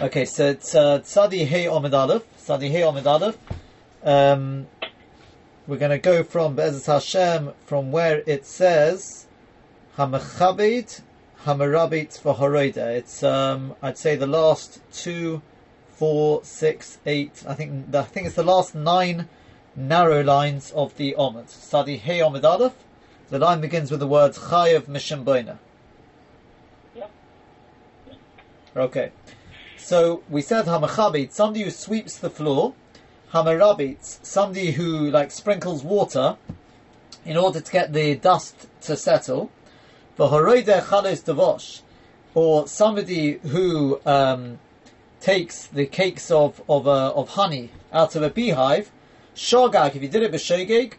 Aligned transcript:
Okay, 0.00 0.26
so 0.26 0.50
it's 0.50 0.76
uh, 0.76 1.00
Tzadi 1.00 1.44
Hey 1.44 1.64
Omid 1.64 1.92
Aleph. 1.92 2.22
Tzadi 2.38 2.70
Hey 2.70 2.82
Omid 2.82 3.04
Aleph. 3.04 3.36
Um, 4.04 4.68
we're 5.66 5.76
going 5.76 5.90
to 5.90 5.98
go 5.98 6.22
from 6.22 6.54
Be'ezet 6.54 6.86
Hashem 6.86 7.50
from 7.66 7.90
where 7.90 8.22
it 8.24 8.46
says 8.46 9.26
Hamachabit 9.96 11.00
Hamarabit 11.42 12.16
for 12.16 12.36
Horoida. 12.36 12.94
It's 12.94 13.24
um, 13.24 13.74
I'd 13.82 13.98
say 13.98 14.14
the 14.14 14.28
last 14.28 14.80
two, 14.92 15.42
four, 15.88 16.44
six, 16.44 16.98
eight. 17.04 17.42
I 17.44 17.54
think 17.54 17.92
I 17.92 18.02
think 18.02 18.28
it's 18.28 18.36
the 18.36 18.44
last 18.44 18.76
nine 18.76 19.28
narrow 19.74 20.22
lines 20.22 20.70
of 20.76 20.96
the 20.96 21.16
Omid. 21.18 21.46
Tzadi 21.46 21.98
Hey 21.98 22.20
Omid 22.20 22.44
Aleph. 22.44 22.76
The 23.30 23.40
line 23.40 23.60
begins 23.60 23.90
with 23.90 23.98
the 23.98 24.06
words 24.06 24.38
Chayav 24.38 24.82
Mishim 24.82 25.24
Boina. 25.24 25.58
Okay. 28.76 29.10
So 29.78 30.22
we 30.28 30.42
said 30.42 30.66
Hamachabit, 30.66 31.32
somebody 31.32 31.64
who 31.64 31.70
sweeps 31.70 32.18
the 32.18 32.28
floor. 32.28 32.74
Hamarabit, 33.32 34.24
somebody 34.24 34.72
who 34.72 35.10
like 35.10 35.30
sprinkles 35.30 35.84
water 35.84 36.36
in 37.24 37.36
order 37.36 37.60
to 37.60 37.72
get 37.72 37.92
the 37.92 38.16
dust 38.16 38.66
to 38.82 38.96
settle. 38.96 39.50
V'horoide 40.18 40.82
chalos 40.82 41.22
devosh, 41.22 41.82
or 42.34 42.66
somebody 42.66 43.34
who 43.38 44.00
um, 44.04 44.58
takes 45.20 45.66
the 45.66 45.86
cakes 45.86 46.30
of 46.30 46.60
of, 46.68 46.88
uh, 46.88 47.12
of 47.14 47.30
honey 47.30 47.70
out 47.92 48.16
of 48.16 48.22
a 48.22 48.30
beehive. 48.30 48.90
Shogag, 49.36 49.94
if 49.94 50.02
you 50.02 50.08
did 50.08 50.22
it 50.22 50.32
b'shogeg, 50.32 50.94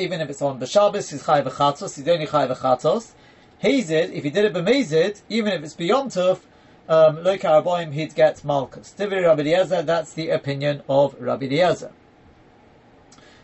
even 0.00 0.20
if 0.20 0.30
it's 0.30 0.40
on 0.40 0.58
b'shabbos, 0.58 1.10
he's 1.10 1.24
chay 1.24 1.42
v'chatzos, 1.42 1.96
he's 1.96 2.08
only 2.08 2.26
chay 2.26 2.46
v'chatzos. 2.46 3.10
Hazed, 3.58 3.90
if 3.90 4.24
you 4.24 4.30
did 4.30 4.46
it 4.46 4.54
b'mezid, 4.54 5.20
even 5.28 5.52
if 5.52 5.62
it's 5.62 5.74
beyond 5.74 6.12
tuf, 6.12 6.40
um, 6.90 7.22
lo 7.22 7.38
karaboim, 7.38 7.92
he'd 7.92 8.14
get 8.14 8.44
malchus. 8.44 8.92
Tivri 8.98 9.24
Rabbi 9.24 9.42
Eliezer, 9.42 9.82
that's 9.82 10.12
the 10.12 10.30
opinion 10.30 10.82
of 10.88 11.14
Rabbi 11.18 11.46
Eliezer. 11.46 11.92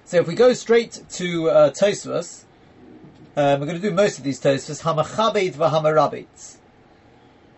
So 0.05 0.19
if 0.19 0.27
we 0.27 0.35
go 0.35 0.53
straight 0.53 1.03
to 1.11 1.51
uh, 1.51 1.71
Tosfos, 1.71 2.45
um, 3.37 3.61
we're 3.61 3.67
going 3.67 3.81
to 3.81 3.89
do 3.89 3.95
most 3.95 4.19
of 4.19 4.25
these 4.25 4.41
Tosfos, 4.41 4.83
hamachabit 4.83 5.55
v'hamarabit. 5.55 6.57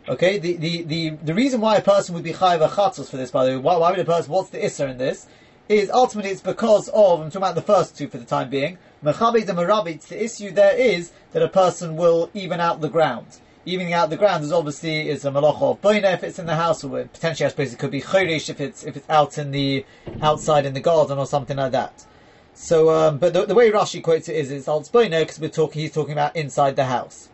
Okay, 0.08 0.39
the, 0.39 0.56
the, 0.56 0.83
the, 0.83 1.11
the 1.11 1.34
reason 1.34 1.61
why 1.61 1.77
a 1.77 1.83
person 1.83 2.14
would 2.14 2.25
be 2.25 2.33
chayiv 2.33 2.67
chatzos 2.69 3.11
for 3.11 3.17
this, 3.17 3.30
by 3.30 3.47
the 3.47 3.52
way, 3.52 3.56
why, 3.56 3.77
why 3.78 3.91
would 3.91 3.98
a 3.98 4.05
person, 4.05 4.30
what's 4.30 4.50
the 4.50 4.58
isser 4.58 4.91
in 4.91 4.98
this, 4.98 5.27
is 5.69 5.91
ultimately 5.91 6.30
it's 6.30 6.41
because 6.41 6.89
of, 6.91 7.20
I'm 7.20 7.30
talking 7.30 7.42
about 7.42 7.55
the 7.55 7.62
first 7.62 7.97
two 7.97 8.08
for 8.08 8.19
the 8.19 8.25
time 8.25 8.50
being, 8.50 8.78
Mechabit 9.02 9.48
and 9.48 9.58
Merabit, 9.58 10.08
the 10.08 10.23
issue 10.23 10.50
there 10.50 10.77
is 10.77 11.12
that 11.33 11.42
a 11.42 11.48
person 11.48 11.97
will 11.97 12.30
even 12.34 12.61
out 12.61 12.80
the 12.80 12.89
ground. 12.89 13.39
Evening 13.69 13.92
out 13.92 14.08
the 14.08 14.16
ground 14.16 14.44
is 14.44 14.50
obviously 14.50 15.11
is 15.11 15.27
a 15.27 15.30
malach 15.30 15.61
of 15.61 15.83
boina 15.83 16.14
if 16.14 16.24
it's 16.24 16.38
in 16.38 16.47
the 16.47 16.55
house, 16.55 16.83
or 16.83 17.05
potentially 17.05 17.44
I 17.44 17.50
suppose 17.50 17.70
it 17.70 17.78
could 17.78 17.91
be 17.91 18.00
chodesh 18.00 18.48
if 18.48 18.62
it's 18.62 18.83
if 18.83 18.97
it's 18.97 19.11
out 19.11 19.36
in 19.36 19.50
the 19.50 19.84
outside 20.22 20.64
in 20.64 20.72
the 20.72 20.80
garden 20.80 21.19
or 21.19 21.27
something 21.27 21.58
like 21.58 21.72
that. 21.72 22.06
So, 22.55 22.89
um, 22.89 23.19
but 23.19 23.34
the, 23.34 23.44
the, 23.44 23.55
way 23.55 23.70
Rashi 23.70 24.02
quotes 24.02 24.27
it 24.30 24.36
is 24.36 24.50
it's 24.50 24.69
al 24.69 24.80
boina 24.84 25.20
because 25.20 25.39
we're 25.39 25.50
talking 25.50 25.83
he's 25.83 25.92
talking 25.92 26.12
about 26.12 26.34
inside 26.34 26.77
the 26.77 26.86
house. 26.86 27.28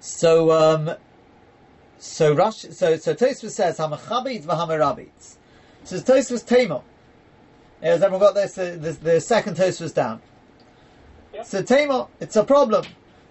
So, 0.00 0.50
um, 0.50 0.96
so 1.98 2.34
Rashi, 2.34 2.74
so 2.74 2.96
so 2.96 3.14
Tosfos 3.14 3.50
says 3.50 3.78
hamachabit 3.78 4.42
v'hamarabit. 4.42 5.36
So 5.84 5.98
the 5.98 6.12
Tosfos 6.12 6.44
Tamar. 6.44 6.82
Has 7.80 8.02
everyone 8.02 8.26
got 8.26 8.34
this? 8.34 8.56
The, 8.56 8.72
the, 8.72 8.90
the 8.90 9.20
second 9.20 9.56
Tosfos 9.56 9.94
down. 9.94 10.20
Yep. 11.32 11.46
So 11.46 11.62
Tamar, 11.62 12.08
it's 12.18 12.34
a 12.34 12.42
problem. 12.42 12.86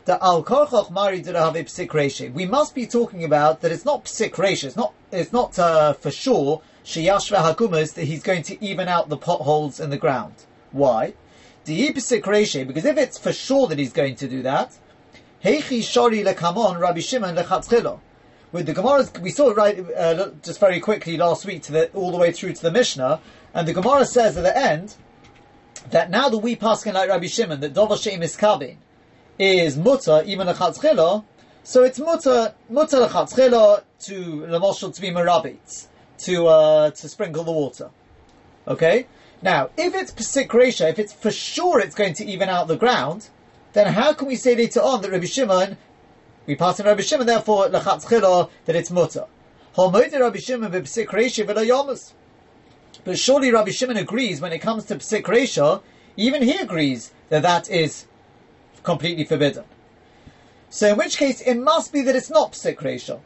The 0.10 0.18
al 0.24 0.44
korchoch 0.44 0.90
mari 0.90 1.22
psik 1.22 2.34
We 2.34 2.48
must 2.48 2.74
be 2.74 2.88
talking 2.88 3.24
about 3.24 3.62
that 3.62 3.72
it's 3.72 3.86
not 3.86 4.06
psik 4.06 4.64
It's 4.64 4.76
not. 4.76 4.92
It's 5.12 5.32
not 5.32 5.60
uh, 5.60 5.94
for 5.94 6.10
sure 6.10 6.64
sheyashva 6.84 7.38
hakumas 7.38 7.94
that 7.94 8.06
he's 8.06 8.24
going 8.24 8.42
to 8.42 8.66
even 8.66 8.88
out 8.88 9.10
the 9.10 9.18
potholes 9.18 9.80
in 9.80 9.92
the 9.92 10.00
ground. 10.00 10.34
Why? 10.72 11.14
The 11.66 11.90
psik 11.90 12.66
because 12.66 12.86
if 12.86 12.98
it's 12.98 13.20
for 13.20 13.32
sure 13.32 13.68
that 13.68 13.78
he's 13.78 13.94
going 13.94 14.16
to 14.16 14.28
do 14.28 14.42
that, 14.42 14.76
heichi 15.44 15.82
shori 15.82 16.26
lekamon 16.26 16.80
Rabbi 16.80 17.02
Shimon 17.02 17.36
lechatzchilo 17.36 18.00
with 18.52 18.66
the 18.66 18.74
Gemara, 18.74 19.08
we 19.22 19.30
saw 19.30 19.52
it 19.52 19.58
right 19.58 19.78
uh, 19.96 20.32
just 20.42 20.60
very 20.60 20.80
quickly 20.80 21.18
last 21.18 21.46
week 21.46 21.62
to 21.62 21.72
the, 21.72 21.92
all 21.92 22.10
the 22.10 22.18
way 22.18 22.32
through 22.32 22.54
to 22.54 22.62
the 22.64 22.72
Mishnah, 22.72 23.22
and 23.54 23.68
the 23.68 23.74
Gemara 23.74 24.06
says 24.06 24.38
at 24.38 24.42
the 24.44 24.58
end 24.58 24.96
that 25.92 26.10
now 26.10 26.30
that 26.30 26.40
we 26.40 26.56
pass 26.56 26.84
like 26.84 27.10
Rabbi 27.10 27.28
Shimon 27.28 27.60
that 27.60 27.76
Dover 27.76 27.94
Sheim 27.94 28.24
is 28.24 28.36
Kabin 28.36 28.78
is 29.40 29.78
mutter 29.78 30.22
even 30.26 30.48
a 30.48 30.54
chatzchila, 30.54 31.24
so 31.64 31.84
it's 31.84 31.98
mutter 31.98 32.54
mutter 32.70 33.02
a 33.02 33.08
chatzchila 33.08 33.84
to 34.02 34.46
lemoshel 34.48 34.94
to 34.94 35.02
be 35.02 35.10
merabit 35.10 35.88
to 36.20 36.48
uh, 36.48 36.92
to 36.92 37.10
sprinkle 37.10 37.44
the 37.44 37.52
water. 37.52 37.90
Okay. 38.68 39.08
Now, 39.42 39.70
if 39.78 39.96
it's 39.96 40.12
pesik 40.12 40.54
if 40.82 41.00
it's 41.00 41.14
for 41.14 41.32
sure 41.32 41.80
it's 41.80 41.96
going 41.96 42.14
to 42.16 42.26
even 42.26 42.50
out 42.50 42.68
the 42.68 42.76
ground, 42.76 43.30
then 43.74 43.94
how 43.94 44.14
can 44.14 44.28
we 44.28 44.36
say 44.36 44.54
later 44.54 44.82
on 44.82 45.02
that 45.02 45.12
Rabbi 45.12 45.26
Shimon 45.26 45.78
we 46.50 46.56
pass 46.56 46.80
in 46.80 46.88
Rabbi 46.88 47.02
Shimon, 47.02 47.28
therefore, 47.28 47.70
lechatz 47.70 48.10
chilo, 48.10 48.50
that 48.66 48.76
it's. 48.76 48.90
Holmoide 48.90 50.20
Rabbi 50.20 50.40
Shimon 50.40 50.72
But 53.04 53.20
surely 53.20 53.52
Rabbi 53.52 53.70
Shimon 53.70 53.98
agrees 53.98 54.42
when 54.42 54.52
it 54.52 54.58
comes 54.58 54.86
to 54.86 54.96
reisha, 54.96 55.84
even 56.18 56.42
he 56.42 56.58
agrees 56.58 57.12
that 57.30 57.44
that 57.44 57.70
is 57.70 58.08
completely 58.84 59.24
forbidden. 59.24 59.64
So 60.70 60.90
in 60.90 60.98
which 60.98 61.18
case, 61.18 61.42
it 61.42 61.56
must 61.56 61.92
be 61.92 62.02
that 62.04 62.16
it's 62.16 62.30
not 62.30 62.54
psik. 62.54 63.20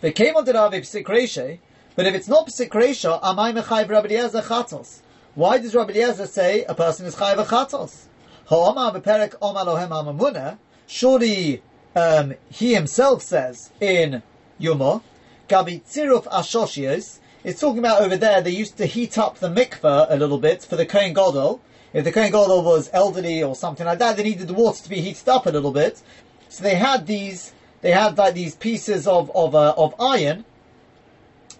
They 0.00 0.12
came 0.12 0.36
on 0.36 0.44
Rabbi 0.44 0.80
psik 0.80 1.04
reisha, 1.04 1.58
but 1.94 2.06
if 2.06 2.14
it's 2.14 2.28
not 2.28 2.46
psik 2.46 3.20
am 3.22 3.38
I 3.38 3.52
mechayv 3.52 3.88
Rabbi 3.88 4.08
Eliezer 4.08 4.42
chatos. 4.42 5.00
Why 5.34 5.58
does 5.58 5.74
Rabbi 5.74 5.92
Eliezer 5.92 6.26
say 6.26 6.64
a 6.64 6.74
person 6.74 7.06
is 7.06 7.16
chayv 7.16 7.44
chatos? 7.46 8.04
Ha'omar 8.46 8.92
b'perek 8.92 9.34
omar 9.42 9.64
lohem 9.66 10.58
surely 10.86 11.62
um, 11.94 12.34
he 12.50 12.74
himself 12.74 13.22
says 13.22 13.70
in 13.80 14.22
Yuma, 14.58 15.02
Gabi 15.48 15.82
Tziruf 15.82 16.24
Ashoshios, 16.24 17.18
it's 17.44 17.60
talking 17.60 17.78
about 17.78 18.02
over 18.02 18.16
there, 18.16 18.40
they 18.40 18.50
used 18.50 18.76
to 18.78 18.86
heat 18.86 19.16
up 19.18 19.38
the 19.38 19.48
mikveh 19.48 20.06
a 20.08 20.16
little 20.16 20.38
bit 20.38 20.62
for 20.62 20.76
the 20.76 20.84
Kohen 20.84 21.12
Gadol. 21.12 21.60
If 21.92 22.04
the 22.04 22.12
Kohen 22.12 22.30
Gadol 22.30 22.62
was 22.62 22.90
elderly 22.92 23.42
or 23.42 23.54
something 23.54 23.86
like 23.86 23.98
that, 23.98 24.16
they 24.16 24.22
needed 24.22 24.48
the 24.48 24.54
water 24.54 24.82
to 24.82 24.88
be 24.88 25.00
heated 25.00 25.28
up 25.28 25.46
a 25.46 25.50
little 25.50 25.72
bit. 25.72 26.02
So 26.48 26.62
they 26.62 26.74
had 26.74 27.06
these, 27.06 27.52
they 27.80 27.92
had 27.92 28.18
like 28.18 28.34
these 28.34 28.54
pieces 28.54 29.06
of, 29.06 29.30
of, 29.34 29.54
uh, 29.54 29.74
of 29.76 29.94
iron, 29.98 30.44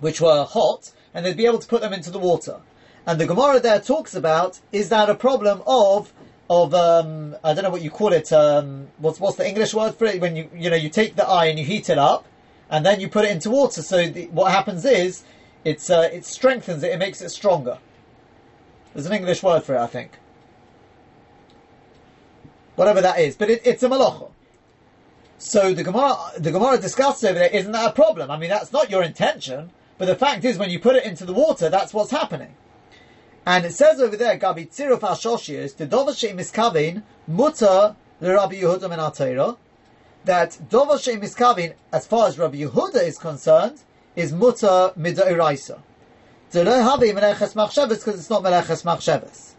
which 0.00 0.20
were 0.20 0.44
hot, 0.44 0.92
and 1.14 1.24
they'd 1.24 1.36
be 1.36 1.46
able 1.46 1.58
to 1.58 1.66
put 1.66 1.80
them 1.80 1.92
into 1.92 2.10
the 2.10 2.18
water. 2.18 2.60
And 3.06 3.18
the 3.18 3.26
Gemara 3.26 3.60
there 3.60 3.80
talks 3.80 4.14
about, 4.14 4.60
is 4.70 4.90
that 4.90 5.08
a 5.08 5.14
problem 5.14 5.62
of 5.66 6.12
of 6.50 6.72
um, 6.74 7.36
I 7.44 7.52
don't 7.52 7.64
know 7.64 7.70
what 7.70 7.82
you 7.82 7.90
call 7.90 8.12
it. 8.12 8.32
Um, 8.32 8.88
what's 8.98 9.20
what's 9.20 9.36
the 9.36 9.46
English 9.46 9.74
word 9.74 9.94
for 9.94 10.06
it? 10.06 10.20
When 10.20 10.34
you 10.34 10.50
you 10.54 10.70
know 10.70 10.76
you 10.76 10.88
take 10.88 11.14
the 11.14 11.26
iron, 11.26 11.58
you 11.58 11.64
heat 11.64 11.90
it 11.90 11.98
up, 11.98 12.24
and 12.70 12.84
then 12.84 13.00
you 13.00 13.08
put 13.08 13.24
it 13.24 13.30
into 13.30 13.50
water. 13.50 13.82
So 13.82 14.08
the, 14.08 14.26
what 14.28 14.50
happens 14.50 14.84
is 14.84 15.24
it's 15.64 15.90
uh, 15.90 16.08
it 16.12 16.24
strengthens 16.24 16.82
it. 16.82 16.92
It 16.92 16.98
makes 16.98 17.20
it 17.20 17.30
stronger. 17.30 17.78
There's 18.94 19.06
an 19.06 19.12
English 19.12 19.42
word 19.42 19.62
for 19.64 19.74
it, 19.74 19.78
I 19.78 19.86
think. 19.86 20.12
Whatever 22.76 23.00
that 23.00 23.18
is, 23.18 23.36
but 23.36 23.50
it, 23.50 23.66
it's 23.66 23.82
a 23.82 23.88
malacha. 23.88 24.30
So 25.38 25.72
the 25.72 25.84
Gemara, 25.84 26.16
the 26.38 26.50
Gemara 26.50 26.78
discusses 26.78 27.24
over 27.24 27.38
there, 27.38 27.50
isn't 27.50 27.72
that 27.72 27.90
a 27.90 27.92
problem? 27.92 28.30
I 28.30 28.38
mean, 28.38 28.50
that's 28.50 28.72
not 28.72 28.90
your 28.90 29.02
intention, 29.02 29.70
but 29.96 30.06
the 30.06 30.16
fact 30.16 30.44
is, 30.44 30.58
when 30.58 30.70
you 30.70 30.78
put 30.78 30.96
it 30.96 31.04
into 31.04 31.24
the 31.24 31.32
water, 31.32 31.68
that's 31.68 31.94
what's 31.94 32.10
happening. 32.10 32.54
And 33.46 33.64
it 33.64 33.72
says 33.72 34.00
over 34.00 34.16
there, 34.16 34.38
Gabi 34.38 34.68
Tziruf 34.68 35.00
Ashoshius, 35.00 35.76
the 35.76 35.86
Dover 35.86 36.12
Shem 36.12 36.36
Miskavin, 36.36 37.02
Mutter, 37.26 37.96
the 38.20 38.34
Rabbi 38.34 38.56
Yehuda 38.56 38.90
min 38.90 38.98
Atayra, 38.98 39.56
that 40.24 40.58
Dover 40.68 40.98
Shem 40.98 41.20
Miskavin, 41.20 41.74
as 41.92 42.06
far 42.06 42.28
as 42.28 42.38
Rabbi 42.38 42.58
Yehuda 42.58 43.02
is 43.02 43.16
concerned, 43.18 43.80
is 44.16 44.32
Mutter 44.32 44.92
Midairaisa. 44.98 45.78
So 46.50 46.64
don't 46.64 46.82
have 46.82 47.02
it 47.02 47.14
Meleches 47.14 47.54
Machshavas 47.54 47.98
because 47.98 48.18
it's 48.18 48.30
not 48.30 48.42
Meleches 48.42 48.84
Machshavas. 48.84 49.52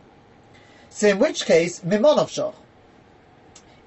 So 0.89 1.07
in 1.07 1.19
which 1.19 1.45
case, 1.45 1.81
Mimonov 1.81 2.29
Shach. 2.29 2.55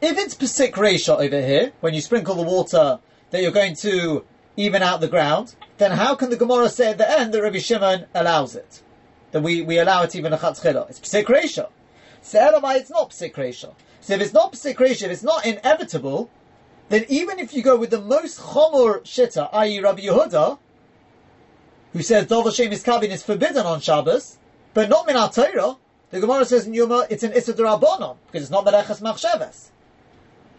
If 0.00 0.18
it's 0.18 0.34
Pesik 0.34 0.72
Reisha 0.72 1.14
over 1.14 1.40
here, 1.40 1.72
when 1.80 1.94
you 1.94 2.00
sprinkle 2.00 2.34
the 2.34 2.42
water 2.42 2.98
that 3.30 3.42
you're 3.42 3.52
going 3.52 3.76
to 3.76 4.24
even 4.56 4.82
out 4.82 5.00
the 5.00 5.08
ground, 5.08 5.54
then 5.78 5.92
how 5.92 6.14
can 6.14 6.30
the 6.30 6.36
Gemara 6.36 6.68
say 6.68 6.90
at 6.90 6.98
the 6.98 7.10
end 7.10 7.32
that 7.34 7.42
Rabbi 7.42 7.58
Shimon 7.58 8.06
allows 8.14 8.54
it? 8.54 8.82
that 9.32 9.42
we, 9.42 9.62
we 9.62 9.78
allow 9.78 10.02
it 10.02 10.14
even 10.14 10.32
a 10.32 10.38
chatzchila. 10.38 10.88
It's 10.88 11.00
reisha. 11.00 11.68
So 12.20 12.38
Elamai, 12.38 12.76
it's 12.76 12.90
not 12.90 13.10
psik 13.10 13.34
reisha. 13.34 13.74
So 14.00 14.14
if 14.14 14.20
it's 14.20 14.32
not 14.32 14.52
psik 14.52 14.76
reisha, 14.76 15.02
if 15.02 15.10
it's 15.10 15.22
not 15.22 15.44
inevitable, 15.44 16.30
then 16.88 17.04
even 17.08 17.38
if 17.38 17.52
you 17.54 17.62
go 17.62 17.76
with 17.76 17.90
the 17.90 18.00
most 18.00 18.38
chomor 18.38 19.02
shitta, 19.02 19.48
i.e. 19.52 19.80
Rabbi 19.80 20.02
Yehuda, 20.02 20.58
who 21.92 22.02
says 22.02 22.26
Dov 22.26 22.44
Hashem 22.44 22.72
is 22.72 22.82
kabin 22.82 23.10
is 23.10 23.22
forbidden 23.22 23.66
on 23.66 23.80
Shabbos, 23.80 24.38
but 24.74 24.88
not 24.88 25.06
min 25.06 25.16
Torah, 25.30 25.76
the 26.10 26.20
Gemara 26.20 26.44
says 26.44 26.66
in 26.66 26.74
Yuma 26.74 27.06
it's 27.10 27.22
an 27.22 27.32
Issa 27.32 27.54
Rabbanon, 27.54 28.18
because 28.26 28.42
it's 28.42 28.50
not 28.50 28.64
Melechas 28.64 29.00
Machshavas. 29.00 29.70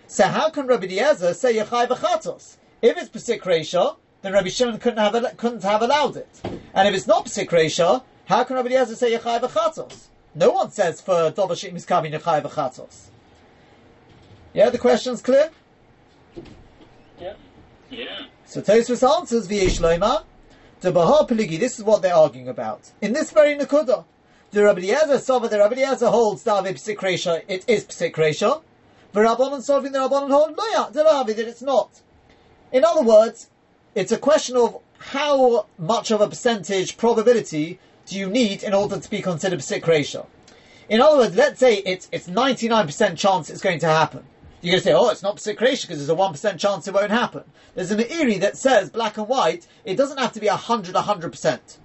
So 0.07 0.25
how 0.25 0.49
can 0.49 0.67
Rabbi 0.67 0.85
Eliezer 0.85 1.33
say 1.33 1.55
Yechai 1.55 1.87
V'chatos? 1.87 2.57
If 2.81 2.97
it's 2.97 3.09
Pesik 3.09 3.41
Reisha, 3.41 3.95
then 4.21 4.33
Rabbi 4.33 4.49
Shimon 4.49 4.79
couldn't 4.79 4.99
have 4.99 5.37
couldn't 5.37 5.63
have 5.63 5.81
allowed 5.81 6.17
it. 6.17 6.43
And 6.73 6.87
if 6.87 6.95
it's 6.95 7.07
not 7.07 7.25
Psik 7.25 7.49
Reisha, 7.49 8.03
how 8.25 8.43
can 8.43 8.55
Rabbi 8.55 8.69
Eliezer 8.69 8.95
say 8.95 9.11
Yechai 9.11 9.39
v'chatos? 9.41 10.07
No 10.33 10.51
one 10.51 10.71
says 10.71 11.01
for 11.01 11.29
Dover 11.29 11.53
Shim 11.53 11.75
is 11.75 11.85
Kavin 11.85 12.13
Yechai 12.13 12.41
v'chatos. 12.41 13.09
Yeah, 14.53 14.69
the 14.69 14.77
question's 14.77 15.21
clear? 15.21 15.51
Yeah. 17.19 17.33
Yeah. 17.89 18.25
So 18.45 18.61
Tosfos 18.61 19.07
answers 19.17 19.47
V'yesh 19.47 19.79
Loima, 19.79 20.23
the 20.83 20.91
Bahar 20.91 21.25
Peligi, 21.25 21.57
this 21.57 21.79
is 21.79 21.85
what 21.85 22.01
they're 22.01 22.13
arguing 22.13 22.49
about. 22.49 22.91
In 23.01 23.13
this 23.13 23.31
very 23.31 23.55
Nakuda, 23.55 24.03
the 24.51 24.63
Rabbi 24.65 24.81
Eliezer 24.81 25.17
Sova, 25.17 25.49
the 25.49 25.57
Rabbi 25.57 25.75
Eliezer 25.75 26.09
holds 26.09 26.43
David 26.43 26.75
Psik 26.75 26.97
Reisha, 26.97 27.41
it 27.47 27.63
is 27.69 27.85
Psik 27.85 28.13
Reisha. 28.15 28.61
The 29.13 29.21
Rabbanon 29.21 29.61
solving 29.61 29.93
the 29.93 29.99
Rabbanon 29.99 30.29
hold, 30.29 30.57
no, 30.57 30.63
yeah, 30.73 30.89
that 30.91 31.39
it's 31.39 31.61
not. 31.61 32.01
In 32.73 32.83
other 32.83 33.01
words, 33.01 33.49
it's 33.95 34.11
a 34.11 34.17
question 34.17 34.57
of 34.57 34.81
how 34.97 35.67
much 35.77 36.11
of 36.11 36.19
a 36.19 36.27
percentage 36.27 36.97
probability 36.97 37.79
do 38.05 38.19
you 38.19 38.27
need 38.29 38.61
in 38.61 38.73
order 38.73 38.99
to 38.99 39.09
be 39.09 39.21
considered 39.21 39.59
psik 39.59 39.87
ratio? 39.87 40.27
In 40.89 40.99
other 40.99 41.17
words, 41.17 41.35
let's 41.35 41.61
say 41.61 41.77
it's 41.77 42.09
it's 42.11 42.27
99% 42.27 43.17
chance 43.17 43.49
it's 43.49 43.61
going 43.61 43.79
to 43.79 43.87
happen. 43.87 44.25
You're 44.63 44.71
going 44.71 44.79
to 44.79 44.83
say, 44.85 44.93
oh, 44.93 45.09
it's 45.09 45.21
not 45.21 45.45
ratio 45.45 45.87
because 45.87 45.97
there's 45.97 46.09
a 46.09 46.15
1% 46.15 46.57
chance 46.57 46.87
it 46.87 46.93
won't 46.93 47.11
happen. 47.11 47.43
There's 47.75 47.91
an 47.91 47.99
Meiri 47.99 48.39
that 48.39 48.55
says, 48.55 48.89
black 48.89 49.17
and 49.17 49.27
white, 49.27 49.67
it 49.83 49.97
doesn't 49.97 50.17
have 50.17 50.31
to 50.31 50.39
be 50.39 50.47
100, 50.47 50.95
100%. 50.95 51.77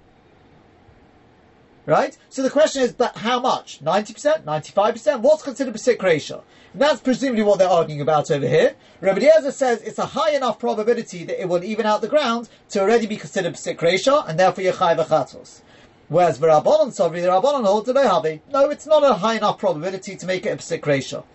Right? 1.85 2.17
So 2.29 2.41
the 2.41 2.49
question 2.49 2.81
is, 2.81 2.93
but 2.93 3.17
how 3.17 3.41
much? 3.41 3.83
90%? 3.83 4.45
95%? 4.45 5.19
What's 5.19 5.43
considered 5.43 5.77
ratio? 6.01 6.41
And 6.71 6.81
that's 6.81 7.01
presumably 7.01 7.43
what 7.43 7.59
they're 7.59 7.67
arguing 7.67 7.99
about 7.99 8.31
over 8.31 8.47
here. 8.47 8.75
Rabbi 9.01 9.23
Eliezer 9.23 9.51
says 9.51 9.81
it's 9.81 9.99
a 9.99 10.05
high 10.05 10.31
enough 10.31 10.57
probability 10.57 11.25
that 11.25 11.41
it 11.41 11.49
will 11.49 11.65
even 11.65 11.85
out 11.85 11.99
the 11.99 12.07
ground 12.07 12.47
to 12.69 12.79
already 12.79 13.07
be 13.07 13.17
considered 13.17 13.57
ratio, 13.81 14.21
and 14.21 14.39
therefore 14.39 14.63
yechai 14.63 14.97
v'chatos. 14.97 15.63
Whereas 16.07 16.39
the 16.39 16.47
Rabbanon 16.47 16.95
Sovri, 16.95 17.21
the 17.21 17.27
Rabbanon 17.27 17.65
hold 17.65 17.87
to 17.87 17.93
Havi. 17.93 18.39
No, 18.53 18.69
it's 18.69 18.87
not 18.87 19.03
a 19.03 19.15
high 19.15 19.35
enough 19.35 19.57
probability 19.57 20.15
to 20.15 20.25
make 20.25 20.45
it 20.45 20.71
a 20.71 20.79
ratio. 20.87 21.25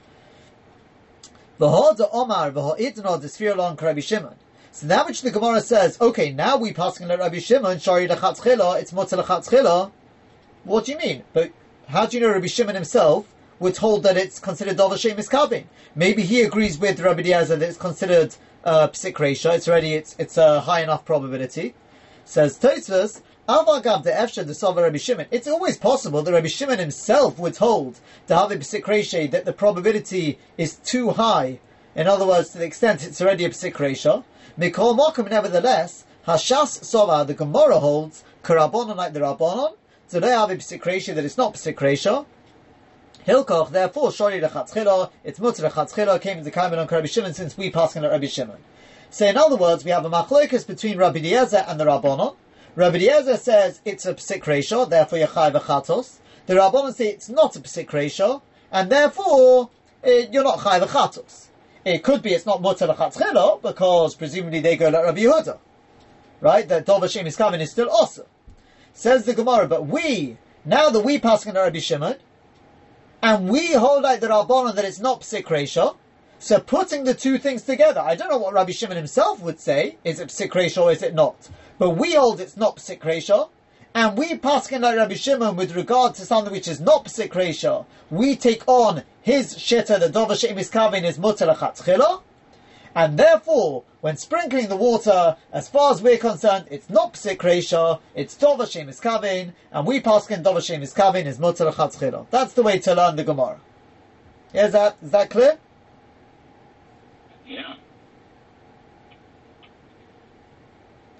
V'hod 1.61 2.09
Omar 2.13 2.51
v'ha'idno 2.51 3.21
d'sfir 3.21 3.57
long 3.57 3.77
Rabbi 3.77 4.01
Shimon. 4.01 4.35
So 4.73 4.87
that 4.89 5.07
which 5.07 5.23
the 5.23 5.31
Gemara 5.31 5.61
says, 5.61 6.01
okay, 6.01 6.33
now 6.33 6.57
we 6.57 6.73
pass 6.73 7.01
on 7.01 7.09
Rabbi 7.09 7.39
Shimon, 7.39 7.79
shari 7.79 8.09
lechatzchila, 8.09 8.81
it's 8.81 8.93
motzah 8.93 9.23
lechatzchila. 9.23 9.93
What 10.65 10.87
do 10.87 10.93
you 10.93 10.99
mean? 10.99 11.23
But 11.33 11.53
how 11.89 12.07
do 12.07 12.17
you 12.17 12.23
know 12.23 12.33
Rabbi 12.33 12.47
Shimon 12.47 12.75
himself 12.75 13.27
we're 13.59 13.73
told 13.73 14.03
that 14.03 14.17
it's 14.17 14.39
considered 14.39 14.77
Dova 14.77 14.99
Shem 14.99 15.17
Miskabin. 15.17 15.65
Maybe 15.95 16.23
he 16.23 16.43
agrees 16.43 16.79
with 16.79 17.01
Rabbi 17.01 17.21
Eliezer 17.21 17.57
that 17.57 17.69
it's 17.69 17.79
considered 17.79 18.35
uh, 18.65 18.89
psik. 18.89 19.55
It's 19.55 19.69
already 19.69 19.95
it's 19.95 20.17
it's 20.19 20.37
a 20.37 20.61
high 20.61 20.83
enough 20.83 21.05
probability. 21.05 21.75
Says 22.25 22.59
Tosfos, 22.59 23.21
It's 23.47 25.49
always 25.49 25.77
possible 25.77 26.23
that 26.23 26.33
Rabbi 26.33 26.47
Shimon 26.47 26.79
himself 26.79 27.39
would 27.39 27.59
hold 27.59 28.01
that 28.27 29.45
the 29.45 29.55
probability 29.55 30.39
is 30.57 30.77
too 30.77 31.11
high. 31.11 31.59
In 31.95 32.07
other 32.07 32.27
words, 32.27 32.51
to 32.51 32.59
the 32.59 32.65
extent 32.65 33.07
it's 33.07 33.21
already 33.21 33.45
a 33.45 33.51
psik 33.51 33.79
ratio. 33.79 34.25
Mikol 34.59 34.99
Mokum, 34.99 35.29
nevertheless, 35.29 36.07
Hashas 36.27 36.81
Sova 36.81 37.27
the 37.27 37.35
Gemara 37.35 37.81
holds 37.81 38.25
Karabonon 38.43 38.97
like 38.97 39.13
the 39.13 39.21
Rabbonon. 39.21 39.75
So 40.07 40.21
they 40.21 40.31
have 40.31 40.51
a 40.51 40.57
psik 40.57 40.83
ratio 40.87 41.15
that 41.15 41.27
it's 41.27 41.37
not 41.37 41.53
psik 41.53 41.79
ratio. 41.83 42.25
Hilkoch, 43.27 43.73
therefore, 43.73 44.09
shori 44.09 44.43
lechatzchila, 44.43 45.11
it's 45.23 45.39
mutter 45.39 45.69
lechatzchila, 45.69 46.19
came 46.21 46.39
into 46.39 46.51
Kaiman 46.51 46.79
on 46.79 46.87
Rabbi 46.87 47.07
Shimon 47.07 47.35
since 47.35 47.59
we 47.59 47.71
pass 47.71 47.95
on 47.95 48.05
Rabbi 48.05 48.27
Shimon. 48.27 48.57
So 49.11 49.27
in 49.27 49.37
other 49.37 49.57
words, 49.57 49.85
we 49.85 49.91
have 49.91 50.07
a 50.07 50.11
machlokas 50.11 50.67
between 50.67 50.97
Rabbi 50.97 51.19
Eliezer 51.19 51.63
and 51.69 51.79
the 51.79 51.85
Rabbanon. 51.85 52.37
Rabbi 52.77 52.97
Eliezer 52.97 53.37
says 53.37 53.81
it's 53.85 54.05
a 54.05 54.15
psik 54.15 54.45
ratio, 54.49 54.85
therefore 54.85 55.21
yachai 55.21 55.53
v'chatos. 55.53 56.19
The 56.47 56.55
Rabbanon 56.55 56.93
say 56.93 57.07
it's 57.07 57.29
not 57.29 57.55
a 57.55 57.61
psik 57.61 57.93
ratio, 57.93 58.43
and 58.73 58.91
therefore 58.91 59.71
it, 60.03 60.27
eh, 60.27 60.29
you're 60.33 60.43
not 60.43 60.61
chai 60.61 60.81
v'chatos. 60.81 61.47
It 61.85 62.03
could 62.03 62.21
be 62.21 62.33
it's 62.33 62.47
not 62.47 62.61
mutter 62.61 62.89
lechatzchila, 62.89 63.63
because 63.63 64.17
presumably 64.17 64.59
they 64.59 64.77
go 64.77 64.89
like 64.89 65.05
Rabbi 65.05 65.21
Yehuda. 65.21 65.59
Right? 66.41 66.67
That 66.67 66.85
Dov 66.85 67.03
Hashem 67.03 67.29
is 67.29 67.37
coming 67.37 67.61
is 67.61 67.71
still 67.71 67.89
awesome. 67.91 68.27
Says 68.93 69.25
the 69.25 69.35
Gemara, 69.35 69.69
but 69.69 69.87
we, 69.87 70.37
now 70.65 70.91
that 70.91 71.01
we 71.01 71.21
pass 71.21 71.47
on 71.47 71.55
Rabbi 71.55 71.79
Shimon, 71.79 72.17
and 73.23 73.49
we 73.49 73.73
hold 73.73 74.03
like 74.03 74.19
the 74.19 74.27
Rabbanon 74.27 74.75
that 74.75 74.85
it's 74.85 74.99
not 74.99 75.21
psik 75.21 75.49
ratio. 75.49 75.97
So 76.41 76.59
putting 76.59 77.05
the 77.05 77.15
two 77.15 77.39
things 77.39 77.63
together, 77.63 78.01
I 78.01 78.17
don't 78.17 78.31
know 78.31 78.39
what 78.39 78.53
Rabbi 78.53 78.73
Shimon 78.73 78.97
himself 78.97 79.41
would 79.43 79.61
say. 79.61 79.97
Is 80.03 80.19
it 80.19 80.31
psik 80.31 80.53
ratio 80.53 80.85
or 80.85 80.93
is 80.93 81.03
it 81.03 81.15
not? 81.15 81.37
But 81.79 81.91
we 81.91 82.15
hold 82.15 82.41
it's 82.41 82.57
not 82.57 82.77
psik 82.77 83.05
ratio. 83.05 83.51
And 83.95 84.19
we 84.19 84.37
pass 84.37 84.71
like 84.73 84.97
Rabbi 84.97 85.15
Shimon 85.15 85.55
with 85.57 85.77
regard 85.77 86.15
to 86.17 86.23
something 86.23 86.53
which 86.53 86.67
is 86.67 86.81
not 86.81 87.05
psik 87.05 87.35
ratio. 87.35 87.87
We 88.11 88.35
take 88.37 88.63
on 88.67 89.05
his 89.23 89.55
shitta, 89.55 90.01
the 90.01 90.09
dover 90.09 90.35
she'im 90.35 90.59
is 90.59 90.71
kavin 90.71 91.05
is 91.05 91.19
mutter 91.19 91.47
and 92.97 93.19
therefore, 93.19 93.83
when 94.03 94.17
sprinkling 94.17 94.69
the 94.69 94.77
water, 94.77 95.37
as 95.53 95.69
far 95.69 95.93
as 95.93 96.01
we're 96.01 96.19
concerned, 96.19 96.67
it's 96.71 96.89
not 96.89 97.15
psik 97.15 97.39
reisha, 97.39 97.99
it's 98.15 98.37
tov 98.37 98.61
Hashem 98.61 98.89
is 98.89 99.01
kavin, 99.01 99.53
and 99.73 99.87
we 99.87 100.01
paskin 100.01 100.45
tov 100.45 100.55
Hashem 100.55 100.83
is 100.83 100.95
kavin 100.95 101.27
is 101.27 101.39
chatzchila. 101.39 102.27
That's 102.31 102.53
the 102.53 102.63
way 102.63 102.79
to 102.79 102.95
learn 102.95 103.17
the 103.17 103.25
Gemara. 103.25 103.59
Is 104.53 104.73
that 104.73 104.97
is 105.03 105.11
that 105.11 105.31
clear? 105.31 105.59
Yeah. 107.47 107.75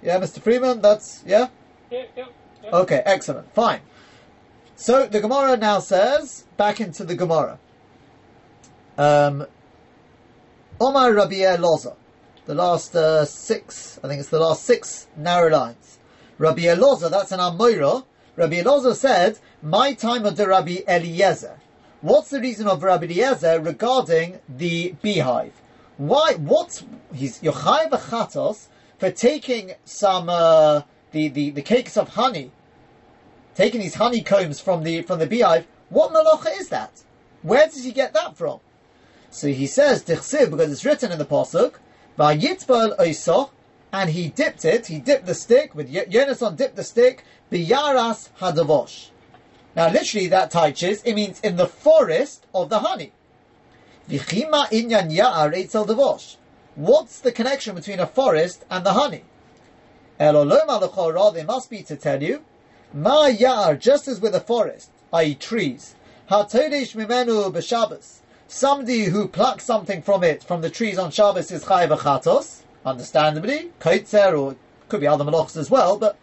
Yeah, 0.05 0.19
Mr. 0.19 0.39
Freeman, 0.39 0.81
that's 0.81 1.23
yeah. 1.25 1.47
Yeah, 1.89 2.03
yeah. 2.15 2.25
yeah. 2.63 2.69
Okay, 2.69 3.01
excellent, 3.07 3.51
fine. 3.55 3.81
So 4.75 5.07
the 5.07 5.19
Gemara 5.19 5.57
now 5.57 5.79
says 5.79 6.45
back 6.57 6.79
into 6.79 7.03
the 7.03 7.15
Gemara. 7.15 7.57
Um, 8.99 9.47
Omar 10.79 11.11
Rabbi 11.11 11.37
Elozor, 11.37 11.95
the 12.45 12.53
last 12.53 12.95
uh, 12.95 13.25
six, 13.25 13.99
I 14.03 14.07
think 14.07 14.19
it's 14.19 14.29
the 14.29 14.39
last 14.39 14.63
six 14.63 15.07
narrow 15.17 15.49
lines. 15.49 15.97
Rabbi 16.37 16.63
Elozor, 16.63 17.09
that's 17.09 17.31
an 17.31 17.39
Amoira. 17.39 18.05
Rabbi 18.35 18.61
Elozor 18.61 18.93
said, 18.93 19.39
my 19.63 19.93
time 19.93 20.23
of 20.23 20.35
the 20.35 20.47
Rabbi 20.47 20.81
Eliezer. 20.87 21.57
What's 22.01 22.29
the 22.29 22.39
reason 22.39 22.67
of 22.67 22.83
Rabbi 22.83 23.05
Eliezer 23.05 23.59
regarding 23.59 24.39
the 24.47 24.93
beehive? 25.01 25.53
Why? 25.97 26.35
What's 26.35 26.83
he's 27.11 27.41
Yochai 27.41 27.89
v'chatos 27.89 28.67
for 28.97 29.11
taking 29.11 29.73
some 29.85 30.29
uh, 30.29 30.81
the, 31.11 31.27
the 31.29 31.51
the 31.51 31.61
cakes 31.61 31.97
of 31.97 32.09
honey, 32.09 32.51
taking 33.55 33.81
these 33.81 33.95
honeycombs 33.95 34.59
from 34.59 34.83
the 34.83 35.01
from 35.01 35.19
the 35.19 35.27
beehive. 35.27 35.67
What 35.89 36.11
malacha 36.11 36.59
is 36.59 36.69
that? 36.69 37.03
Where 37.41 37.65
does 37.65 37.83
he 37.83 37.91
get 37.91 38.13
that 38.13 38.35
from? 38.35 38.59
So 39.29 39.49
he 39.49 39.67
says, 39.67 40.01
because 40.01 40.71
it's 40.71 40.85
written 40.85 41.11
in 41.11 41.19
the 41.19 41.25
Pasuk, 41.25 41.75
Vayitbal 42.17 42.97
Oisoch, 42.97 43.49
and 43.91 44.09
he 44.09 44.29
dipped 44.29 44.65
it, 44.65 44.87
he 44.87 44.99
dipped 44.99 45.25
the 45.25 45.35
stick, 45.35 45.75
with 45.75 45.93
Yonason 45.93 46.55
dipped 46.55 46.75
the 46.75 46.83
stick, 46.83 47.23
Biyaras 47.51 48.29
Hadavosh. 48.39 49.09
Now 49.75 49.91
literally 49.91 50.27
that 50.27 50.51
touches, 50.51 51.03
it 51.03 51.13
means 51.13 51.39
in 51.41 51.57
the 51.57 51.67
forest 51.67 52.45
of 52.53 52.69
the 52.69 52.79
honey. 52.79 53.11
Vichima 54.09 54.67
inyan 54.69 55.11
ya'ar 55.11 55.53
eitzel 55.53 55.85
devosh. 55.85 56.37
What's 56.75 57.19
the 57.19 57.31
connection 57.31 57.73
between 57.73 58.01
a 58.01 58.07
forest 58.07 58.65
and 58.69 58.85
the 58.85 58.93
honey? 58.93 59.23
Elolom 60.19 61.33
they 61.33 61.43
must 61.43 61.69
be 61.69 61.83
to 61.83 61.95
tell 61.95 62.21
you, 62.21 62.43
Ma 62.93 63.27
ya'ar, 63.27 63.79
just 63.79 64.09
as 64.09 64.19
with 64.19 64.35
a 64.35 64.41
forest, 64.41 64.89
i.e. 65.13 65.35
trees, 65.35 65.95
ha'todesh 66.27 66.93
mimenu 66.95 67.51
b'shabbos, 67.51 68.19
Somebody 68.47 69.05
who 69.05 69.27
plucks 69.27 69.63
something 69.63 70.01
from 70.01 70.23
it, 70.23 70.43
from 70.43 70.61
the 70.61 70.69
trees 70.69 70.99
on 70.99 71.11
Shabbos, 71.11 71.49
is 71.51 71.63
chayiv 71.63 71.97
achatos, 71.97 72.61
understandably, 72.85 73.71
kaitzer, 73.79 74.37
or 74.37 74.55
could 74.87 74.99
be 74.99 75.07
other 75.07 75.23
malachs 75.23 75.57
as 75.57 75.71
well, 75.71 75.97
but 75.97 76.17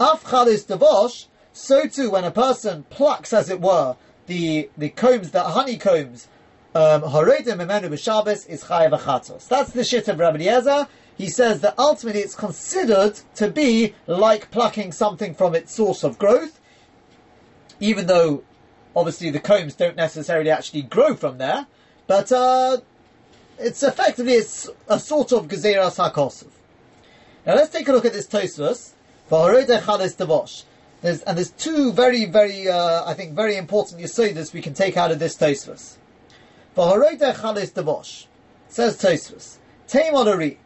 af 0.00 0.24
chalis 0.24 0.66
devosh, 0.66 1.26
so 1.52 1.86
too 1.86 2.10
when 2.10 2.24
a 2.24 2.30
person 2.30 2.84
plucks, 2.90 3.32
as 3.32 3.48
it 3.48 3.60
were, 3.60 3.94
the, 4.26 4.70
the 4.76 4.88
combs, 4.88 5.30
the 5.30 5.42
honeycombs, 5.42 6.28
um, 6.74 7.02
Horedim 7.02 7.58
Memenu 7.58 7.92
is 7.92 8.64
Chayav 8.64 8.98
Achatos. 8.98 9.48
That's 9.48 9.72
the 9.72 9.84
shit 9.84 10.08
of 10.08 10.18
Rabbi 10.18 10.36
Eliezer. 10.36 10.86
He 11.16 11.28
says 11.28 11.60
that 11.62 11.74
ultimately 11.78 12.20
it's 12.20 12.36
considered 12.36 13.18
to 13.34 13.50
be 13.50 13.94
like 14.06 14.50
plucking 14.50 14.92
something 14.92 15.34
from 15.34 15.54
its 15.54 15.74
source 15.74 16.04
of 16.04 16.18
growth, 16.18 16.60
even 17.80 18.06
though 18.06 18.44
Obviously, 18.98 19.30
the 19.30 19.38
combs 19.38 19.76
don't 19.76 19.94
necessarily 19.94 20.50
actually 20.50 20.82
grow 20.82 21.14
from 21.14 21.38
there, 21.38 21.68
but 22.08 22.32
uh, 22.32 22.78
it's 23.56 23.84
effectively 23.84 24.32
it's 24.32 24.68
a 24.88 24.98
sort 24.98 25.30
of 25.30 25.46
gezeras 25.46 25.98
hakosov. 26.04 26.48
Now 27.46 27.54
let's 27.54 27.70
take 27.70 27.86
a 27.86 27.92
look 27.92 28.04
at 28.04 28.12
this 28.12 28.26
Tosfos 28.26 28.94
for 29.28 29.52
chalis 29.52 30.16
devosh. 30.16 30.64
There's, 31.00 31.22
and 31.22 31.38
there's 31.38 31.52
two 31.52 31.92
very, 31.92 32.24
very, 32.24 32.68
uh, 32.68 33.08
I 33.08 33.14
think, 33.14 33.34
very 33.34 33.56
important 33.56 34.00
yisodas 34.00 34.52
we 34.52 34.60
can 34.60 34.74
take 34.74 34.96
out 34.96 35.12
of 35.12 35.20
this 35.20 35.36
Tosfos. 35.36 35.97
For 36.78 36.96
Horoida 36.96 37.34
chalis 37.34 37.72
devosh, 37.72 38.26
says 38.68 38.96
Tosfos, 38.98 39.56
Taim 39.88 40.14
on 40.14 40.28
a 40.28 40.56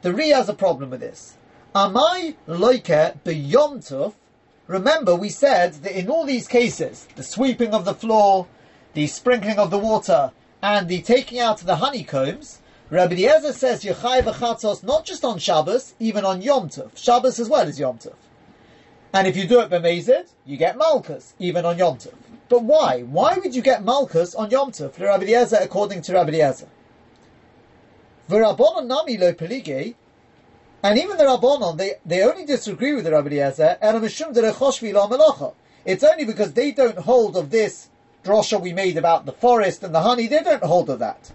The 0.00 0.14
Ri 0.14 0.28
has 0.28 0.48
a 0.48 0.54
problem 0.54 0.90
with 0.90 1.00
this. 1.00 1.38
Amai 1.74 2.36
loike 2.46 3.18
beyom 3.24 3.84
tuf. 3.84 4.14
Remember, 4.68 5.16
we 5.16 5.28
said 5.28 5.74
that 5.82 5.98
in 5.98 6.08
all 6.08 6.24
these 6.24 6.46
cases, 6.46 7.08
the 7.16 7.24
sweeping 7.24 7.74
of 7.74 7.84
the 7.84 7.94
floor, 7.94 8.46
the 8.94 9.08
sprinkling 9.08 9.58
of 9.58 9.72
the 9.72 9.78
water, 9.78 10.30
and 10.62 10.86
the 10.86 11.02
taking 11.02 11.40
out 11.40 11.60
of 11.60 11.66
the 11.66 11.74
honeycombs, 11.74 12.60
Rabbi 12.88 13.14
Eliezer 13.14 13.52
says 13.52 13.82
Yechai 13.82 14.22
v'chatzos 14.22 14.84
not 14.84 15.04
just 15.04 15.24
on 15.24 15.40
Shabbos, 15.40 15.94
even 15.98 16.24
on 16.24 16.42
Yom 16.42 16.68
Tov. 16.68 16.96
Shabbos 16.96 17.40
as 17.40 17.48
well 17.48 17.66
as 17.66 17.80
Yom 17.80 17.98
Tov. 17.98 18.14
And 19.12 19.26
if 19.26 19.36
you 19.36 19.48
do 19.48 19.58
it 19.62 19.68
b'mezid, 19.68 20.28
you 20.46 20.56
get 20.56 20.78
Malchus, 20.78 21.34
even 21.40 21.64
on 21.64 21.76
Yom 21.76 21.96
Tov. 21.96 22.14
But 22.50 22.64
why? 22.64 23.02
Why 23.02 23.38
would 23.38 23.54
you 23.54 23.62
get 23.62 23.84
Malchus 23.84 24.34
on 24.34 24.50
Yom 24.50 24.72
Tov, 24.72 24.92
for 24.92 25.04
Rabbi 25.04 25.22
Eliezer, 25.22 25.58
according 25.62 26.02
to 26.02 26.14
Rabbi 26.14 26.30
Eliezer? 26.30 26.66
V'rabbonon 28.28 28.88
nami 28.88 29.16
lo 29.16 29.32
pelige, 29.32 29.94
and 30.82 30.98
even 30.98 31.16
the 31.16 31.24
Rabbonon, 31.24 31.78
they, 31.78 31.94
they 32.04 32.24
only 32.24 32.44
disagree 32.44 32.92
with 32.92 33.04
the 33.04 33.12
Rabbi 33.12 33.28
Eliezer. 33.28 33.78
It's 35.84 36.04
only 36.04 36.24
because 36.24 36.52
they 36.52 36.72
don't 36.72 36.98
hold 36.98 37.36
of 37.36 37.50
this 37.50 37.88
drosha 38.24 38.60
we 38.60 38.72
made 38.72 38.96
about 38.96 39.26
the 39.26 39.32
forest 39.32 39.84
and 39.84 39.94
the 39.94 40.00
honey, 40.00 40.26
they 40.26 40.42
don't 40.42 40.64
hold 40.64 40.90
of 40.90 40.98
that. 40.98 41.30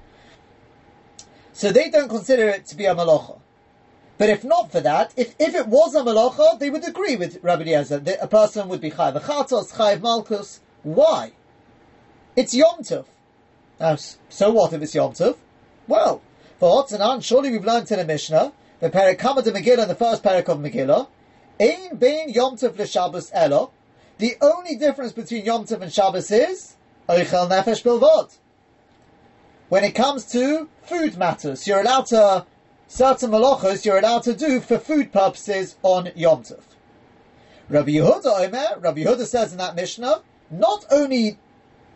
So 1.53 1.71
they 1.71 1.89
don't 1.89 2.09
consider 2.09 2.49
it 2.49 2.65
to 2.65 2.75
be 2.75 2.85
a 2.87 2.93
malacha. 2.93 3.39
But 4.17 4.29
if 4.29 4.43
not 4.43 4.69
for 4.69 4.81
that, 4.81 5.13
if, 5.15 5.33
if 5.39 5.55
it 5.55 5.67
was 5.67 5.95
a 5.95 6.01
malacha, 6.01 6.59
they 6.59 6.69
would 6.69 6.85
agree 6.85 7.15
with 7.15 7.39
Rabbi 7.41 7.61
Eliezer 7.61 8.03
a 8.21 8.27
person 8.27 8.67
would 8.67 8.81
be 8.81 8.91
chayiv 8.91 9.21
chatos, 9.21 9.71
chayiv 9.71 10.01
malchus. 10.01 10.59
Why? 10.85 11.31
It's 12.35 12.53
Yom 12.53 12.81
Tov. 12.81 13.05
Now, 13.79 13.95
so 14.29 14.51
what 14.51 14.71
if 14.71 14.83
it's 14.83 14.93
Yom 14.93 15.13
Tov? 15.13 15.35
Well, 15.87 16.21
for 16.59 16.83
Hotzanan, 16.83 17.23
surely 17.23 17.49
we've 17.49 17.65
learned 17.65 17.89
in 17.89 17.97
the 17.97 18.05
Mishnah, 18.05 18.53
the 18.81 18.91
Parakama 18.91 19.43
de 19.43 19.51
Megillah 19.51 19.79
and 19.79 19.89
the 19.89 19.95
first 19.95 20.21
parak 20.21 20.47
of 20.47 20.59
Megillah, 20.59 21.07
Ein 21.59 21.95
bein 21.97 22.29
Yom 22.29 22.55
Tov 22.55 22.77
l'Shabbos 22.77 23.31
elo. 23.33 23.71
The 24.19 24.35
only 24.39 24.75
difference 24.75 25.11
between 25.11 25.43
Yom 25.43 25.65
Tov 25.65 25.81
and 25.81 25.91
Shabbos 25.91 26.29
is 26.29 26.75
Oichel 27.09 27.49
Nefesh 27.49 27.81
Bilvod. 27.81 28.37
When 29.69 29.83
it 29.83 29.95
comes 29.95 30.25
to 30.33 30.69
food 30.83 31.17
matters, 31.17 31.65
you're 31.65 31.81
allowed 31.81 32.05
to 32.07 32.45
certain 32.87 33.31
malachos 33.31 33.85
you're 33.85 33.97
allowed 33.97 34.21
to 34.23 34.35
do 34.35 34.59
for 34.59 34.77
food 34.77 35.11
purposes 35.11 35.77
on 35.81 36.11
Yom 36.15 36.43
Tov. 36.43 36.61
Rabbi 37.69 37.93
Yehuda 37.93 38.45
Omer, 38.45 38.79
Rabbi 38.79 39.01
Yehuda 39.03 39.25
says 39.25 39.51
in 39.51 39.57
that 39.57 39.75
Mishnah, 39.75 40.21
not 40.49 40.85
only 40.91 41.37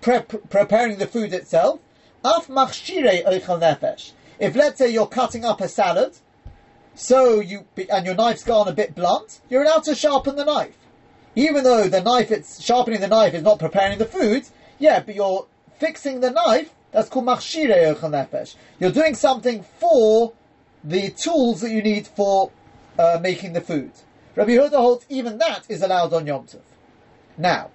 pre- 0.01 0.22
preparing 0.22 0.98
the 0.98 1.08
food 1.08 1.34
itself, 1.34 1.79
af 2.24 2.48
nefesh. 2.48 4.12
If 4.39 4.56
let's 4.56 4.77
say 4.77 4.89
you're 4.89 5.08
cutting 5.08 5.46
up 5.46 5.62
a 5.62 5.68
salad, 5.68 6.15
so 6.96 7.39
you 7.39 7.65
and 7.89 8.06
your 8.06 8.15
knife's 8.15 8.44
gone 8.44 8.68
a 8.68 8.74
bit 8.74 8.96
blunt, 8.96 9.39
you're 9.50 9.63
allowed 9.63 9.84
to 9.86 9.96
sharpen 9.96 10.36
the 10.36 10.46
knife. 10.46 10.77
Even 11.36 11.63
though 11.63 11.88
the 11.88 12.01
knife, 12.01 12.32
it's 12.32 12.62
sharpening 12.62 13.00
the 13.01 13.08
knife 13.08 13.34
is 13.34 13.44
not 13.44 13.60
preparing 13.60 13.98
the 13.98 14.06
food, 14.06 14.46
yeah, 14.79 15.00
but 15.00 15.15
you're 15.15 15.46
fixing 15.77 16.20
the 16.20 16.32
knife. 16.32 16.74
That's 16.91 17.08
called 17.08 17.25
machshire 17.25 17.96
oichel 17.96 18.10
nefesh. 18.10 18.56
You're 18.79 18.91
doing 18.91 19.15
something 19.15 19.63
for 19.63 20.34
the 20.84 21.12
tools 21.12 21.62
that 21.62 21.72
you 21.72 21.82
need 21.82 22.08
for 22.08 22.51
uh, 22.98 23.20
making 23.22 23.53
the 23.53 23.62
food. 23.62 23.91
Rabbi 24.36 24.51
Yehuda 24.51 24.75
holds 24.75 25.06
even 25.10 25.38
that 25.38 25.65
is 25.70 25.82
allowed 25.82 26.13
on 26.13 26.25
Yom 26.25 26.46
Tov. 26.46 26.62
Now, 27.38 27.70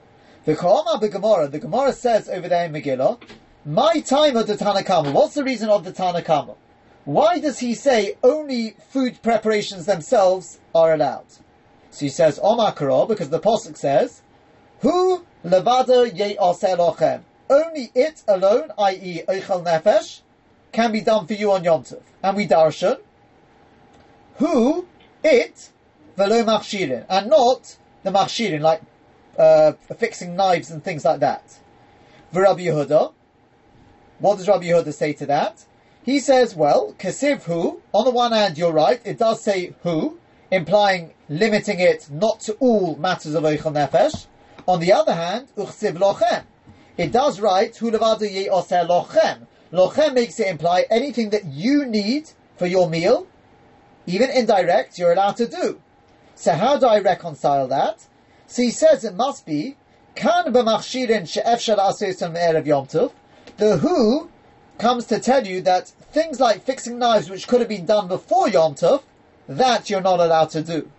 the 0.44 0.54
Ka'ama 0.54 0.98
the 1.00 1.08
Gemara, 1.08 1.48
the 1.48 1.58
Gemara 1.58 1.92
says 1.92 2.28
over 2.28 2.48
there 2.48 2.66
in 2.66 2.72
Megillah, 2.72 3.20
my 3.64 4.00
time 4.00 4.36
of 4.36 4.46
the 4.46 4.56
Tanakama. 4.56 5.12
What's 5.12 5.34
the 5.34 5.44
reason 5.44 5.70
of 5.70 5.84
the 5.84 5.92
Tanakama? 5.92 6.56
Why 7.04 7.38
does 7.38 7.58
he 7.58 7.74
say 7.74 8.16
only 8.22 8.76
food 8.88 9.22
preparations 9.22 9.86
themselves 9.86 10.60
are 10.74 10.94
allowed? 10.94 11.26
So 11.90 12.00
he 12.06 12.08
says 12.08 12.40
Omar 12.42 12.72
Karo 12.72 13.06
because 13.06 13.30
the 13.30 13.40
Pasuk 13.40 13.76
says, 13.76 14.22
Hu 14.80 15.24
levada 15.44 16.06
ye. 16.14 16.36
Only 17.50 17.90
it 17.94 18.22
alone, 18.26 18.72
i.e. 18.78 19.22
Eichel 19.28 19.64
Nefesh, 19.64 20.20
can 20.72 20.92
be 20.92 21.00
done 21.00 21.26
for 21.26 21.34
you 21.34 21.52
on 21.52 21.62
Yom 21.62 21.84
Tov. 21.84 22.02
And 22.22 22.36
we 22.36 22.46
darshan, 22.46 22.98
who, 24.36 24.86
it, 25.22 25.70
velo 26.16 26.42
machshirin, 26.42 27.04
and 27.08 27.30
not 27.30 27.76
the 28.02 28.10
machshirin, 28.10 28.60
like 28.60 28.82
uh, 29.38 29.72
fixing 29.96 30.36
knives 30.36 30.70
and 30.70 30.82
things 30.82 31.04
like 31.04 31.20
that. 31.20 31.58
Rabbi 32.32 32.62
Yehuda, 32.62 33.12
what 34.18 34.38
does 34.38 34.48
Rabbi 34.48 34.64
Yehuda 34.64 34.92
say 34.92 35.12
to 35.14 35.26
that? 35.26 35.64
He 36.02 36.18
says, 36.20 36.54
well, 36.54 36.94
kasiv 36.98 37.44
who, 37.44 37.80
on 37.92 38.04
the 38.04 38.10
one 38.10 38.32
hand 38.32 38.58
you're 38.58 38.72
right, 38.72 39.00
it 39.04 39.18
does 39.18 39.42
say 39.42 39.74
who, 39.82 40.18
implying 40.50 41.14
limiting 41.28 41.80
it 41.80 42.10
not 42.10 42.40
to 42.40 42.52
all 42.54 42.96
matters 42.96 43.34
of 43.34 43.44
Eichel 43.44 43.72
Nefesh. 43.72 44.26
On 44.66 44.80
the 44.80 44.92
other 44.92 45.14
hand, 45.14 45.48
uchsiv 45.56 45.96
lochem. 45.96 46.44
It 46.96 47.12
does 47.12 47.40
write, 47.40 47.76
hu 47.76 47.90
levadu 47.90 48.30
ye 48.30 48.48
oseh 48.48 48.86
lochem. 48.86 49.46
Lochem 49.72 50.14
makes 50.14 50.38
it 50.38 50.46
imply 50.46 50.86
anything 50.90 51.30
that 51.30 51.44
you 51.46 51.84
need 51.86 52.30
for 52.56 52.66
your 52.66 52.88
meal, 52.88 53.26
even 54.06 54.30
indirect, 54.30 54.98
you're 54.98 55.12
allowed 55.12 55.36
to 55.36 55.48
do. 55.48 55.80
So 56.34 56.52
how 56.52 56.78
do 56.78 56.86
I 56.86 57.00
reconcile 57.00 57.66
that? 57.68 58.06
So 58.46 58.62
he 58.62 58.70
says 58.70 59.04
it 59.04 59.14
must 59.14 59.46
be 59.46 59.76
kan 60.14 60.44
yom 60.46 60.54
tov. 62.86 63.12
The 63.56 63.76
who 63.78 64.30
comes 64.78 65.06
to 65.06 65.18
tell 65.18 65.46
you 65.46 65.60
that 65.62 65.88
things 65.88 66.40
like 66.40 66.62
fixing 66.62 66.98
knives, 66.98 67.30
which 67.30 67.48
could 67.48 67.60
have 67.60 67.68
been 67.68 67.86
done 67.86 68.08
before 68.08 68.48
yom 68.48 68.74
tov, 68.74 69.02
that 69.48 69.90
you're 69.90 70.00
not 70.00 70.20
allowed 70.20 70.50
to 70.50 70.62
do. 70.62 70.90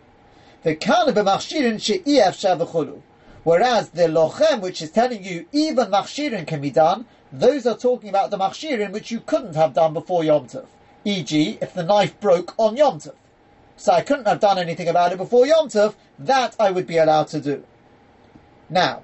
The 0.63 0.75
kan 0.75 1.07
b'machshirin. 1.07 3.01
Whereas 3.43 3.89
the 3.89 4.07
lochem, 4.07 4.61
which 4.61 4.81
is 4.81 4.89
telling 4.89 5.23
you 5.23 5.45
even 5.51 5.91
machshirin 5.91 6.47
can 6.47 6.61
be 6.61 6.71
done, 6.71 7.05
those 7.31 7.67
are 7.67 7.77
talking 7.77 8.09
about 8.09 8.31
the 8.31 8.37
machshirin 8.37 8.91
which 8.91 9.11
you 9.11 9.19
couldn't 9.19 9.55
have 9.55 9.73
done 9.73 9.93
before 9.93 10.23
Yom 10.23 10.47
Tov. 10.47 10.65
E.g., 11.03 11.59
if 11.61 11.73
the 11.73 11.83
knife 11.83 12.19
broke 12.19 12.55
on 12.57 12.75
Yom 12.75 12.99
Tov. 12.99 13.13
So 13.77 13.91
I 13.91 14.01
couldn't 14.01 14.27
have 14.27 14.39
done 14.39 14.57
anything 14.57 14.87
about 14.87 15.11
it 15.11 15.17
before 15.17 15.45
Yom 15.45 15.67
Tov, 15.67 15.95
that 16.19 16.55
I 16.59 16.71
would 16.71 16.87
be 16.87 16.97
allowed 16.97 17.27
to 17.29 17.41
do. 17.41 17.63
Now, 18.69 19.03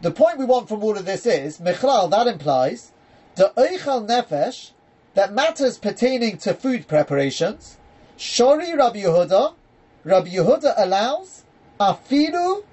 the 0.00 0.10
point 0.10 0.38
we 0.38 0.44
want 0.44 0.68
from 0.68 0.82
all 0.82 0.96
of 0.96 1.06
this 1.06 1.26
is, 1.26 1.58
Michlal, 1.58 2.10
that 2.10 2.26
implies, 2.26 2.92
the 3.36 3.52
Eichel 3.56 4.06
Nefesh, 4.06 4.72
that 5.14 5.32
matters 5.32 5.78
pertaining 5.78 6.38
to 6.38 6.54
food 6.54 6.86
preparations, 6.88 7.78
Shori 8.18 8.76
Rabbi 8.76 9.02
Yehuda, 9.02 9.54
Rabbi 10.04 10.28
Yehuda 10.28 10.74
allows, 10.76 11.44
Afilu 11.80 12.64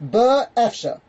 Ber 0.00 0.48
Efsha. 0.56 1.00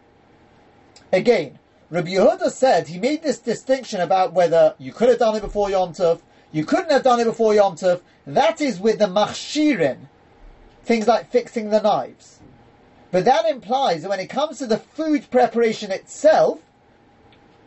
Again, 1.12 1.58
Rabbi 1.90 2.12
Yehuda 2.12 2.52
said 2.52 2.88
he 2.88 3.00
made 3.00 3.24
this 3.24 3.40
distinction 3.40 4.00
about 4.00 4.34
whether 4.34 4.76
you 4.78 4.94
could 4.94 5.10
have 5.10 5.20
done 5.20 5.36
it 5.36 5.42
before 5.42 5.70
Yom 5.72 5.94
Tov, 5.94 6.22
you 6.52 6.66
couldn't 6.66 6.92
have 6.92 7.04
done 7.04 7.20
it 7.20 7.26
before 7.26 7.54
Yom 7.54 7.76
Tov. 7.76 8.02
That 8.36 8.62
is 8.62 8.80
with 8.80 9.00
the 9.00 9.06
machshirin, 9.06 10.08
things 10.84 11.08
like 11.08 11.32
fixing 11.32 11.70
the 11.70 11.82
knives. 11.82 12.40
But 13.12 13.26
that 13.26 13.46
implies 13.50 14.04
that 14.04 14.10
when 14.10 14.20
it 14.20 14.28
comes 14.30 14.60
to 14.60 14.68
the 14.68 14.78
food 14.78 15.30
preparation 15.32 15.92
itself, 15.92 16.62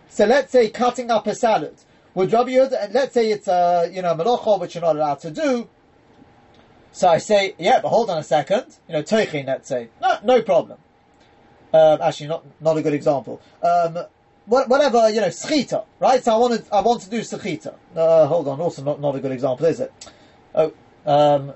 so 0.09 0.25
let's 0.25 0.53
say 0.53 0.71
cutting 0.71 1.11
up 1.11 1.27
a 1.27 1.35
salad, 1.35 1.75
would 2.15 2.33
Rabbi 2.33 2.51
Yehuda, 2.51 2.93
let's 2.93 3.15
say 3.15 3.31
it's 3.31 3.49
a 3.49 3.91
you 3.93 4.03
know 4.03 4.15
melocha 4.15 4.61
which 4.61 4.75
you're 4.75 4.83
not 4.83 4.97
allowed 4.97 5.21
to 5.21 5.31
do. 5.31 5.69
So 6.93 7.09
I 7.09 7.19
say, 7.19 7.55
yeah, 7.59 7.81
but 7.81 7.89
hold 7.89 8.11
on 8.11 8.19
a 8.19 8.23
second, 8.23 8.67
you 8.87 8.93
know, 8.93 9.03
toichin, 9.03 9.47
let's 9.47 9.67
say, 9.67 9.89
no, 10.03 10.19
no 10.23 10.43
problem. 10.43 10.79
Um, 11.73 12.03
actually, 12.03 12.29
not 12.29 12.45
not 12.61 12.77
a 12.77 12.83
good 12.83 12.93
example. 12.93 13.41
Um, 13.63 13.99
whatever 14.47 15.09
you 15.09 15.23
know, 15.23 15.29
schita, 15.29 15.87
right? 15.99 16.23
So 16.23 16.35
I 16.35 16.37
want 16.37 16.65
to 16.65 16.75
I 16.75 16.83
want 16.83 17.01
to 17.03 17.11
do 17.11 17.21
schita. 17.21 17.75
Uh, 17.97 18.27
hold 18.27 18.47
on, 18.47 18.61
also 18.61 18.83
not, 18.83 19.01
not 19.01 19.17
a 19.17 19.21
good 19.21 19.33
example, 19.33 19.67
is 19.67 19.81
it? 19.81 19.93
Oh, 20.55 20.73
um, 21.07 21.53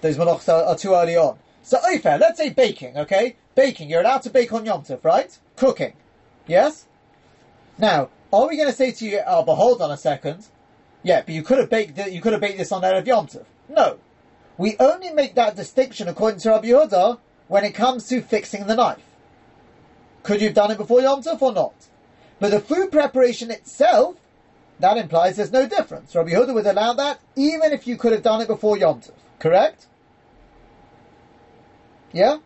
those 0.00 0.16
malachs 0.16 0.48
are, 0.48 0.64
are, 0.64 0.76
too 0.76 0.92
early 0.92 1.16
on. 1.16 1.38
So 1.62 1.78
ofer, 1.78 2.18
let's 2.18 2.38
say 2.38 2.50
baking, 2.50 2.96
okay? 2.96 3.36
Baking, 3.54 3.88
you're 3.88 4.00
allowed 4.00 4.22
to 4.22 4.30
bake 4.30 4.52
on 4.52 4.64
Yom 4.66 4.82
Tov, 4.82 5.04
right? 5.04 5.36
Cooking, 5.56 5.94
yes. 6.46 6.86
Now, 7.78 8.10
are 8.32 8.48
we 8.48 8.56
going 8.56 8.68
to 8.68 8.74
say 8.74 8.92
to 8.92 9.04
you, 9.04 9.20
oh, 9.26 9.44
but 9.44 9.56
hold 9.56 9.80
on 9.80 9.90
a 9.90 9.96
second, 9.96 10.46
yeah, 11.02 11.22
but 11.22 11.34
you 11.34 11.42
could 11.42 11.58
have 11.58 11.70
baked 11.70 11.98
you 12.08 12.20
could 12.20 12.32
have 12.32 12.40
baked 12.40 12.58
this 12.58 12.72
on 12.72 12.82
Erev 12.82 13.06
Yom 13.06 13.26
Tov. 13.26 13.44
No, 13.68 13.98
we 14.58 14.76
only 14.78 15.10
make 15.10 15.34
that 15.34 15.54
distinction 15.54 16.08
according 16.08 16.40
to 16.40 16.50
Rabbi 16.50 16.68
Yehuda 16.68 17.18
when 17.48 17.64
it 17.64 17.72
comes 17.72 18.08
to 18.08 18.20
fixing 18.20 18.66
the 18.66 18.74
knife. 18.74 19.02
Could 20.22 20.40
you 20.40 20.48
have 20.48 20.54
done 20.54 20.72
it 20.72 20.78
before 20.78 21.00
Yom 21.00 21.22
Tov 21.22 21.40
or 21.40 21.52
not? 21.52 21.74
But 22.40 22.50
the 22.50 22.60
food 22.60 22.90
preparation 22.90 23.50
itself, 23.50 24.16
that 24.80 24.96
implies 24.96 25.36
there's 25.36 25.52
no 25.52 25.66
difference. 25.66 26.14
Rabbi 26.14 26.30
Yehuda 26.30 26.54
would 26.54 26.66
allow 26.66 26.92
that 26.94 27.20
even 27.34 27.72
if 27.72 27.86
you 27.86 27.96
could 27.96 28.12
have 28.12 28.22
done 28.22 28.40
it 28.40 28.48
before 28.48 28.76
Yom 28.76 29.00
Tov. 29.00 29.12
Correct? 29.38 29.86
Yeah? 32.12 32.38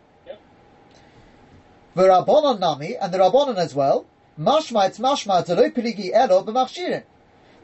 The 1.95 2.03
Rabbanon 2.03 2.61
Nami, 2.61 2.97
and 2.97 3.13
the 3.13 3.19
Rabbanon 3.19 3.57
as 3.57 3.75
well, 3.75 4.07
mashma 4.39 4.89
it's 4.89 4.99
mashma 4.99 5.45
peligi 5.45 6.11
elo 6.13 6.45
b'machshirin. 6.45 7.03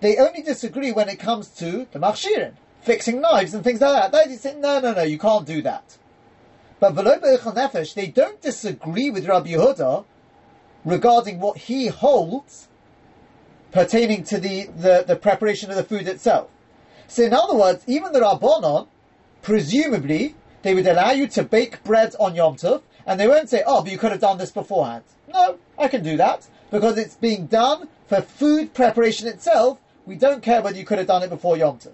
They 0.01 0.17
only 0.19 0.43
disagree 0.43 0.93
when 0.93 1.09
it 1.09 1.19
comes 1.19 1.49
to 1.59 1.87
the 1.93 1.99
machshirin. 1.99 2.55
fixing 2.87 3.21
knives 3.21 3.53
and 3.53 3.65
things 3.65 3.81
like 3.81 4.13
that. 4.13 4.29
They 4.29 4.37
say, 4.37 4.55
no, 4.55 4.81
no, 4.81 4.95
no, 4.95 5.03
you 5.03 5.19
can't 5.19 5.47
do 5.47 5.61
that. 5.63 5.99
But 6.79 6.95
B'echel 6.95 7.55
Nefesh, 7.55 7.95
they 7.95 8.07
don't 8.07 8.41
disagree 8.41 9.11
with 9.11 9.27
Rabbi 9.27 9.51
Yehuda 9.51 10.05
regarding 10.85 11.41
what 11.41 11.59
he 11.59 11.89
holds 11.89 12.69
pertaining 13.77 14.25
to 14.25 14.39
the, 14.39 14.65
the, 14.79 15.05
the 15.07 15.15
preparation 15.15 15.69
of 15.69 15.77
the 15.77 15.85
food 15.85 16.09
itself. 16.09 16.49
So 17.09 17.25
in 17.25 17.35
other 17.35 17.55
words, 17.55 17.85
even 17.87 18.11
the 18.15 18.21
Rabbanon, 18.21 18.89
presumably, 19.43 20.35
they 20.63 20.75
would 20.75 20.87
allow 20.87 21.11
you 21.11 21.27
to 21.29 21.43
bake 21.43 21.85
bread 21.85 22.15
on 22.19 22.35
Yom 22.35 22.57
Tov, 22.57 22.81
and 23.07 23.21
they 23.21 23.29
won't 23.29 23.51
say, 23.51 23.63
oh, 23.67 23.83
but 23.83 23.93
you 23.93 23.99
could 23.99 24.13
have 24.13 24.21
done 24.23 24.39
this 24.39 24.51
beforehand. 24.51 25.05
No, 25.31 25.59
I 25.79 25.89
can 25.89 26.03
do 26.03 26.17
that, 26.17 26.49
because 26.71 26.97
it's 26.97 27.17
being 27.17 27.49
done 27.49 27.89
for 28.07 28.23
food 28.23 28.73
preparation 28.73 29.29
itself. 29.29 29.79
We 30.07 30.17
don't 30.17 30.43
care 30.43 30.63
whether 30.63 30.79
you 30.79 30.87
could 30.87 30.97
have 30.97 31.07
done 31.07 31.23
it 31.23 31.29
before 31.29 31.59
Yom 31.59 31.79
Tov. 31.79 31.93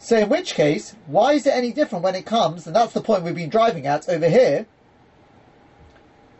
So 0.00 0.16
in 0.16 0.28
which 0.28 0.54
case, 0.54 0.96
why 1.06 1.34
is 1.34 1.46
it 1.46 1.54
any 1.54 1.70
different 1.70 2.02
when 2.02 2.16
it 2.16 2.26
comes, 2.26 2.66
and 2.66 2.74
that's 2.74 2.94
the 2.94 3.00
point 3.00 3.22
we've 3.22 3.32
been 3.32 3.48
driving 3.48 3.86
at 3.86 4.08
over 4.08 4.28
here, 4.28 4.66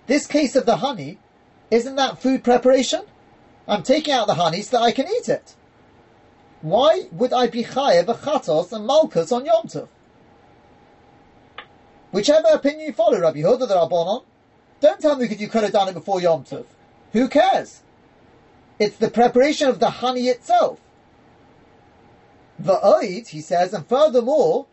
this 0.09 0.26
case 0.26 0.57
of 0.57 0.66
the 0.66 0.78
honey, 0.78 1.21
isn't 1.71 1.95
that 1.95 2.21
food 2.21 2.42
preparation? 2.42 3.02
I'm 3.68 3.82
taking 3.82 4.14
out 4.14 4.26
the 4.26 4.34
honey 4.34 4.62
so 4.62 4.78
that 4.78 4.82
I 4.82 4.92
can 4.92 5.06
eat 5.06 5.28
it. 5.28 5.54
Why 6.62 7.04
would 7.12 7.34
I 7.34 7.46
be 7.48 7.62
chayev 7.62 8.06
chatos 8.06 8.72
and 8.72 8.87
malchus 8.87 9.30
on 9.30 9.44
Yom 9.44 9.66
Tov? 9.66 9.88
Whichever 12.10 12.48
opinion 12.48 12.87
you 12.87 12.92
follow, 12.94 13.20
Rabbi 13.20 13.40
Yehuda 13.40 13.68
the 13.68 13.75
Rabbanon, 13.75 14.25
don't 14.80 15.00
tell 15.00 15.16
me 15.16 15.26
because 15.26 15.40
you 15.40 15.48
could 15.48 15.64
have 15.64 15.72
done 15.72 15.88
it 15.88 15.94
before 15.94 16.20
Yom 16.20 16.44
Tov. 16.44 16.64
Who 17.12 17.28
cares? 17.28 17.82
It's 18.78 18.96
the 18.96 19.10
preparation 19.10 19.68
of 19.68 19.78
the 19.78 19.90
honey 19.90 20.28
itself. 20.28 20.80
The 22.58 22.76
oid, 22.76 23.28
he 23.28 23.40
says, 23.40 23.75
and 23.75 23.87
furthermore, 23.87 24.66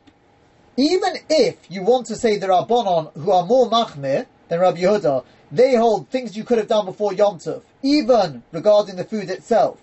even 0.77 1.15
if 1.29 1.57
you 1.69 1.83
want 1.83 2.07
to 2.07 2.15
say 2.15 2.37
there 2.37 2.51
are 2.51 2.65
Rabbanon 2.65 3.13
who 3.13 3.31
are 3.31 3.45
more 3.45 3.69
machmir 3.69 4.25
than 4.47 4.59
Rabbi 4.59 4.79
Yehuda, 4.79 5.25
they 5.55 5.75
hold 5.75 6.09
things 6.09 6.35
you 6.35 6.43
could 6.43 6.57
have 6.57 6.67
done 6.67 6.85
before 6.85 7.13
Yom 7.13 7.39
Tov, 7.39 7.61
even 7.81 8.43
regarding 8.51 8.95
the 8.95 9.03
food 9.03 9.29
itself. 9.29 9.79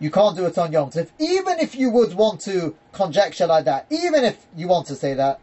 You 0.00 0.10
can't 0.10 0.36
do 0.36 0.46
it 0.46 0.58
on 0.58 0.72
Yom 0.72 0.90
Tov, 0.90 1.08
even 1.18 1.58
if 1.58 1.74
you 1.74 1.90
would 1.90 2.14
want 2.14 2.40
to 2.42 2.74
conjecture 2.92 3.46
like 3.46 3.64
that, 3.64 3.86
even 3.90 4.24
if 4.24 4.46
you 4.56 4.68
want 4.68 4.86
to 4.88 4.94
say 4.94 5.14
that. 5.14 5.40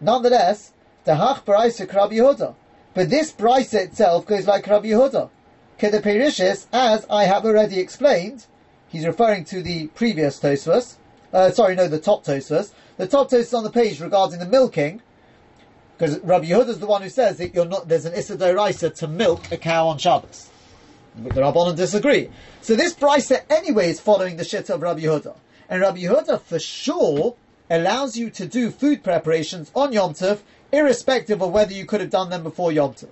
Nonetheless, 0.00 0.72
the 1.04 1.12
Hach 1.12 1.44
Braisa 1.44 1.92
Rabbi 1.92 2.16
Yehuda. 2.16 2.54
But 2.94 3.10
this 3.10 3.32
Braisa 3.32 3.84
itself 3.84 4.26
goes 4.26 4.46
like 4.46 4.66
Rabbi 4.66 4.88
Yehuda. 4.88 5.30
Keda 5.78 6.02
Perishis, 6.02 6.66
as 6.72 7.06
I 7.10 7.24
have 7.24 7.44
already 7.44 7.80
explained, 7.80 8.46
he's 8.88 9.06
referring 9.06 9.44
to 9.46 9.62
the 9.62 9.88
previous 9.88 10.38
Tosfos, 10.38 10.96
uh, 11.34 11.50
sorry, 11.50 11.74
no, 11.74 11.88
the 11.88 11.98
top 11.98 12.24
Tosfos. 12.24 12.70
The 12.96 13.08
top 13.08 13.28
Tosfos 13.28 13.58
on 13.58 13.64
the 13.64 13.70
page 13.70 14.00
regarding 14.00 14.38
the 14.38 14.46
milking, 14.46 15.02
because 15.96 16.18
Rabbi 16.20 16.46
Yehuda 16.46 16.68
is 16.68 16.78
the 16.80 16.86
one 16.86 17.02
who 17.02 17.08
says 17.08 17.38
that 17.38 17.54
you're 17.54 17.66
not, 17.66 17.88
there's 17.88 18.04
an 18.04 18.14
Issa 18.14 18.90
to 18.90 19.08
milk 19.08 19.46
a 19.50 19.56
cow 19.56 19.88
on 19.88 19.98
Shabbos. 19.98 20.50
But 21.16 21.34
the 21.34 21.40
Rabbanon 21.40 21.76
disagree. 21.76 22.30
So 22.60 22.74
this 22.74 22.94
Brisa 22.94 23.42
anyway 23.48 23.90
is 23.90 24.00
following 24.00 24.36
the 24.36 24.44
shit 24.44 24.70
of 24.70 24.82
Rabbi 24.82 25.02
Yehuda. 25.02 25.36
And 25.68 25.80
Rabbi 25.80 26.00
Yehuda 26.00 26.40
for 26.40 26.58
sure 26.58 27.36
allows 27.70 28.16
you 28.16 28.30
to 28.30 28.46
do 28.46 28.70
food 28.70 29.04
preparations 29.04 29.70
on 29.74 29.92
Yom 29.92 30.14
Tov, 30.14 30.42
irrespective 30.72 31.40
of 31.40 31.52
whether 31.52 31.72
you 31.72 31.86
could 31.86 32.00
have 32.00 32.10
done 32.10 32.30
them 32.30 32.42
before 32.42 32.72
Yom 32.72 32.94
Tov. 32.94 33.10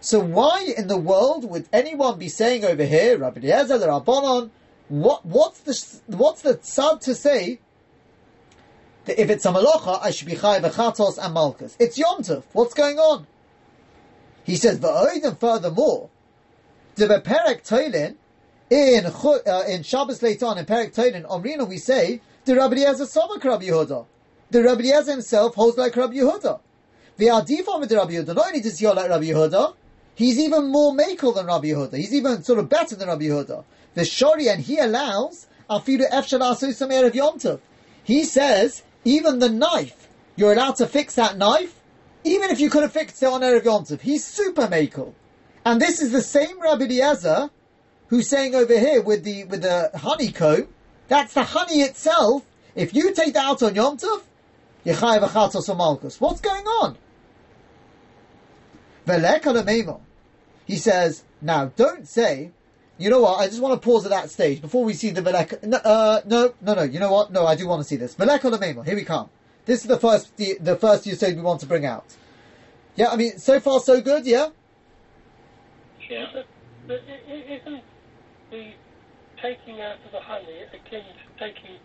So 0.00 0.18
why 0.18 0.72
in 0.76 0.88
the 0.88 0.98
world 0.98 1.48
would 1.48 1.68
anyone 1.72 2.18
be 2.18 2.28
saying 2.28 2.64
over 2.64 2.84
here, 2.84 3.18
Rabbi 3.18 3.40
Eliezer, 3.40 3.78
the 3.78 3.86
Rabbanon, 3.86 4.50
what, 4.88 5.24
what's 5.24 5.60
the, 5.60 6.16
what's 6.16 6.42
the 6.42 6.54
tzad 6.54 7.00
to 7.02 7.14
say 7.14 7.60
if 9.10 9.30
it's 9.30 9.44
a 9.44 9.50
malacha, 9.50 10.00
I 10.02 10.10
should 10.10 10.26
be 10.26 10.34
chayiv 10.34 10.62
chatos 10.72 11.18
and 11.22 11.34
malchus? 11.34 11.76
It's 11.78 11.98
Yom 11.98 12.22
Tov. 12.22 12.42
What's 12.52 12.74
going 12.74 12.98
on? 12.98 13.26
He 14.44 14.56
says, 14.56 14.78
v'oiden 14.78 15.38
furthermore, 15.38 16.08
the 16.94 17.06
Perek 17.06 17.66
Toilin, 17.66 18.16
in, 18.70 19.06
uh, 19.06 19.62
in 19.68 19.82
Shabbos 19.82 20.22
later 20.22 20.46
on, 20.46 20.58
in 20.58 20.66
Perek 20.66 20.94
Toilin, 20.94 21.24
Omrina, 21.24 21.68
we 21.68 21.78
say, 21.78 22.20
the 22.44 22.56
Rabbi 22.56 22.76
Eliezer 22.76 23.04
Savak 23.04 23.44
Rabbi 23.44 23.66
Yehuda. 23.66 24.06
The 24.50 24.62
Rabbi 24.62 24.80
Eliezer 24.80 25.12
himself 25.12 25.54
holds 25.54 25.76
like 25.76 25.94
Rabbi 25.94 26.14
Yehuda. 26.14 26.60
The 27.18 27.26
Adifah 27.26 27.80
with 27.80 27.90
the 27.90 27.96
Rabbi 27.96 28.12
Yehuda, 28.12 28.34
not 28.34 28.46
only 28.46 28.60
does 28.60 28.78
he 28.78 28.86
hold 28.86 28.96
like 28.96 29.10
Rabbi 29.10 29.26
Yehuda, 29.26 29.74
he's 30.14 30.38
even 30.38 30.72
more 30.72 30.92
makel 30.94 31.34
than 31.34 31.46
Rabbi 31.46 31.68
Yehuda. 31.68 31.96
He's 31.96 32.14
even 32.14 32.42
sort 32.42 32.58
of 32.58 32.68
better 32.68 32.96
than 32.96 33.08
Rabbi 33.08 33.24
Yehuda. 33.24 33.64
The 33.94 34.02
Shori, 34.02 34.50
and 34.50 34.62
he 34.62 34.78
allows 34.78 35.46
Afidu 35.68 36.08
Efshal 36.10 36.40
Asu 36.40 37.06
of 37.06 37.14
Yom 37.14 37.38
Tov. 37.38 37.60
He 38.02 38.24
says, 38.24 38.82
even 39.08 39.38
the 39.38 39.48
knife, 39.48 40.08
you're 40.36 40.52
allowed 40.52 40.76
to 40.76 40.86
fix 40.86 41.14
that 41.14 41.38
knife, 41.38 41.80
even 42.24 42.50
if 42.50 42.60
you 42.60 42.68
could 42.68 42.82
have 42.82 42.92
fixed 42.92 43.22
it 43.22 43.26
on 43.26 43.40
Erev 43.40 43.64
Yom 43.64 43.84
Tov. 43.84 44.00
He's 44.00 44.24
super 44.24 44.66
makel. 44.66 45.14
And 45.64 45.80
this 45.80 46.00
is 46.00 46.12
the 46.12 46.22
same 46.22 46.60
Rabbi 46.60 46.84
Eliezer 46.84 47.50
who's 48.08 48.28
saying 48.28 48.54
over 48.54 48.78
here 48.78 49.02
with 49.02 49.24
the 49.24 49.44
with 49.44 49.62
the 49.62 49.90
honeycomb, 49.94 50.68
that's 51.08 51.34
the 51.34 51.42
honey 51.42 51.80
itself. 51.80 52.44
If 52.74 52.94
you 52.94 53.14
take 53.14 53.34
that 53.34 53.44
out 53.44 53.62
on 53.62 53.74
Yom 53.74 53.96
Tov, 53.96 54.22
Yechayev 54.84 55.28
Achatos 55.28 55.76
Malchus. 55.76 56.20
What's 56.20 56.40
going 56.40 56.64
on? 56.64 56.96
He 60.66 60.76
says, 60.76 61.24
now 61.40 61.72
don't 61.76 62.06
say, 62.06 62.52
you 62.98 63.10
know 63.10 63.20
what, 63.20 63.38
I 63.38 63.46
just 63.46 63.62
want 63.62 63.80
to 63.80 63.84
pause 63.84 64.04
at 64.04 64.10
that 64.10 64.30
stage 64.30 64.60
before 64.60 64.84
we 64.84 64.92
see 64.92 65.10
the 65.10 65.22
Velek. 65.22 65.62
No, 65.62 65.78
uh, 65.78 66.20
no, 66.26 66.52
no, 66.60 66.74
no, 66.74 66.82
you 66.82 66.98
know 66.98 67.12
what? 67.12 67.32
No, 67.32 67.46
I 67.46 67.54
do 67.54 67.66
want 67.66 67.80
to 67.80 67.88
see 67.88 67.96
this. 67.96 68.14
Velek 68.14 68.86
here 68.86 68.96
we 68.96 69.04
come. 69.04 69.30
This 69.64 69.82
is 69.82 69.86
the 69.86 69.98
first, 69.98 70.36
the, 70.36 70.58
the 70.60 70.76
first 70.76 71.06
you 71.06 71.14
said 71.14 71.36
we 71.36 71.42
want 71.42 71.60
to 71.60 71.66
bring 71.66 71.86
out. 71.86 72.04
Yeah, 72.96 73.10
I 73.10 73.16
mean, 73.16 73.38
so 73.38 73.60
far 73.60 73.78
so 73.78 74.00
good, 74.00 74.26
yeah? 74.26 74.48
Yeah. 76.10 76.26
But, 76.32 76.46
but 76.88 77.00
isn't 77.28 77.82
the 78.50 78.72
taking 79.40 79.80
out 79.80 80.02
of 80.04 80.10
the 80.10 80.20
honey 80.20 80.66
akin 80.72 81.04
to 81.04 81.24
taking 81.38 81.78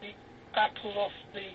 the 0.00 0.12
apple 0.54 0.94
off 0.98 1.12
the 1.32 1.48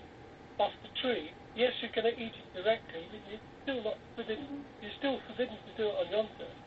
off 0.62 0.72
the 0.82 0.90
tree? 1.00 1.30
Yes, 1.56 1.72
you're 1.80 1.92
going 1.96 2.14
to 2.14 2.20
eat 2.20 2.34
it 2.36 2.52
directly, 2.52 3.08
but 3.10 3.20
you're 3.30 3.40
still 3.62 3.82
not 3.82 3.96
forbidden. 4.16 4.64
You're 4.82 4.92
still 4.98 5.18
forbidden 5.28 5.56
to 5.56 5.72
do 5.76 5.88
it 5.88 5.94
on 5.96 6.12
Yom 6.12 6.26
Tov. 6.36 6.59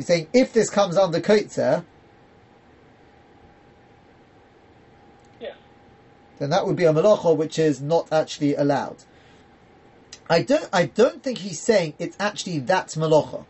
You're 0.00 0.06
saying 0.06 0.28
if 0.32 0.54
this 0.54 0.70
comes 0.70 0.96
under 0.96 1.20
Kotzer, 1.20 1.84
yeah. 5.38 5.52
then 6.38 6.48
that 6.48 6.66
would 6.66 6.76
be 6.76 6.86
a 6.86 6.92
malacha 6.94 7.36
which 7.36 7.58
is 7.58 7.82
not 7.82 8.10
actually 8.10 8.54
allowed. 8.54 8.96
I 10.30 10.40
don't, 10.40 10.66
I 10.72 10.86
don't 10.86 11.22
think 11.22 11.36
he's 11.36 11.60
saying 11.60 11.92
it's 11.98 12.16
actually 12.18 12.60
that 12.60 12.86
malacha. 12.96 13.44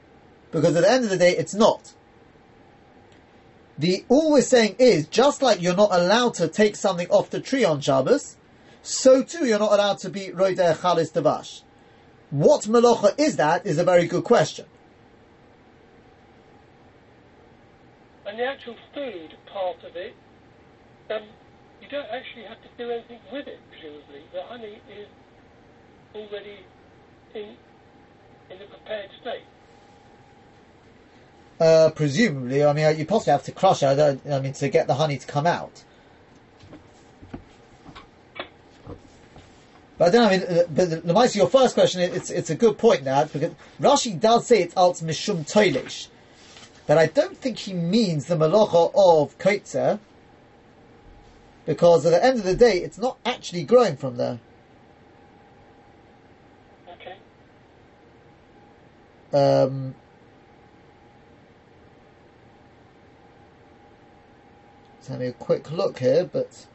Because 0.51 0.75
at 0.75 0.83
the 0.83 0.91
end 0.91 1.05
of 1.05 1.11
the 1.11 1.19
day, 1.19 1.37
it's 1.37 1.55
not. 1.55 1.93
The, 3.79 4.05
all 4.09 4.33
we're 4.33 4.43
saying 4.43 4.75
is, 4.81 5.07
just 5.07 5.43
like 5.43 5.63
you're 5.63 5.77
not 5.77 5.91
allowed 5.93 6.35
to 6.35 6.49
take 6.49 6.75
something 6.75 7.09
off 7.11 7.31
the 7.31 7.39
tree 7.39 7.65
on 7.65 7.81
Shabbos, 7.81 8.37
so 8.83 9.23
too 9.23 9.47
you're 9.47 9.61
not 9.61 9.73
allowed 9.73 9.99
to 9.99 10.11
be 10.11 10.33
roideh 10.35 10.77
chalis 10.79 11.13
devash. 11.13 11.63
What 12.31 12.63
malacha 12.63 13.17
is 13.21 13.37
that 13.37 13.67
is 13.67 13.79
a 13.79 13.85
very 13.85 14.09
good 14.09 14.25
question. 14.25 14.67
And 18.31 18.39
the 18.39 18.45
actual 18.45 18.77
food 18.95 19.35
part 19.53 19.83
of 19.83 19.97
it, 19.97 20.15
um, 21.11 21.23
you 21.83 21.89
don't 21.89 22.07
actually 22.13 22.45
have 22.45 22.63
to 22.63 22.69
do 22.79 22.89
anything 22.89 23.19
with 23.33 23.49
it, 23.49 23.59
presumably. 23.73 24.23
The 24.33 24.45
honey 24.45 24.79
is 24.89 25.09
already 26.15 26.61
in 27.35 27.57
in 28.49 28.63
a 28.63 28.67
prepared 28.67 29.11
state? 29.21 29.43
Uh, 31.59 31.91
presumably, 31.91 32.65
I 32.65 32.73
mean, 32.73 32.97
you 32.99 33.05
possibly 33.05 33.33
have 33.33 33.43
to 33.45 33.53
crush 33.53 33.83
it. 33.83 33.99
I 33.99 34.39
mean, 34.39 34.53
to 34.53 34.69
get 34.69 34.87
the 34.87 34.95
honey 34.95 35.19
to 35.19 35.27
come 35.27 35.47
out. 35.49 35.83
But 39.99 40.09
I 40.09 40.11
don't 40.11 40.23
know. 40.23 40.29
I 40.29 40.31
mean, 40.31 40.43
uh, 40.43 41.23
the, 41.25 41.33
your 41.35 41.49
first 41.49 41.75
question, 41.75 42.01
it's 42.01 42.31
it's 42.31 42.51
a 42.51 42.55
good 42.55 42.79
point 42.79 43.03
now 43.03 43.25
because 43.25 43.55
Rashi 43.81 44.19
does 44.21 44.47
say 44.47 44.63
it's 44.63 44.77
alt 44.77 44.99
mishum 44.99 45.51
toilish, 45.51 46.07
but 46.91 46.99
I 46.99 47.07
don't 47.07 47.37
think 47.37 47.57
he 47.57 47.73
means 47.73 48.27
the 48.27 48.35
malacha 48.35 48.91
of 48.97 49.39
kotzer, 49.39 50.01
because 51.65 52.05
at 52.05 52.11
the 52.11 52.25
end 52.25 52.41
of 52.41 52.45
the 52.45 52.57
day, 52.57 52.79
it's 52.79 52.99
not 52.99 53.17
actually 53.25 53.63
growing 53.63 53.97
from 53.97 54.17
there. 54.17 54.41
Um, 59.33 59.95
let's 64.97 65.07
have 65.07 65.21
a 65.21 65.31
quick 65.31 65.71
look 65.71 66.01
here, 66.01 66.25
but. 66.25 66.67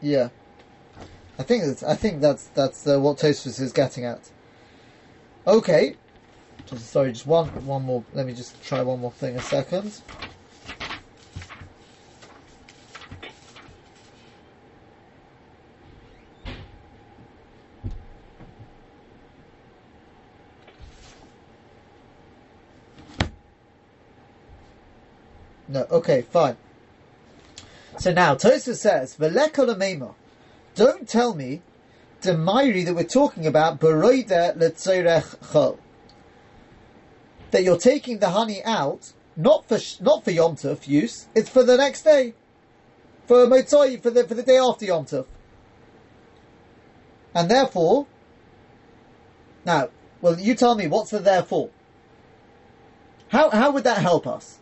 Yeah, 0.00 0.28
I 1.40 1.42
think 1.42 1.64
that's 1.64 1.82
I 1.82 1.94
think 1.94 2.20
that's 2.20 2.48
that's 2.48 2.86
uh, 2.86 3.00
what 3.00 3.16
Tosfos 3.16 3.58
is 3.62 3.72
getting 3.72 4.04
at. 4.04 4.30
Okay, 5.46 5.96
Just, 6.66 6.90
sorry, 6.90 7.12
just 7.12 7.26
one, 7.26 7.48
one 7.64 7.82
more. 7.82 8.04
Let 8.12 8.26
me 8.26 8.34
just 8.34 8.62
try 8.62 8.82
one 8.82 9.00
more 9.00 9.10
thing 9.10 9.36
a 9.36 9.40
second. 9.40 10.02
No, 25.68 25.86
okay, 25.90 26.20
fine. 26.20 26.58
So 27.98 28.12
now, 28.12 28.34
Tosa 28.34 28.74
says, 28.74 29.16
V'lekol 29.16 30.14
Don't 30.74 31.08
tell 31.08 31.34
me 31.34 31.62
the 32.20 32.36
Mairi 32.36 32.84
that 32.84 32.94
we're 32.94 33.04
talking 33.04 33.46
about, 33.46 33.80
Baroida 33.80 34.56
letzorech 34.56 35.38
chol. 35.38 35.78
That 37.50 37.64
you're 37.64 37.78
taking 37.78 38.18
the 38.18 38.30
honey 38.30 38.62
out, 38.64 39.12
not 39.36 39.66
for, 39.68 39.78
not 40.00 40.24
for 40.24 40.30
Yom 40.30 40.56
Tov 40.56 40.86
use, 40.86 41.26
it's 41.34 41.48
for 41.48 41.64
the 41.64 41.76
next 41.76 42.02
day. 42.02 42.34
For 43.26 43.46
Motzoi, 43.46 44.02
for 44.02 44.10
the, 44.10 44.26
for 44.26 44.34
the 44.34 44.42
day 44.42 44.58
after 44.58 44.84
Yom 44.84 45.04
Tov. 45.04 45.26
And 47.34 47.50
therefore, 47.50 48.06
now, 49.64 49.90
well, 50.20 50.38
you 50.38 50.54
tell 50.54 50.74
me, 50.74 50.86
what's 50.86 51.10
the 51.10 51.18
therefore? 51.18 51.70
How, 53.28 53.50
how 53.50 53.70
would 53.70 53.84
that 53.84 53.98
help 53.98 54.26
us? 54.26 54.58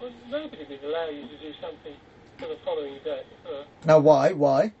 Well, 0.00 0.10
nobody 0.30 0.64
would 0.68 0.84
allow 0.84 1.08
you 1.08 1.22
to 1.22 1.36
do 1.38 1.52
something 1.60 1.94
for 2.38 2.48
the 2.48 2.56
following 2.64 2.98
day. 3.04 3.22
Uh, 3.46 3.64
Now, 3.84 3.98
why? 3.98 4.32
Why? 4.32 4.72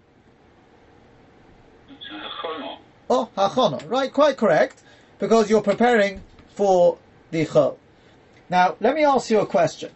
It's 1.88 2.06
a 2.10 2.46
chono. 2.46 2.78
Oh, 3.10 3.30
hachana. 3.36 3.88
Right, 3.88 4.12
quite 4.12 4.36
correct. 4.36 4.82
Because 5.18 5.50
you're 5.50 5.62
preparing 5.62 6.22
for 6.54 6.98
the 7.30 7.46
chol. 7.46 7.76
Now, 8.48 8.76
let 8.80 8.94
me 8.94 9.04
ask 9.04 9.30
you 9.30 9.40
a 9.40 9.46
question. 9.46 9.90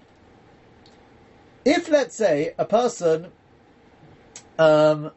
If, 1.64 1.88
let's 1.88 2.16
say, 2.16 2.54
a 2.58 2.64
person 2.64 3.28
um, 4.58 5.12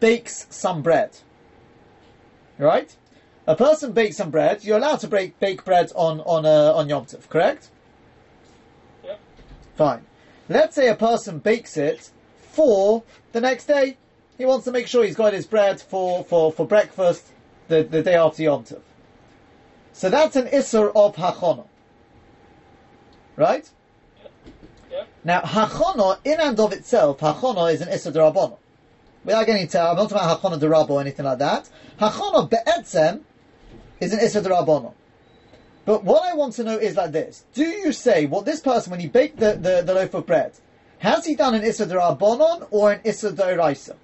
bakes 0.00 0.46
some 0.50 0.82
bread, 0.82 1.16
right? 2.58 2.94
A 3.46 3.56
person 3.56 3.92
bakes 3.92 4.18
some 4.18 4.30
bread. 4.30 4.64
You're 4.64 4.76
allowed 4.76 5.00
to 5.00 5.08
bake, 5.08 5.40
bake 5.40 5.64
bread 5.64 5.90
on 5.96 6.20
on 6.20 6.44
uh, 6.44 6.74
on 6.74 6.88
Yom 6.90 7.06
Tov, 7.06 7.28
correct? 7.30 7.70
Fine. 9.78 10.04
Let's 10.48 10.74
say 10.74 10.88
a 10.88 10.96
person 10.96 11.38
bakes 11.38 11.76
it 11.76 12.10
for 12.50 13.04
the 13.30 13.40
next 13.40 13.66
day. 13.66 13.96
He 14.36 14.44
wants 14.44 14.64
to 14.64 14.72
make 14.72 14.88
sure 14.88 15.04
he's 15.04 15.14
got 15.14 15.32
his 15.32 15.46
bread 15.46 15.80
for, 15.80 16.24
for, 16.24 16.50
for 16.50 16.66
breakfast 16.66 17.28
the, 17.68 17.84
the 17.84 18.02
day 18.02 18.16
after 18.16 18.42
Yom 18.42 18.64
Tov. 18.64 18.80
So 19.92 20.10
that's 20.10 20.34
an 20.34 20.48
Isser 20.48 20.90
of 20.96 21.14
Hachana. 21.14 21.68
Right? 23.36 23.70
Yep. 24.90 25.08
Now, 25.22 25.40
Hachana, 25.42 26.18
in 26.24 26.40
and 26.40 26.58
of 26.58 26.72
itself, 26.72 27.20
Hachana 27.20 27.72
is 27.72 27.80
an 27.80 27.88
Isser 27.88 28.12
Derabana. 28.12 28.56
Without 29.24 29.46
getting 29.46 29.62
into, 29.62 29.80
I'm 29.80 29.94
not 29.94 30.10
talking 30.10 30.24
about 30.24 30.42
Hachana 30.42 30.58
Derabba 30.60 30.90
or 30.90 31.00
anything 31.00 31.24
like 31.24 31.38
that. 31.38 31.70
Hachana 32.00 32.50
Be'etzem 32.50 33.20
is 34.00 34.12
an 34.12 34.18
Isser 34.18 34.42
Derabana. 34.42 34.92
But 35.88 36.04
what 36.04 36.22
I 36.30 36.34
want 36.34 36.52
to 36.56 36.64
know 36.64 36.76
is 36.76 36.96
like 36.96 37.12
this. 37.12 37.46
Do 37.54 37.64
you 37.64 37.92
say, 37.92 38.26
what 38.26 38.44
this 38.44 38.60
person, 38.60 38.90
when 38.90 39.00
he 39.00 39.06
baked 39.06 39.38
the, 39.38 39.54
the, 39.54 39.80
the 39.82 39.94
loaf 39.94 40.12
of 40.12 40.26
bread, 40.26 40.52
has 40.98 41.24
he 41.24 41.34
done 41.34 41.54
an 41.54 41.62
Issa 41.62 41.86
Darabonon 41.86 42.68
or 42.70 42.92
an 42.92 43.00
Issa 43.04 43.32
Doraisa? 43.32 43.96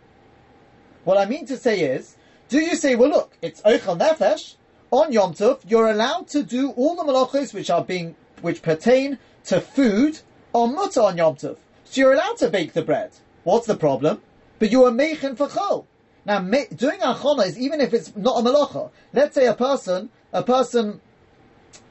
What 1.05 1.19
I 1.19 1.27
mean 1.27 1.45
to 1.45 1.59
say 1.59 1.81
is, 1.81 2.17
do 2.49 2.59
you 2.59 2.75
say, 2.77 2.95
well 2.95 3.11
look, 3.11 3.37
it's 3.43 3.61
Oichel 3.61 3.99
Nefesh, 3.99 4.55
on 4.91 5.13
Yom 5.13 5.35
Tov, 5.35 5.61
you're 5.69 5.91
allowed 5.91 6.27
to 6.29 6.43
do 6.43 6.71
all 6.71 6.97
the 6.97 7.03
malachos 7.03 7.53
which 7.53 7.69
are 7.69 7.85
being, 7.85 8.17
which 8.41 8.63
pertain 8.63 9.19
to 9.45 9.61
food 9.61 10.21
on 10.55 10.75
Mutter 10.75 11.03
on 11.03 11.19
Yom 11.19 11.37
Tov. 11.37 11.59
So 11.85 12.01
you're 12.01 12.15
allowed 12.15 12.39
to 12.39 12.49
bake 12.49 12.73
the 12.73 12.81
bread. 12.81 13.11
What's 13.43 13.67
the 13.67 13.77
problem? 13.77 14.23
But 14.59 14.73
you 14.73 14.85
are 14.85 14.91
meichen 14.91 15.37
for 15.37 15.49
chol. 15.49 15.85
Now, 16.25 16.41
doing 16.41 17.01
achona 17.01 17.47
is 17.47 17.59
even 17.59 17.83
if 17.83 17.93
it's 17.93 18.17
not 18.17 18.41
a 18.41 18.43
malacha. 18.43 18.91
Let's 19.13 19.35
say 19.35 19.47
a 19.49 19.53
person, 19.53 20.09
a 20.33 20.43
person 20.43 21.03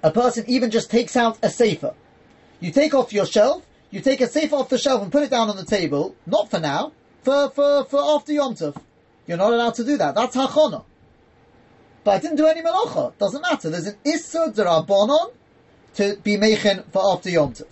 a 0.01 0.11
person 0.11 0.45
even 0.47 0.71
just 0.71 0.89
takes 0.91 1.15
out 1.15 1.37
a 1.41 1.49
safer. 1.49 1.93
You 2.59 2.71
take 2.71 2.93
off 2.93 3.13
your 3.13 3.25
shelf, 3.25 3.65
you 3.91 4.01
take 4.01 4.21
a 4.21 4.27
safer 4.27 4.55
off 4.55 4.69
the 4.69 4.77
shelf 4.77 5.01
and 5.01 5.11
put 5.11 5.23
it 5.23 5.29
down 5.29 5.49
on 5.49 5.55
the 5.57 5.65
table, 5.65 6.15
not 6.25 6.49
for 6.49 6.59
now, 6.59 6.93
for, 7.21 7.49
for, 7.51 7.85
for 7.85 8.01
after 8.15 8.33
Yom 8.33 8.55
Tov. 8.55 8.75
You're 9.27 9.37
not 9.37 9.53
allowed 9.53 9.75
to 9.75 9.83
do 9.83 9.97
that. 9.97 10.15
That's 10.15 10.35
hachana. 10.35 10.83
But 12.03 12.11
I 12.11 12.19
didn't 12.19 12.37
do 12.37 12.47
any 12.47 12.61
malacha. 12.61 13.17
Doesn't 13.17 13.41
matter. 13.41 13.69
There's 13.69 13.87
an 13.87 13.97
issa 14.03 14.51
derabonon 14.53 15.31
to 15.95 16.17
be 16.23 16.37
mechen 16.37 16.83
for 16.91 17.13
after 17.13 17.29
Yom 17.29 17.53
Tov. 17.53 17.67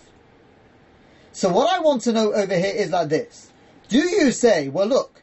So 1.32 1.48
what 1.48 1.70
I 1.70 1.80
want 1.80 2.02
to 2.02 2.12
know 2.12 2.32
over 2.32 2.56
here 2.56 2.74
is 2.74 2.90
like 2.90 3.08
this. 3.08 3.50
Do 3.88 3.98
you 3.98 4.32
say, 4.32 4.68
well 4.68 4.86
look, 4.86 5.22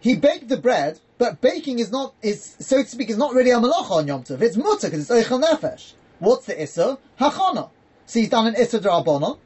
he 0.00 0.16
baked 0.16 0.48
the 0.48 0.56
bread, 0.56 1.00
but 1.18 1.40
baking 1.40 1.78
is 1.78 1.90
not, 1.90 2.14
is, 2.22 2.56
so 2.60 2.82
to 2.82 2.88
speak, 2.88 3.10
is 3.10 3.16
not 3.16 3.32
really 3.32 3.50
a 3.50 3.56
malacha 3.56 3.90
on 3.90 4.06
Yom 4.06 4.24
Tov. 4.24 4.42
It's 4.42 4.56
mutter, 4.56 4.88
because 4.88 5.10
it's 5.10 5.28
oichel 5.28 5.42
nefesh. 5.42 5.92
What's 6.18 6.46
the 6.46 6.60
issa? 6.60 6.98
Hachana. 7.20 7.70
So 8.06 8.20
he's 8.20 8.28
done 8.28 8.46
an 8.46 8.54
issa 8.54 8.80
drabona. 8.80 9.38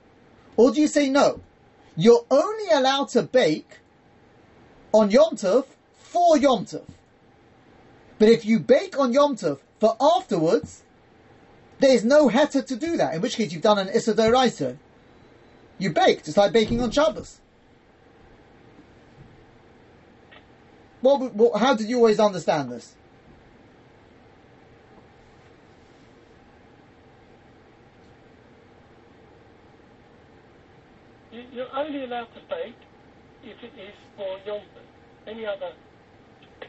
Or 0.57 0.71
do 0.71 0.81
you 0.81 0.89
say 0.89 1.09
no? 1.09 1.41
You're 1.97 2.25
only 2.31 2.71
allowed 2.73 3.09
to 3.11 3.23
bake 3.23 3.79
on 4.93 5.11
Yom 5.11 5.37
Tov 5.37 5.67
for 5.95 6.39
Yom 6.39 6.65
Tov. 6.65 6.85
But 8.19 8.29
if 8.29 8.45
you 8.45 8.61
bake 8.61 8.99
on 8.99 9.13
Yom 9.13 9.37
Tov 9.37 9.61
for 9.79 9.97
afterwards, 10.01 10.83
there 11.79 11.93
is 11.93 12.05
no 12.05 12.29
heter 12.29 12.65
to 12.67 12.77
do 12.77 12.97
that. 12.99 13.15
In 13.15 13.23
which 13.23 13.37
case 13.37 13.53
you've 13.53 13.63
done 13.63 13.79
an 13.79 13.89
issa 13.89 14.15
doraisa. 14.15 14.77
You 15.79 15.91
baked. 15.91 16.29
It's 16.29 16.37
like 16.37 16.53
baking 16.53 16.83
on 16.83 16.91
Shabbos. 16.91 17.41
How 21.03 21.75
did 21.75 21.89
you 21.89 21.97
always 21.97 22.21
understand 22.21 22.71
this? 22.71 22.95
You- 31.33 31.47
You're 31.53 31.75
only 31.77 32.05
allowed 32.05 32.33
to 32.35 32.41
bake 32.49 32.75
if 33.45 33.63
it 33.63 33.73
is 33.79 33.95
for 34.17 34.39
Yom 34.47 34.61
Tov. 34.61 34.83
Any 35.27 35.47
other 35.47 35.73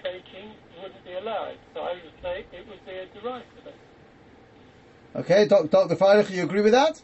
baking 0.03 0.53
wouldn't 0.81 1.03
be 1.03 1.13
allowed. 1.13 1.57
So 1.73 1.81
I 1.81 1.93
would 1.93 2.13
say 2.21 2.45
it 2.51 2.67
would 2.67 2.85
be 2.85 2.91
a 2.91 3.05
derived 3.07 3.45
then. 3.65 3.73
Okay, 5.15 5.47
Doc- 5.47 5.69
Dr. 5.69 5.95
Feirich, 5.95 6.29
you 6.29 6.43
agree 6.43 6.61
with 6.61 6.73
that? 6.73 7.01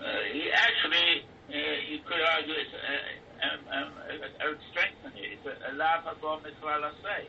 Uh, 0.00 0.06
he 0.32 0.50
actually, 0.52 1.24
uh, 1.50 1.56
you 1.90 1.98
could 2.06 2.20
argue 2.20 2.54
it's, 2.54 2.72
uh, 2.72 3.46
um, 3.46 3.60
um, 3.72 3.92
I 4.40 4.48
would 4.48 4.60
strengthen 4.70 5.12
it. 5.18 5.38
It's 5.38 5.46
a, 5.46 5.70
a 5.70 5.72
lav 5.74 6.04
hagom 6.04 6.42
mitzvah 6.44 6.92
say. 7.02 7.28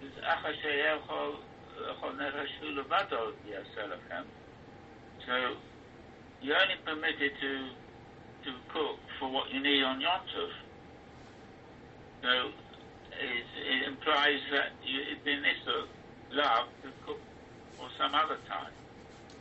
It's 0.00 0.16
achasheyev 0.24 1.00
chol 1.08 1.36
chol 2.00 2.14
nerashu 2.16 2.76
levado 2.76 3.32
yaselachem. 3.48 4.24
So 5.26 5.56
you're 6.42 6.56
only 6.56 6.76
permitted 6.84 7.32
to 7.40 7.68
to 8.44 8.50
cook 8.72 8.98
for 9.18 9.30
what 9.30 9.50
you 9.52 9.60
need 9.62 9.82
on 9.82 10.00
Yom 10.00 10.20
Tov. 10.34 10.50
So 12.22 12.50
it, 13.20 13.44
it 13.56 13.88
implies 13.88 14.40
that 14.52 14.72
you, 14.84 15.00
it'd 15.00 15.24
be 15.24 15.36
nicer 15.36 15.86
love 16.32 16.68
to 16.82 16.90
cook 17.06 17.20
for 17.78 17.88
some 17.98 18.14
other 18.14 18.36
time. 18.48 18.70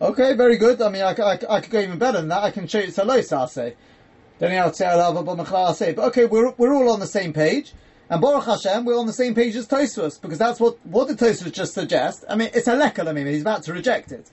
Okay, 0.02 0.34
very 0.36 0.58
good. 0.58 0.82
I 0.82 0.90
mean, 0.90 1.02
I, 1.02 1.12
I, 1.12 1.40
I 1.50 1.60
could 1.62 1.72
go 1.72 1.80
even 1.80 1.98
better 1.98 2.20
than 2.20 2.30
that. 2.30 2.44
I 2.44 2.52
can 2.52 2.68
show 2.68 2.80
you 2.80 2.92
Salos, 2.92 3.32
I'll 3.32 3.48
say. 3.48 3.76
But 4.40 4.52
okay, 4.52 6.26
we're, 6.26 6.52
we're 6.58 6.74
all 6.74 6.90
on 6.92 7.00
the 7.00 7.08
same 7.08 7.34
page. 7.34 7.74
And 8.10 8.22
Baruch 8.22 8.46
Hashem, 8.46 8.84
we're 8.86 8.98
on 9.00 9.08
the 9.08 9.14
same 9.14 9.34
page 9.34 9.56
as 9.56 9.66
Tosfos, 9.68 10.22
because 10.22 10.38
that's 10.38 10.60
what, 10.60 10.86
what 10.86 11.08
did 11.08 11.18
Tosfos 11.18 11.52
just 11.52 11.74
suggest? 11.74 12.26
I 12.30 12.36
mean, 12.36 12.50
it's 12.54 12.68
a 12.68 12.76
lekal, 12.76 13.08
I 13.08 13.14
mean, 13.14 13.28
he's 13.28 13.42
about 13.42 13.64
to 13.64 13.74
reject 13.74 14.12
it. 14.12 14.30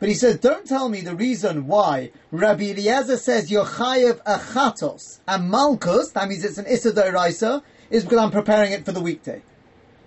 But 0.00 0.08
he 0.08 0.14
says, 0.14 0.38
don't 0.38 0.66
tell 0.66 0.88
me 0.88 1.02
the 1.02 1.14
reason 1.14 1.66
why 1.66 2.10
Rabbi 2.32 2.70
Eliezer 2.70 3.18
says 3.18 3.50
you're 3.50 3.66
chayev 3.66 4.22
achatos 4.24 5.20
and 5.28 5.50
malchus, 5.50 6.10
that 6.12 6.26
means 6.26 6.42
it's 6.42 6.56
an 6.56 6.66
issa 6.66 7.62
is 7.90 8.04
because 8.04 8.18
I'm 8.18 8.30
preparing 8.30 8.72
it 8.72 8.86
for 8.86 8.92
the 8.92 9.00
weekday. 9.00 9.42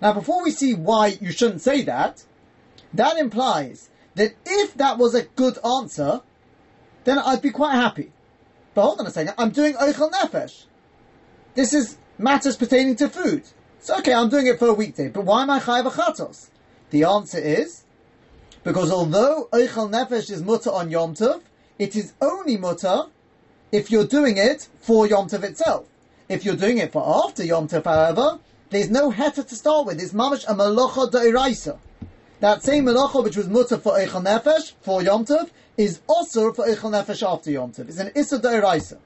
Now, 0.02 0.12
before 0.12 0.42
we 0.42 0.50
see 0.50 0.74
why 0.74 1.16
you 1.20 1.30
shouldn't 1.30 1.62
say 1.62 1.82
that, 1.82 2.24
that 2.92 3.18
implies 3.18 3.88
that 4.16 4.34
if 4.44 4.74
that 4.74 4.98
was 4.98 5.14
a 5.14 5.22
good 5.22 5.58
answer, 5.64 6.22
then 7.04 7.18
I'd 7.18 7.40
be 7.40 7.50
quite 7.50 7.74
happy. 7.74 8.12
But 8.74 8.82
hold 8.82 9.00
on 9.00 9.06
a 9.06 9.10
second, 9.10 9.34
I'm 9.38 9.50
doing 9.50 9.74
Eichel 9.74 10.10
Nefesh. 10.10 10.64
This 11.54 11.72
is 11.72 11.98
matters 12.18 12.56
pertaining 12.56 12.96
to 12.96 13.08
food. 13.08 13.44
So 13.78 13.96
okay, 13.98 14.12
I'm 14.12 14.28
doing 14.28 14.48
it 14.48 14.58
for 14.58 14.66
a 14.66 14.74
weekday, 14.74 15.08
but 15.08 15.24
why 15.24 15.42
am 15.42 15.50
I 15.50 15.60
Chayav 15.60 15.92
Achatos? 15.92 16.48
The 16.90 17.04
answer 17.04 17.38
is, 17.38 17.83
because 18.64 18.90
although 18.90 19.48
Eichel 19.52 19.90
Nefesh 19.90 20.30
is 20.30 20.42
mutter 20.42 20.70
on 20.70 20.90
Yom 20.90 21.14
Tov, 21.14 21.42
it 21.78 21.94
is 21.94 22.14
only 22.20 22.56
mutter 22.56 23.04
if 23.70 23.90
you're 23.90 24.06
doing 24.06 24.38
it 24.38 24.68
for 24.80 25.06
Yom 25.06 25.28
Tov 25.28 25.44
itself. 25.44 25.86
If 26.28 26.44
you're 26.44 26.56
doing 26.56 26.78
it 26.78 26.90
for 26.90 27.26
after 27.26 27.44
Yom 27.44 27.68
Tov, 27.68 27.84
however, 27.84 28.40
there's 28.70 28.90
no 28.90 29.12
heter 29.12 29.46
to 29.46 29.54
start 29.54 29.86
with. 29.86 30.00
It's 30.00 30.12
mamash 30.12 30.44
a 30.48 30.54
malacha 30.54 31.10
da'iraisa. 31.12 31.78
That 32.40 32.62
same 32.62 32.86
malacha 32.86 33.22
which 33.22 33.36
was 33.36 33.48
mutter 33.48 33.78
for 33.78 33.92
Eichel 33.92 34.24
Nefesh, 34.24 34.72
for 34.80 35.02
Yom 35.02 35.26
Tov, 35.26 35.50
is 35.76 36.00
also 36.06 36.52
for 36.52 36.66
Eichel 36.66 36.90
Nefesh 36.90 37.22
after 37.30 37.50
Yom 37.50 37.72
Tov. 37.72 37.88
It's 37.88 37.98
an 37.98 38.12
Issa 38.14 38.38
da'iraisa. 38.38 38.98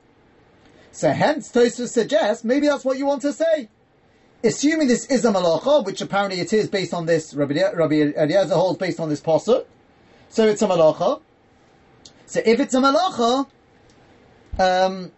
So 0.92 1.10
hence, 1.10 1.50
Tosfos 1.50 1.88
suggests, 1.88 2.44
maybe 2.44 2.68
that's 2.68 2.84
what 2.84 2.96
you 2.96 3.06
want 3.06 3.22
to 3.22 3.32
say. 3.32 3.68
Assuming 4.44 4.86
this 4.86 5.06
is 5.06 5.24
a 5.24 5.32
malacha, 5.32 5.84
which 5.84 6.00
apparently 6.00 6.40
it 6.40 6.52
is 6.52 6.68
based 6.68 6.94
on 6.94 7.06
this, 7.06 7.34
Rabbi, 7.34 7.60
Rabbi 7.74 8.12
Eliezer 8.16 8.54
holds 8.54 8.78
based 8.78 9.00
on 9.00 9.08
this 9.08 9.20
posuk, 9.20 9.66
so 10.28 10.46
it's 10.46 10.62
a 10.62 10.68
malacha. 10.68 11.20
So 12.26 12.40
if 12.44 12.60
it's 12.60 12.74
a 12.74 12.78
malacha, 12.78 13.48
um, 14.58 15.10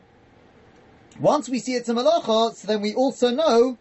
once 1.18 1.50
we 1.50 1.58
see 1.58 1.74
it's 1.74 1.88
a 1.90 1.94
malacha, 1.94 2.54
so 2.54 2.66
then 2.66 2.80
we 2.80 2.94
also 2.94 3.30
know 3.30 3.76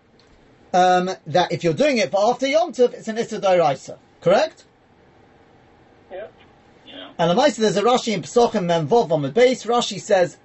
um, 0.73 1.11
that 1.27 1.51
if 1.51 1.63
you're 1.63 1.73
doing 1.73 1.99
it 1.99 2.11
for 2.11 2.31
after 2.31 2.47
Yom 2.47 2.73
Tov, 2.73 2.93
it's 2.93 3.07
an 3.07 3.17
Issa 3.17 3.39
Doraisa. 3.39 3.97
Correct? 4.19 4.65
Yeah. 6.11 6.27
Yeah. 6.85 7.11
And 7.17 7.37
the 7.37 7.55
there's 7.57 7.77
a 7.77 7.81
Rashi 7.81 8.13
in 8.13 8.21
Pesachim 8.21 8.65
Memvov 8.65 9.11
on 9.11 9.21
the 9.21 9.29
base. 9.29 9.65
Rashi 9.65 10.01
says, 10.01 10.37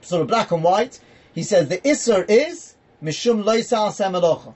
sort 0.00 0.22
of 0.22 0.28
black 0.28 0.50
and 0.50 0.64
white, 0.64 0.98
he 1.34 1.42
says 1.42 1.68
the 1.68 1.78
Isser 1.78 2.24
is 2.28 2.73
Mishum 3.04 3.44
Loisa 3.44 3.90
Asem 3.90 4.54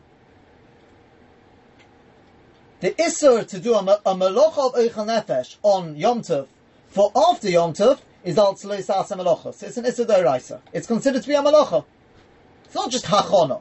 The 2.81 2.91
Isser 2.93 3.47
to 3.47 3.59
do 3.59 3.75
a, 3.75 3.79
a 3.79 4.15
Melocha 4.15 4.69
of 4.69 4.75
Eichel 4.75 5.07
Nefesh 5.07 5.57
on 5.63 5.95
Yom 5.97 6.23
Tov 6.23 6.47
for 6.89 7.13
after 7.15 7.51
Yom 7.51 7.75
Tov 7.75 8.01
is 8.25 8.39
Al 8.39 8.55
Loisa 8.55 9.05
Asem 9.05 9.55
So 9.55 9.67
it's 9.67 9.77
an 9.77 9.85
Isser 9.85 10.07
Doraisa. 10.07 10.61
It's 10.73 10.87
considered 10.87 11.21
to 11.23 11.29
be 11.29 11.35
a 11.35 11.43
Melocha. 11.43 11.85
It's 12.65 12.75
not 12.75 12.91
just 12.91 13.05
Hachona. 13.05 13.61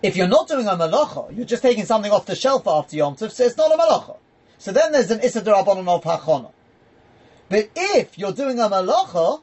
If 0.00 0.16
you're 0.16 0.28
not 0.28 0.46
doing 0.46 0.68
a 0.68 0.76
malacha, 0.76 1.36
you're 1.36 1.44
just 1.44 1.62
taking 1.62 1.84
something 1.84 2.12
off 2.12 2.26
the 2.26 2.36
shelf 2.36 2.68
after 2.68 2.94
Yom 2.94 3.16
Tov, 3.16 3.32
so 3.32 3.44
it's 3.44 3.56
not 3.56 3.72
a 3.72 3.76
malacha. 3.76 4.16
So 4.58 4.70
then 4.70 4.92
there's 4.92 5.10
an 5.10 5.20
Issa 5.20 5.42
Darabanan 5.42 5.88
of 5.88 6.04
Hachona. 6.04 6.52
But 7.48 7.70
if 7.74 8.16
you're 8.16 8.32
doing 8.32 8.60
a 8.60 8.68
malacha, 8.68 9.42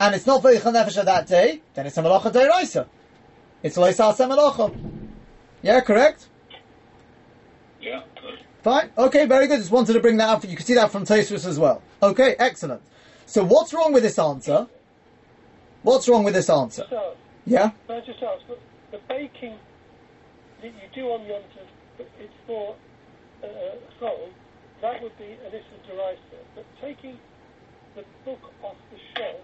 and 0.00 0.14
it's 0.14 0.26
not 0.26 0.42
Veichel 0.42 0.72
Nefesh 0.72 0.98
of 0.98 1.06
that 1.06 1.26
day, 1.26 1.62
then 1.74 1.86
it's 1.86 1.96
a 1.96 2.02
malacha 2.02 2.32
Deiraisa. 2.32 2.86
It's 3.62 3.76
a 3.76 3.80
Loisa 3.80 4.14
malacha. 4.14 4.74
Yeah, 5.62 5.80
correct? 5.80 6.28
Yeah. 7.80 8.02
Good. 8.20 8.38
Fine. 8.62 8.90
Okay, 8.96 9.26
very 9.26 9.46
good. 9.46 9.58
Just 9.58 9.70
wanted 9.70 9.94
to 9.94 10.00
bring 10.00 10.16
that 10.18 10.28
up. 10.28 10.44
You 10.44 10.56
can 10.56 10.64
see 10.64 10.74
that 10.74 10.90
from 10.90 11.04
Tosfos 11.04 11.46
as 11.46 11.58
well. 11.58 11.82
Okay, 12.02 12.36
excellent. 12.38 12.82
So 13.26 13.44
what's 13.44 13.74
wrong 13.74 13.92
with 13.92 14.02
this 14.02 14.18
answer? 14.18 14.68
What's 15.82 16.08
wrong 16.08 16.24
with 16.24 16.34
this 16.34 16.50
answer? 16.50 16.86
So, 16.90 17.14
Yeah? 17.46 17.70
can 17.86 17.96
I 17.96 18.00
just 18.00 18.22
ask, 18.22 18.42
the, 18.90 18.98
baking 19.08 19.58
that 20.60 20.66
you 20.66 20.88
do 20.94 21.08
on 21.08 21.24
Yom 21.26 21.42
Tov, 21.54 22.06
it's 22.20 22.32
for 22.46 22.74
uh, 23.42 23.46
Chol, 24.00 24.28
that 24.82 25.02
would 25.02 25.16
be 25.18 25.24
an 25.24 25.52
Issa 25.52 25.90
Deraisa. 25.90 26.38
But 26.54 26.64
taking 26.80 27.18
the 27.94 28.04
book 28.24 28.52
off 28.62 28.76
the 28.90 28.98
shelf 29.16 29.40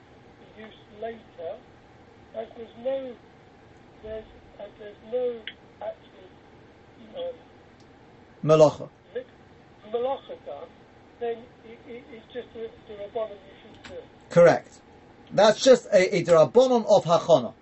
use 0.59 0.75
later, 1.01 1.57
as 2.37 2.47
there's 2.57 2.69
no, 2.83 3.15
there's, 4.03 4.25
as 4.61 4.69
there's 4.79 4.97
no 5.13 5.41
actual 5.81 6.25
um, 7.17 7.35
Malacha. 8.45 8.89
lit- 9.15 9.27
malacha 9.93 10.37
done, 10.47 10.69
then 11.21 11.39
it, 11.65 11.79
it, 11.89 12.05
it's 12.13 12.27
just 12.33 12.49
a, 12.57 12.71
the 12.89 12.95
you 12.95 13.55
should 13.63 13.91
do. 13.91 13.97
Correct. 14.31 14.81
That's 15.33 15.63
just 15.63 15.87
a, 15.93 16.17
a 16.17 16.23
of 16.87 17.05
hachana. 17.05 17.55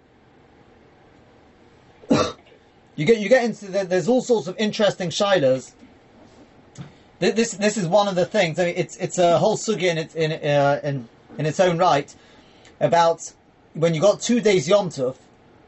you 2.97 3.07
get 3.07 3.19
you 3.19 3.29
get 3.29 3.45
into 3.45 3.67
the, 3.67 3.85
there's 3.85 4.09
all 4.09 4.23
sorts 4.23 4.49
of 4.49 4.57
interesting 4.59 5.11
shilas. 5.11 5.73
This 7.19 7.53
this 7.53 7.77
is 7.77 7.87
one 7.87 8.09
of 8.09 8.17
the 8.17 8.27
things. 8.27 8.59
I 8.59 8.67
mean, 8.67 8.75
it's 8.77 8.97
it's 8.97 9.19
a 9.19 9.39
whole 9.39 9.57
sugi 9.57 9.85
in 9.85 9.99
its 9.99 10.15
in 10.15 10.33
uh, 10.33 10.81
in 10.83 11.09
in 11.39 11.47
its 11.47 11.61
own 11.61 11.79
right 11.79 12.13
about 12.83 13.33
when 13.73 13.95
you 13.95 14.01
got 14.01 14.21
two 14.21 14.41
days 14.41 14.69
yom 14.69 14.91
tov. 14.91 15.17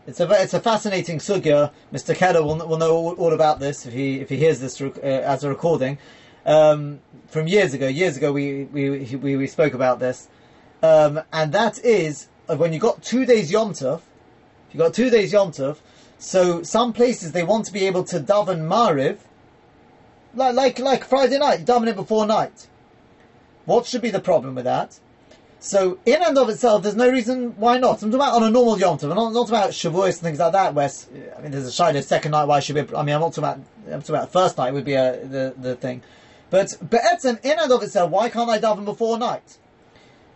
It's 0.07 0.21
a 0.21 0.31
it's 0.43 0.53
a 0.53 0.61
fascinating 0.61 1.19
sugya. 1.19 1.71
Mr. 1.91 2.15
Keller 2.15 2.43
will, 2.43 2.57
will 2.69 2.77
know 2.77 3.15
all, 3.15 3.33
about 3.33 3.61
this 3.61 3.87
if 3.87 3.95
he 3.95 4.21
if 4.21 4.29
he 4.29 4.37
hears 4.37 4.61
this 4.61 4.79
uh, 4.83 4.91
as 5.03 5.45
a 5.45 5.49
recording 5.49 5.97
um, 6.45 7.01
from 7.29 7.47
years 7.47 7.73
ago. 7.73 7.87
Years 7.87 8.19
ago, 8.19 8.31
we 8.33 8.65
we 8.65 9.17
we, 9.17 9.37
we 9.37 9.47
spoke 9.47 9.73
about 9.73 10.01
this, 10.01 10.29
um, 10.83 11.23
and 11.33 11.53
that 11.53 11.83
is 11.83 12.29
uh, 12.49 12.57
when 12.57 12.75
you 12.75 12.79
got 12.79 13.03
two 13.03 13.25
days 13.25 13.51
yom 13.51 13.73
tov. 13.73 14.03
You 14.73 14.79
got 14.79 14.93
two 14.93 15.09
days 15.09 15.33
yom 15.33 15.53
tov, 15.53 15.79
so 16.19 16.63
some 16.63 16.93
places 16.93 17.33
they 17.33 17.45
want 17.45 17.65
to 17.67 17.73
be 17.73 17.87
able 17.87 18.05
to 18.05 18.19
daven 18.21 18.67
mariv, 18.67 19.19
like 20.35 20.55
like 20.55 20.79
like 20.81 21.05
Friday 21.05 21.39
night, 21.39 21.65
daven 21.65 21.87
it 21.89 21.97
before 21.97 22.27
night. 22.27 22.67
What 23.65 23.87
should 23.87 24.03
be 24.03 24.11
the 24.11 24.21
problem 24.21 24.57
with 24.57 24.65
that? 24.65 24.99
So 25.65 25.99
in 26.05 26.23
and 26.23 26.37
of 26.37 26.51
itself, 26.51 26.83
there's 26.83 26.95
no 26.95 27.11
reason 27.11 27.57
why 27.57 27.79
not. 27.79 28.03
I'm 28.03 28.11
talking 28.11 28.15
about 28.17 28.35
on 28.35 28.43
a 28.43 28.51
normal 28.51 28.79
Yom 28.79 28.99
Tov, 28.99 29.09
I'm 29.09 29.17
not, 29.17 29.33
not 29.33 29.49
about 29.49 29.71
Shavuos 29.71 30.09
and 30.09 30.21
things 30.21 30.39
like 30.39 30.53
that. 30.53 30.75
Where 30.75 30.91
I 31.39 31.41
mean, 31.41 31.53
there's 31.53 31.65
a 31.65 31.73
Shiloh 31.73 32.03
second 32.03 32.33
night. 32.33 32.45
Why 32.45 32.61
should 32.61 32.75
be? 32.75 32.95
I 32.95 33.03
mean, 33.03 33.15
I'm 33.15 33.23
not 33.23 33.33
talking 33.33 33.45
about. 33.45 33.61
I'm 33.91 34.03
talking 34.03 34.15
about 34.15 34.31
first 34.31 34.59
night 34.59 34.75
would 34.75 34.85
be 34.85 34.93
a, 34.93 35.25
the 35.25 35.55
the 35.57 35.75
thing. 35.75 36.03
But 36.51 36.67
etzem 36.67 37.43
in 37.43 37.59
and 37.59 37.73
of 37.73 37.83
itself, 37.83 38.11
why 38.11 38.29
can't 38.29 38.51
I 38.51 38.59
daven 38.59 38.85
before 38.85 39.17
night? 39.17 39.57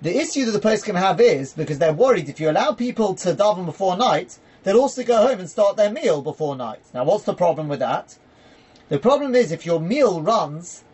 The 0.00 0.16
issue 0.16 0.46
that 0.46 0.52
the 0.52 0.60
place 0.60 0.82
can 0.82 0.96
have 0.96 1.20
is 1.20 1.52
because 1.52 1.78
they're 1.78 1.92
worried 1.92 2.30
if 2.30 2.40
you 2.40 2.50
allow 2.50 2.72
people 2.72 3.14
to 3.16 3.34
daven 3.34 3.66
before 3.66 3.98
night, 3.98 4.38
they'll 4.62 4.80
also 4.80 5.04
go 5.04 5.26
home 5.26 5.40
and 5.40 5.50
start 5.50 5.76
their 5.76 5.90
meal 5.90 6.22
before 6.22 6.56
night. 6.56 6.80
Now, 6.94 7.04
what's 7.04 7.24
the 7.24 7.34
problem 7.34 7.68
with 7.68 7.80
that? 7.80 8.16
The 8.88 8.98
problem 8.98 9.34
is 9.34 9.52
if 9.52 9.66
your 9.66 9.78
meal 9.78 10.22
runs 10.22 10.84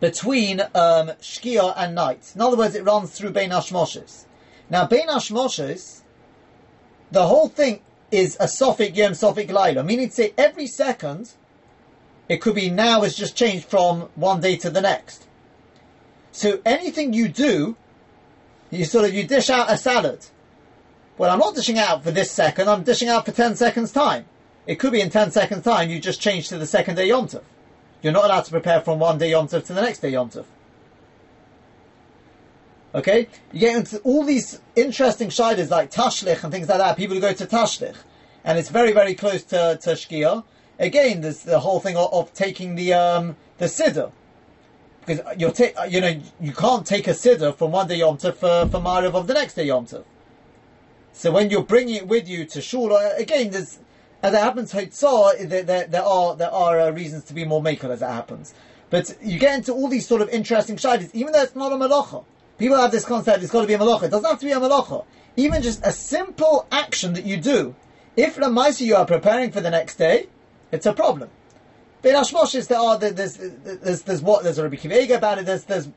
between 0.00 0.60
um, 0.60 1.10
Shkia 1.20 1.74
and 1.76 1.94
night. 1.94 2.32
In 2.34 2.40
other 2.40 2.56
words, 2.56 2.74
it 2.74 2.84
runs 2.84 3.10
through 3.10 3.30
Bein 3.30 3.50
Hashmoshes. 3.50 4.24
Now, 4.70 4.86
Bein 4.86 5.08
Hashmoshes, 5.08 6.02
the 7.10 7.26
whole 7.26 7.48
thing 7.48 7.80
is 8.10 8.36
a 8.40 8.44
Sophic 8.44 8.96
Yom 8.96 9.12
Sophic 9.12 9.50
Laila, 9.50 9.82
meaning 9.82 10.08
to 10.08 10.14
say 10.14 10.34
every 10.38 10.66
second, 10.66 11.32
it 12.28 12.40
could 12.40 12.54
be 12.54 12.70
now 12.70 13.02
has 13.02 13.16
just 13.16 13.36
changed 13.36 13.66
from 13.66 14.08
one 14.14 14.40
day 14.40 14.56
to 14.56 14.70
the 14.70 14.80
next. 14.80 15.26
So 16.32 16.60
anything 16.64 17.12
you 17.12 17.28
do, 17.28 17.76
you 18.70 18.84
sort 18.84 19.06
of, 19.06 19.14
you 19.14 19.26
dish 19.26 19.50
out 19.50 19.70
a 19.70 19.76
salad. 19.76 20.26
Well, 21.16 21.30
I'm 21.30 21.38
not 21.38 21.54
dishing 21.54 21.78
out 21.78 22.04
for 22.04 22.10
this 22.10 22.30
second, 22.30 22.68
I'm 22.68 22.84
dishing 22.84 23.08
out 23.08 23.24
for 23.24 23.32
10 23.32 23.56
seconds 23.56 23.90
time. 23.90 24.26
It 24.66 24.76
could 24.76 24.92
be 24.92 25.00
in 25.00 25.10
10 25.10 25.30
seconds 25.30 25.64
time 25.64 25.90
you 25.90 25.98
just 25.98 26.20
change 26.20 26.48
to 26.48 26.58
the 26.58 26.66
second 26.66 26.96
day 26.96 27.08
Yom 27.08 27.26
Tov. 27.26 27.42
You're 28.02 28.12
not 28.12 28.24
allowed 28.24 28.44
to 28.44 28.50
prepare 28.50 28.80
from 28.80 28.98
one 28.98 29.18
day 29.18 29.30
Yom 29.30 29.48
Tov 29.48 29.64
to 29.66 29.72
the 29.72 29.82
next 29.82 29.98
day 30.00 30.10
Yom 30.10 30.30
Tov. 30.30 30.44
Okay? 32.94 33.28
You 33.52 33.60
get 33.60 33.76
into 33.76 33.98
all 33.98 34.24
these 34.24 34.60
interesting 34.76 35.28
shidas 35.28 35.70
like 35.70 35.90
Tashlich 35.90 36.42
and 36.42 36.52
things 36.52 36.68
like 36.68 36.78
that. 36.78 36.96
People 36.96 37.16
who 37.16 37.20
go 37.20 37.32
to 37.32 37.46
Tashlich. 37.46 37.96
And 38.44 38.58
it's 38.58 38.70
very, 38.70 38.92
very 38.92 39.14
close 39.14 39.42
to, 39.44 39.78
to 39.82 39.90
Shkia. 39.90 40.44
Again, 40.78 41.20
there's 41.20 41.42
the 41.42 41.60
whole 41.60 41.80
thing 41.80 41.96
of, 41.96 42.12
of 42.12 42.32
taking 42.34 42.76
the, 42.76 42.94
um, 42.94 43.36
the 43.58 43.66
Siddur. 43.66 44.12
Because 45.00 45.20
you're 45.38 45.52
ta- 45.52 45.84
you 45.84 46.00
know, 46.00 46.20
you 46.40 46.52
can't 46.52 46.86
take 46.86 47.08
a 47.08 47.12
Siddur 47.12 47.54
from 47.54 47.72
one 47.72 47.88
day 47.88 47.96
Yom 47.96 48.16
Tov 48.16 48.34
for, 48.34 48.68
for 48.70 48.80
Mariv 48.80 49.14
of 49.14 49.26
the 49.26 49.34
next 49.34 49.54
day 49.54 49.64
Yom 49.64 49.86
Tov. 49.86 50.04
So 51.12 51.32
when 51.32 51.50
you're 51.50 51.64
bringing 51.64 51.96
it 51.96 52.06
with 52.06 52.28
you 52.28 52.44
to 52.44 52.60
shul, 52.60 52.92
uh, 52.92 53.10
again, 53.16 53.50
there's 53.50 53.80
as 54.22 54.34
it 54.34 54.38
happens, 54.38 54.72
Hotzah, 54.72 55.48
there, 55.48 55.62
there, 55.62 55.86
there 55.86 56.02
are 56.02 56.34
there 56.34 56.50
are 56.50 56.80
uh, 56.80 56.90
reasons 56.90 57.24
to 57.24 57.34
be 57.34 57.44
more 57.44 57.62
makel 57.62 57.90
as 57.90 58.02
it 58.02 58.06
happens. 58.06 58.54
But 58.90 59.16
you 59.22 59.38
get 59.38 59.54
into 59.54 59.72
all 59.72 59.88
these 59.88 60.06
sort 60.06 60.22
of 60.22 60.28
interesting 60.30 60.76
shidas, 60.76 61.10
even 61.12 61.32
though 61.32 61.42
it's 61.42 61.54
not 61.54 61.72
a 61.72 61.76
malacha. 61.76 62.24
People 62.56 62.76
have 62.78 62.90
this 62.90 63.04
concept, 63.04 63.42
it's 63.42 63.52
got 63.52 63.60
to 63.60 63.66
be 63.66 63.74
a 63.74 63.78
malacha. 63.78 64.04
It 64.04 64.10
doesn't 64.10 64.28
have 64.28 64.40
to 64.40 64.46
be 64.46 64.52
a 64.52 64.56
malacha. 64.56 65.04
Even 65.36 65.62
just 65.62 65.84
a 65.84 65.92
simple 65.92 66.66
action 66.72 67.12
that 67.12 67.24
you 67.24 67.36
do, 67.36 67.76
if 68.16 68.36
Lamaisi 68.36 68.86
you 68.86 68.96
are 68.96 69.06
preparing 69.06 69.52
for 69.52 69.60
the 69.60 69.70
next 69.70 69.96
day, 69.96 70.28
it's 70.72 70.86
a 70.86 70.92
problem. 70.92 71.30
But 72.02 72.08
in 72.10 72.14
Hashmoshes, 72.16 72.66
there 72.66 72.78
are, 72.78 72.98
there's, 72.98 73.36
there's, 73.36 74.02
there's 74.02 74.22
what, 74.22 74.42
there's 74.42 74.58
a 74.58 74.64
Rabbi 74.64 74.76
Kivega 74.76 75.16
about 75.16 75.38
it, 75.38 75.46
there's, 75.46 75.64
there's, 75.64 75.88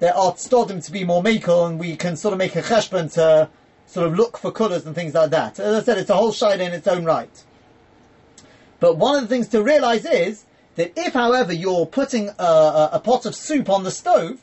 there 0.00 0.16
are 0.16 0.32
stodim 0.32 0.84
to 0.84 0.90
be 0.90 1.04
more 1.04 1.22
makel, 1.22 1.68
and 1.68 1.78
we 1.78 1.94
can 1.94 2.16
sort 2.16 2.32
of 2.32 2.38
make 2.38 2.56
a 2.56 2.62
cheshbon 2.62 3.12
to 3.14 3.48
sort 3.90 4.06
of 4.06 4.14
look 4.14 4.38
for 4.38 4.52
colours 4.52 4.86
and 4.86 4.94
things 4.94 5.14
like 5.14 5.30
that. 5.30 5.58
As 5.58 5.82
I 5.82 5.84
said, 5.84 5.98
it's 5.98 6.10
a 6.10 6.14
whole 6.14 6.32
shayla 6.32 6.60
in 6.60 6.72
its 6.72 6.86
own 6.86 7.04
right. 7.04 7.44
But 8.78 8.96
one 8.96 9.16
of 9.16 9.22
the 9.22 9.28
things 9.28 9.48
to 9.48 9.62
realise 9.62 10.04
is 10.04 10.44
that 10.76 10.92
if, 10.96 11.12
however, 11.14 11.52
you're 11.52 11.86
putting 11.86 12.28
a, 12.28 12.42
a, 12.42 12.90
a 12.94 13.00
pot 13.00 13.26
of 13.26 13.34
soup 13.34 13.68
on 13.68 13.82
the 13.82 13.90
stove, 13.90 14.42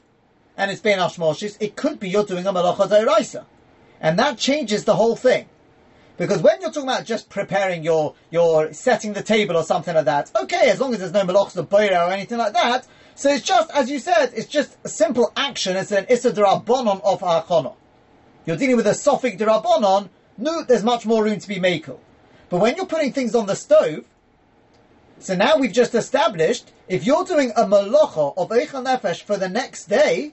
and 0.58 0.70
it's 0.70 0.82
being 0.82 0.98
hashmoshes, 0.98 1.56
it 1.60 1.76
could 1.76 2.00
be 2.00 2.10
you're 2.10 2.26
doing 2.26 2.46
a 2.46 2.52
malacha 2.52 2.90
deiraisa. 2.90 3.46
And 4.02 4.20
that 4.20 4.38
changes 4.38 4.84
the 4.84 4.96
whole 4.96 5.16
thing. 5.16 5.48
Because 6.18 6.42
when 6.42 6.60
you're 6.62 6.72
talking 6.72 6.90
about 6.90 7.06
just 7.06 7.30
preparing 7.30 7.84
your, 7.84 8.16
your 8.32 8.74
setting 8.74 9.14
the 9.14 9.22
table 9.22 9.56
or 9.56 9.64
something 9.64 9.94
like 9.94 10.06
that, 10.06 10.32
okay, 10.36 10.70
as 10.70 10.82
long 10.82 10.94
as 10.94 11.00
there's 11.00 11.12
no 11.14 11.22
malachas 11.22 11.58
of 11.58 11.70
boira 11.70 12.08
or 12.08 12.12
anything 12.12 12.40
like 12.40 12.54
that, 12.54 12.88
so 13.16 13.30
it's 13.30 13.46
just, 13.46 13.72
as 13.72 13.90
you 13.90 14.00
said, 14.00 14.32
it's 14.36 14.48
just 14.48 14.78
a 14.84 14.90
simple 14.90 15.32
action, 15.38 15.78
it's 15.78 15.92
an 15.92 16.06
issa 16.10 16.32
bonon 16.32 17.02
of 17.04 17.24
our 17.24 17.44
achana. 17.44 17.76
You're 18.48 18.58
dealing 18.58 18.78
with 18.78 18.88
a 18.88 18.96
sophic 18.96 19.38
derabonon, 19.38 20.10
no, 20.38 20.64
there's 20.64 20.84
much 20.84 21.06
more 21.06 21.24
room 21.24 21.38
to 21.38 21.48
be 21.48 21.58
makel. 21.58 22.00
But 22.50 22.62
when 22.62 22.78
you're 22.78 22.86
putting 22.86 23.12
things 23.12 23.36
on 23.36 23.46
the 23.46 23.56
stove, 23.56 24.06
so 25.20 25.36
now 25.36 25.58
we've 25.58 25.74
just 25.74 25.94
established, 25.94 26.72
if 26.88 27.06
you're 27.06 27.26
doing 27.26 27.52
a 27.58 27.66
malacha 27.66 28.34
of 28.38 28.50
Eichel 28.50 28.86
Nefesh 28.86 29.24
for 29.24 29.36
the 29.36 29.50
next 29.50 29.86
day, 29.86 30.32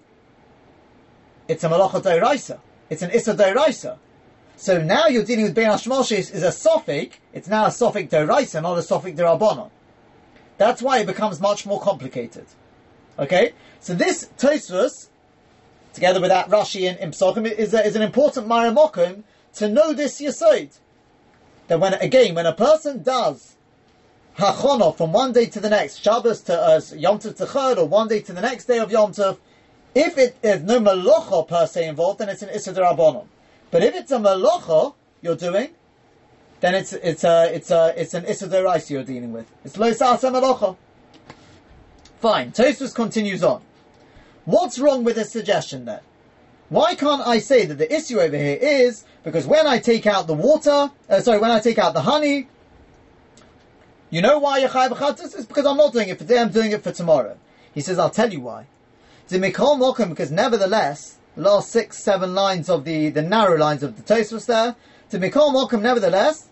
it's 1.48 1.64
a 1.64 1.68
malacha 1.68 2.02
doiraisa. 2.02 2.60
It's 2.88 3.02
an 3.02 3.10
issa 3.10 3.34
doiraisa. 3.34 3.98
So 4.56 4.80
now 4.80 5.08
you're 5.08 5.24
dealing 5.24 5.46
with 5.46 5.54
Ben 5.54 5.70
Hashmoshes 5.70 6.32
is 6.32 6.44
a 6.44 6.52
sophic, 6.52 7.14
it's 7.32 7.48
now 7.48 7.64
a 7.64 7.70
sophic 7.70 8.10
doiraisa, 8.10 8.62
not 8.62 8.78
a 8.78 8.82
sophic 8.82 9.16
derabonon. 9.16 9.70
That's 10.56 10.80
why 10.80 10.98
it 11.00 11.06
becomes 11.06 11.40
much 11.40 11.66
more 11.66 11.80
complicated. 11.80 12.46
Okay? 13.18 13.54
So 13.80 13.94
this 13.94 14.28
Tosfos, 14.38 15.08
together 15.94 16.20
with 16.20 16.30
that 16.30 16.48
Rashi 16.48 16.82
in, 16.82 16.96
in 16.98 17.12
Psochim, 17.12 17.50
is, 17.50 17.72
is 17.72 17.96
an 17.96 18.02
important 18.02 18.46
Maramokum 18.46 19.22
to 19.54 19.68
know 19.68 19.92
this 19.92 20.20
Yesod. 20.20 20.78
That 21.68 21.80
when, 21.80 21.94
again, 21.94 22.34
when 22.34 22.44
a 22.44 22.52
person 22.52 23.02
does 23.02 23.56
Hachono 24.36 24.96
from 24.96 25.12
one 25.12 25.32
day 25.32 25.46
to 25.46 25.60
the 25.60 25.70
next, 25.70 26.02
Shabbos 26.02 26.42
to 26.42 26.60
uh, 26.60 26.80
Yom 26.96 27.18
Tov 27.18 27.36
to 27.36 27.46
Chod, 27.46 27.78
or 27.78 27.86
one 27.86 28.08
day 28.08 28.20
to 28.20 28.32
the 28.32 28.42
next 28.42 28.66
day 28.66 28.78
of 28.78 28.90
Yom 28.90 29.12
Tov, 29.12 29.38
if 29.94 30.18
it 30.18 30.36
is 30.42 30.62
no 30.62 30.80
Malocha 30.80 31.46
per 31.46 31.66
se 31.66 31.88
involved, 31.88 32.18
then 32.18 32.28
it's 32.28 32.42
an 32.42 32.48
Issa 32.48 32.74
Darabonon. 32.74 33.26
But 33.70 33.84
if 33.84 33.94
it's 33.94 34.10
a 34.10 34.18
Malocha 34.18 34.94
you're 35.22 35.36
doing, 35.36 35.70
then 36.60 36.74
it's 36.74 36.92
it's 36.92 37.24
a 37.24 37.54
it's 37.54 37.70
a 37.70 37.94
it's 37.96 38.14
an 38.14 38.24
Issa 38.24 38.48
Daraisa 38.48 38.90
you're 38.90 39.04
dealing 39.04 39.32
with. 39.32 39.46
It's 39.64 39.76
Lo 39.76 39.92
Sasa 39.92 40.30
Malocha. 40.30 40.76
Fine. 42.20 42.52
Tosfos 42.52 42.94
continues 42.94 43.44
on. 43.44 43.62
What's 44.44 44.78
wrong 44.78 45.04
with 45.04 45.16
this 45.16 45.32
suggestion 45.32 45.84
then? 45.84 46.00
Why 46.68 46.94
can't 46.94 47.26
I 47.26 47.38
say 47.38 47.66
that 47.66 47.76
the 47.76 47.94
issue 47.94 48.20
over 48.20 48.36
here 48.36 48.58
is 48.60 49.04
because 49.22 49.46
when 49.46 49.66
I 49.66 49.78
take 49.78 50.06
out 50.06 50.26
the 50.26 50.34
water, 50.34 50.90
uh, 51.08 51.20
sorry, 51.20 51.38
when 51.38 51.50
I 51.50 51.60
take 51.60 51.78
out 51.78 51.94
the 51.94 52.02
honey, 52.02 52.48
you 54.10 54.20
know 54.20 54.38
why 54.38 54.58
you're 54.58 54.68
chayav 54.68 55.20
It's 55.20 55.46
because 55.46 55.66
I'm 55.66 55.76
not 55.76 55.92
doing 55.92 56.08
it 56.08 56.18
for 56.18 56.24
today, 56.24 56.40
I'm 56.40 56.50
doing 56.50 56.72
it 56.72 56.82
for 56.82 56.92
tomorrow. 56.92 57.36
He 57.74 57.80
says, 57.80 57.98
I'll 57.98 58.10
tell 58.10 58.32
you 58.32 58.40
why. 58.40 58.66
Because 59.28 60.30
nevertheless, 60.30 61.18
the 61.34 61.42
last 61.42 61.70
six, 61.70 61.98
seven 61.98 62.34
lines 62.34 62.68
of 62.68 62.84
the, 62.84 63.10
the 63.10 63.22
narrow 63.22 63.56
lines 63.56 63.82
of 63.82 63.96
the 63.96 64.14
Tosfos 64.14 64.46
there, 64.46 64.76
Dimikol 65.10 65.52
mokum, 65.52 65.80
nevertheless, 65.80 66.48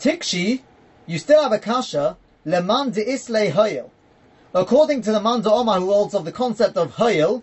Tikshi, 0.00 0.62
you 1.06 1.18
still 1.18 1.42
have 1.42 1.52
a 1.52 1.58
kasha, 1.58 2.16
leman 2.44 2.90
de 2.90 3.12
isle 3.12 3.50
hoyel. 3.52 3.90
According 4.54 5.02
to 5.02 5.12
the 5.12 5.20
Manda 5.20 5.50
Omar 5.50 5.80
who 5.80 5.92
holds 5.92 6.14
of 6.14 6.24
the 6.24 6.30
concept 6.32 6.76
of 6.76 6.92
hoyel, 6.92 7.42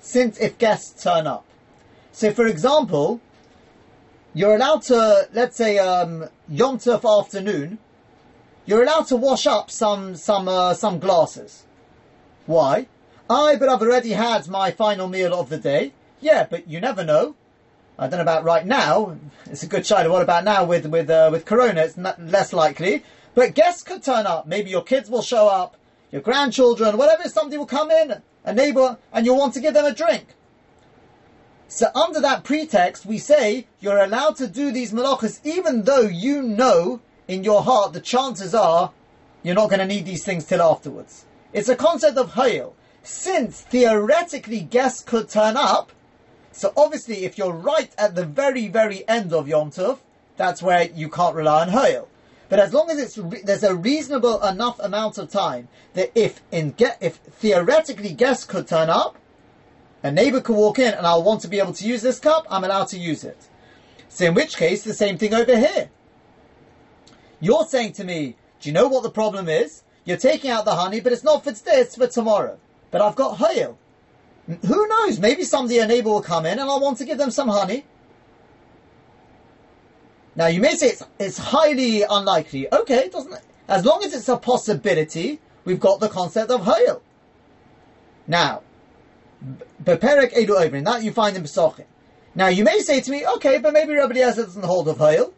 since 0.00 0.38
if 0.38 0.58
guests 0.58 1.02
turn 1.02 1.26
up. 1.26 1.44
So 2.12 2.32
for 2.32 2.46
example, 2.46 3.20
you're 4.32 4.54
allowed 4.54 4.82
to, 4.82 5.28
let's 5.32 5.56
say, 5.56 5.78
um, 5.78 6.28
Yom 6.48 6.78
Tov 6.78 7.20
afternoon, 7.20 7.78
you're 8.64 8.84
allowed 8.84 9.08
to 9.08 9.16
wash 9.16 9.46
up 9.46 9.70
some, 9.70 10.14
some, 10.14 10.46
uh, 10.46 10.74
some 10.74 11.00
glasses. 11.00 11.64
Why? 12.46 12.86
I, 13.28 13.56
but 13.56 13.68
I've 13.68 13.82
already 13.82 14.10
had 14.10 14.46
my 14.46 14.70
final 14.70 15.08
meal 15.08 15.34
of 15.34 15.48
the 15.48 15.58
day. 15.58 15.92
Yeah, 16.20 16.46
but 16.48 16.68
you 16.68 16.80
never 16.80 17.02
know. 17.02 17.34
I 17.98 18.08
don't 18.08 18.18
know 18.18 18.22
about 18.22 18.44
right 18.44 18.64
now. 18.64 19.16
It's 19.46 19.62
a 19.62 19.66
good 19.66 19.84
shot. 19.86 20.08
What 20.08 20.22
about 20.22 20.44
now 20.44 20.64
with 20.64 20.86
with 20.86 21.08
uh, 21.08 21.30
with 21.32 21.44
Corona? 21.46 21.80
It's 21.80 21.96
not, 21.96 22.20
less 22.22 22.52
likely. 22.52 23.02
But 23.36 23.54
guests 23.54 23.82
could 23.82 24.02
turn 24.02 24.26
up. 24.26 24.46
Maybe 24.46 24.70
your 24.70 24.82
kids 24.82 25.10
will 25.10 25.20
show 25.20 25.46
up, 25.46 25.76
your 26.10 26.22
grandchildren, 26.22 26.96
whatever. 26.96 27.28
Somebody 27.28 27.58
will 27.58 27.66
come 27.66 27.90
in, 27.90 28.22
a 28.46 28.54
neighbour, 28.54 28.96
and 29.12 29.26
you'll 29.26 29.36
want 29.36 29.52
to 29.54 29.60
give 29.60 29.74
them 29.74 29.84
a 29.84 29.94
drink. 29.94 30.28
So 31.68 31.88
under 31.94 32.18
that 32.22 32.44
pretext, 32.44 33.04
we 33.04 33.18
say 33.18 33.66
you're 33.78 33.98
allowed 33.98 34.36
to 34.36 34.46
do 34.46 34.72
these 34.72 34.90
malachas 34.90 35.40
even 35.44 35.82
though 35.82 36.08
you 36.08 36.40
know 36.40 37.02
in 37.28 37.44
your 37.44 37.62
heart 37.62 37.92
the 37.92 38.00
chances 38.00 38.54
are 38.54 38.92
you're 39.42 39.54
not 39.54 39.68
going 39.68 39.80
to 39.80 39.86
need 39.86 40.06
these 40.06 40.24
things 40.24 40.46
till 40.46 40.62
afterwards. 40.62 41.26
It's 41.52 41.68
a 41.68 41.76
concept 41.76 42.16
of 42.16 42.32
hayil. 42.32 42.72
Since 43.02 43.60
theoretically 43.60 44.60
guests 44.60 45.02
could 45.02 45.28
turn 45.28 45.58
up, 45.58 45.92
so 46.52 46.72
obviously 46.74 47.26
if 47.26 47.36
you're 47.36 47.52
right 47.52 47.92
at 47.98 48.14
the 48.14 48.24
very, 48.24 48.68
very 48.68 49.06
end 49.06 49.34
of 49.34 49.46
Yom 49.46 49.72
Tov, 49.72 49.98
that's 50.38 50.62
where 50.62 50.84
you 50.84 51.10
can't 51.10 51.34
rely 51.34 51.60
on 51.60 51.68
hayil. 51.68 52.06
But 52.48 52.60
as 52.60 52.72
long 52.72 52.90
as 52.90 52.98
it's 52.98 53.18
re- 53.18 53.42
there's 53.42 53.64
a 53.64 53.74
reasonable 53.74 54.42
enough 54.42 54.78
amount 54.78 55.18
of 55.18 55.30
time 55.30 55.68
that 55.94 56.12
if 56.14 56.42
in 56.52 56.72
get 56.72 56.98
if 57.00 57.16
theoretically 57.16 58.12
guests 58.12 58.44
could 58.44 58.68
turn 58.68 58.88
up, 58.88 59.16
a 60.02 60.12
neighbor 60.12 60.40
could 60.40 60.56
walk 60.56 60.78
in 60.78 60.94
and 60.94 61.06
I'll 61.06 61.22
want 61.22 61.40
to 61.42 61.48
be 61.48 61.58
able 61.58 61.72
to 61.72 61.86
use 61.86 62.02
this 62.02 62.20
cup, 62.20 62.46
I'm 62.48 62.64
allowed 62.64 62.88
to 62.88 62.98
use 62.98 63.24
it. 63.24 63.48
So 64.08 64.26
in 64.26 64.34
which 64.34 64.56
case, 64.56 64.84
the 64.84 64.94
same 64.94 65.18
thing 65.18 65.34
over 65.34 65.56
here. 65.56 65.90
You're 67.40 67.66
saying 67.66 67.92
to 67.94 68.04
me, 68.04 68.36
do 68.60 68.68
you 68.68 68.72
know 68.72 68.88
what 68.88 69.02
the 69.02 69.10
problem 69.10 69.48
is? 69.48 69.82
You're 70.04 70.16
taking 70.16 70.50
out 70.50 70.64
the 70.64 70.76
honey, 70.76 71.00
but 71.00 71.12
it's 71.12 71.24
not 71.24 71.42
for 71.42 71.52
today, 71.52 71.80
it's 71.80 71.96
for 71.96 72.06
tomorrow. 72.06 72.58
But 72.90 73.00
I've 73.00 73.16
got 73.16 73.38
hayil. 73.38 73.76
Who 74.46 74.86
knows? 74.86 75.18
Maybe 75.18 75.42
someday 75.42 75.78
a 75.78 75.86
neighbor 75.86 76.10
will 76.10 76.22
come 76.22 76.46
in 76.46 76.58
and 76.58 76.70
I'll 76.70 76.80
want 76.80 76.98
to 76.98 77.04
give 77.04 77.18
them 77.18 77.32
some 77.32 77.48
honey. 77.48 77.84
Now 80.36 80.46
you 80.46 80.60
may 80.60 80.74
say 80.74 80.88
it's, 80.88 81.02
it's 81.18 81.38
highly 81.38 82.02
unlikely. 82.02 82.72
Okay, 82.72 83.08
doesn't 83.08 83.32
it? 83.32 83.42
As 83.68 83.84
long 83.84 84.04
as 84.04 84.14
it's 84.14 84.28
a 84.28 84.36
possibility, 84.36 85.40
we've 85.64 85.80
got 85.80 85.98
the 85.98 86.08
concept 86.08 86.50
of 86.50 86.60
hayil. 86.62 87.00
Now, 88.28 88.62
Beperek 89.82 90.34
Edu 90.34 90.50
Oivrin, 90.50 90.84
that 90.84 91.02
you 91.02 91.12
find 91.12 91.36
in 91.36 91.42
Pesachim. 91.42 91.86
Now 92.34 92.48
you 92.48 92.64
may 92.64 92.80
say 92.80 93.00
to 93.00 93.10
me, 93.10 93.26
okay, 93.26 93.58
but 93.58 93.72
maybe 93.72 93.94
Rabbi 93.94 94.12
Eliezer 94.12 94.44
doesn't 94.44 94.64
hold 94.64 94.88
of 94.88 94.98
hayil. 94.98 95.32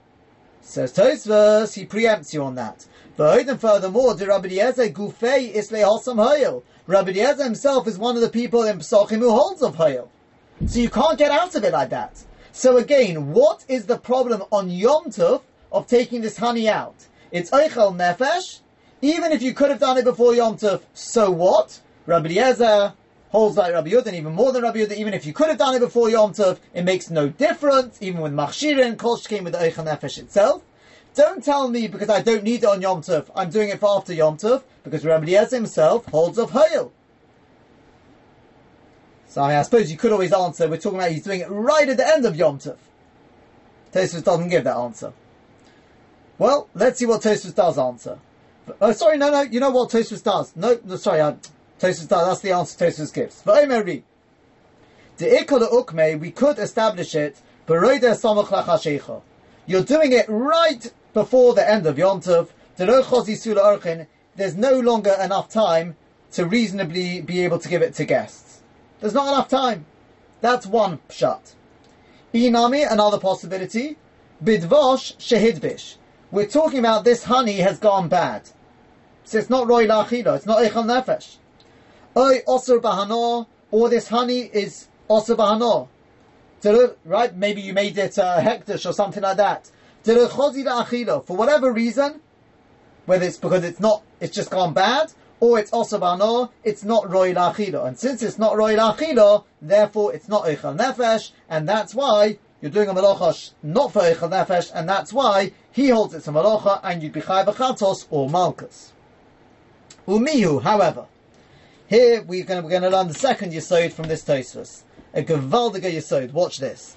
Says 0.61 0.93
Tosfos, 0.93 1.75
he 1.75 1.87
preempts 1.87 2.35
you 2.35 2.43
on 2.43 2.57
that. 2.57 2.87
But 3.17 3.41
even 3.41 3.57
furthermore, 3.57 4.15
the 4.15 4.27
Rabbi 4.27 4.49
Eliezer 4.49 4.89
Gufei 4.91 5.55
Islay 5.55 5.81
Hosam 5.81 6.17
Hayil. 6.17 6.63
Rabbi 6.87 7.11
Eliezer 7.11 7.45
himself 7.45 7.87
is 7.87 7.99
one 7.99 8.17
of 8.17 8.23
the 8.23 8.29
people 8.29 8.65
in 8.65 8.79
Pesachim 8.79 9.19
who 9.19 9.31
holds 9.31 9.63
of 9.63 9.77
hayil. 9.77 10.09
So 10.67 10.81
you 10.81 10.91
can't 10.91 11.19
get 11.19 11.31
out 11.31 11.55
of 11.55 11.65
it 11.65 11.73
like 11.73 11.91
that. 11.91 12.25
So 12.59 12.77
again, 12.77 13.31
what 13.31 13.65
is 13.69 13.87
the 13.87 13.97
problem 13.97 14.43
on 14.51 14.69
Yom 14.69 15.13
Tov 15.13 15.43
of 15.71 15.87
taking 15.87 16.23
this 16.23 16.39
honey 16.39 16.69
out? 16.69 17.07
It's 17.31 17.51
Eichel 17.51 17.95
Nefesh. 17.97 18.63
Even 19.01 19.31
if 19.31 19.43
you 19.43 19.55
could 19.55 19.71
have 19.71 19.79
done 19.79 19.97
it 19.97 20.05
before 20.05 20.35
Yom 20.35 20.57
Tov, 20.57 20.83
so 20.93 21.31
what? 21.31 21.81
Rabbi 22.07 22.31
Eliezer 22.31 22.95
holds 23.29 23.57
like 23.57 23.73
Rabbi 23.73 23.91
Yehuda, 23.91 24.13
even 24.13 24.33
more 24.33 24.51
than 24.51 24.65
Rabbi 24.65 24.81
Yehuda. 24.81 24.97
Even 24.97 25.15
if 25.15 25.25
you 25.25 25.33
could 25.33 25.47
have 25.47 25.59
done 25.59 25.77
it 25.77 25.79
before 25.79 26.11
Yom 26.11 26.33
Tov, 26.33 26.59
it 26.75 26.83
makes 26.83 27.11
no 27.11 27.29
difference. 27.29 27.97
Even 28.01 28.23
with 28.23 28.33
Machshirin, 28.33 28.99
Kol 28.99 29.19
came 29.19 29.45
with 29.45 29.53
the 29.53 29.61
Eichel 29.61 29.87
Nefesh 29.87 30.19
itself. 30.19 30.65
Don't 31.15 31.45
tell 31.45 31.69
me 31.69 31.87
because 31.87 32.09
I 32.09 32.23
don't 32.23 32.43
need 32.43 32.65
it 32.65 32.67
on 32.67 32.83
Yom 32.83 33.03
Tov. 33.03 33.31
I'm 33.37 33.51
doing 33.51 33.69
it 33.69 33.79
for 33.79 33.97
after 33.97 34.13
Yom 34.13 34.37
Tov 34.37 34.65
because 34.83 35.05
Rabbi 35.05 35.27
Eliezer 35.27 35.55
himself 35.55 36.07
holds 36.07 36.39
of 36.39 36.51
Hayil. 36.51 36.91
So 39.29 39.43
I, 39.43 39.49
mean, 39.49 39.57
I 39.59 39.63
suppose 39.63 39.91
you 39.91 39.99
could 39.99 40.13
always 40.13 40.33
answer. 40.33 40.69
We're 40.69 40.79
talking 40.79 40.99
about 40.99 41.13
he's 41.13 41.23
doing 41.23 41.41
it 41.41 41.51
right 41.51 41.89
at 41.89 41.99
the 41.99 42.07
end 42.07 42.25
of 42.25 42.35
Yom 42.35 42.59
Tov. 42.59 42.79
Tosfos 43.93 44.25
doesn't 44.25 44.49
give 44.49 44.65
that 44.65 44.77
answer. 44.77 45.13
Well, 46.39 46.69
let's 46.75 46.99
see 46.99 47.07
what 47.07 47.23
Tosfos 47.23 47.55
does 47.55 47.79
answer. 47.79 48.19
Oh, 48.81 48.93
sorry, 48.93 49.19
no, 49.19 49.31
no. 49.31 49.43
You 49.43 49.61
know 49.61 49.71
what 49.71 49.91
Tosfos 49.91 50.23
does? 50.23 50.57
No, 50.57 50.79
no 50.85 50.97
sorry. 50.97 51.21
I, 51.21 51.33
Tosfos 51.79 52.09
does. 52.09 52.27
That's 52.27 52.41
the 52.41 52.53
answer 52.53 52.87
Tosfos 52.87 53.13
gives. 53.13 53.43
V'omeri. 53.43 54.03
The 55.19 55.27
ikol 55.27 55.69
ukme, 55.71 56.19
we 56.19 56.31
could 56.31 56.59
establish 56.59 57.15
it. 57.15 57.41
You're 59.67 59.85
doing 59.85 60.13
it 60.13 60.27
right 60.29 60.93
before 61.13 61.55
the 61.55 61.71
end 61.71 61.87
of 61.87 61.99
Yom 61.99 62.23
Tov. 62.23 62.49
There's 64.37 64.57
no 64.57 64.81
longer 64.81 65.17
enough 65.21 65.49
time 65.51 65.97
to 66.33 66.47
reasonably 66.47 67.21
be 67.21 67.45
able 67.45 67.59
to 67.59 67.69
give 67.69 67.83
it 67.83 67.95
to 67.95 68.05
guests. 68.05 68.48
There's 69.01 69.15
not 69.15 69.29
enough 69.29 69.49
time. 69.49 69.87
That's 70.41 70.67
one 70.67 70.99
pshat. 71.09 71.55
Inami, 72.35 72.91
another 72.91 73.19
possibility. 73.19 73.97
Bidvosh 74.43 75.17
shehidbish. 75.17 75.97
We're 76.31 76.47
talking 76.47 76.79
about 76.79 77.05
this 77.05 77.25
honey 77.25 77.57
has 77.57 77.79
gone 77.79 78.09
bad. 78.09 78.51
So 79.25 79.39
it's 79.39 79.51
not 79.51 79.67
roy 79.67 79.87
lachilo, 79.87 80.37
it's 80.37 80.47
not 80.47 80.59
echel 80.59 80.85
nefesh. 80.85 81.37
Oy 82.17 82.41
osur 82.47 82.81
bahano, 82.81 83.47
or 83.71 83.89
this 83.89 84.09
honey 84.09 84.41
is 84.41 84.89
osur 85.09 85.37
bahano. 85.37 85.89
Right? 87.05 87.35
Maybe 87.37 87.61
you 87.61 87.73
made 87.73 87.97
it 87.99 88.19
uh, 88.19 88.41
hektish 88.41 88.89
or 88.89 88.93
something 88.93 89.23
like 89.23 89.37
that. 89.37 89.71
For 90.05 91.37
whatever 91.37 91.73
reason, 91.73 92.21
whether 93.07 93.27
it's 93.27 93.37
because 93.37 93.65
it's 93.65 93.81
not, 93.81 94.03
it's 94.21 94.35
just 94.35 94.51
gone 94.51 94.73
bad, 94.75 95.13
or 95.41 95.59
it's 95.59 95.73
also 95.73 95.99
bano, 95.99 96.51
it's 96.65 96.85
not 96.85 97.09
roy 97.11 97.33
lachilo. 97.33 97.87
And 97.87 97.99
since 97.99 98.23
it's 98.23 98.39
not 98.39 98.57
roy 98.57 98.77
lachilo, 98.77 99.45
therefore 99.63 100.15
it's 100.15 100.29
not 100.29 100.45
eichel 100.45 100.77
nefesh, 100.77 101.31
and 101.49 101.69
that's 101.69 101.95
why 101.95 102.39
you're 102.61 102.71
doing 102.71 102.89
a 102.89 102.95
malacha 102.95 103.53
not 103.63 103.93
for 103.93 104.01
eichel 104.03 104.31
nefesh, 104.31 104.71
and 104.75 104.89
that's 104.89 105.13
why 105.13 105.53
he 105.71 105.89
holds 105.91 106.15
it's 106.15 106.29
a 106.29 106.33
malacha, 106.33 106.81
and 106.83 107.03
you'd 107.03 107.13
be 107.13 107.21
chay 107.21 107.45
b'chatos 107.45 108.07
or 108.11 108.29
malchus. 108.29 108.93
Umihu, 110.07 110.63
however, 110.63 111.07
here 111.87 112.23
we're 112.23 112.45
going, 112.45 112.61
to, 112.61 112.65
we're 112.65 112.71
going 112.71 112.83
to 112.83 112.91
learn 112.91 113.09
the 113.09 113.15
second 113.15 113.53
yisod 113.53 113.93
from 113.93 114.09
this 114.09 114.25
Tosfos. 114.25 114.83
a 115.15 115.23
gewaldige 115.23 115.93
yesod. 115.93 116.33
Watch 116.33 116.59
this. 116.59 116.97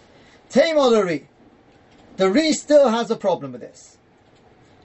Tamar 0.50 0.89
the 2.18 2.30
Ri 2.30 2.54
still 2.54 2.89
has 2.89 3.10
a 3.10 3.16
problem 3.16 3.54
with 3.54 3.62
this. 3.62 3.98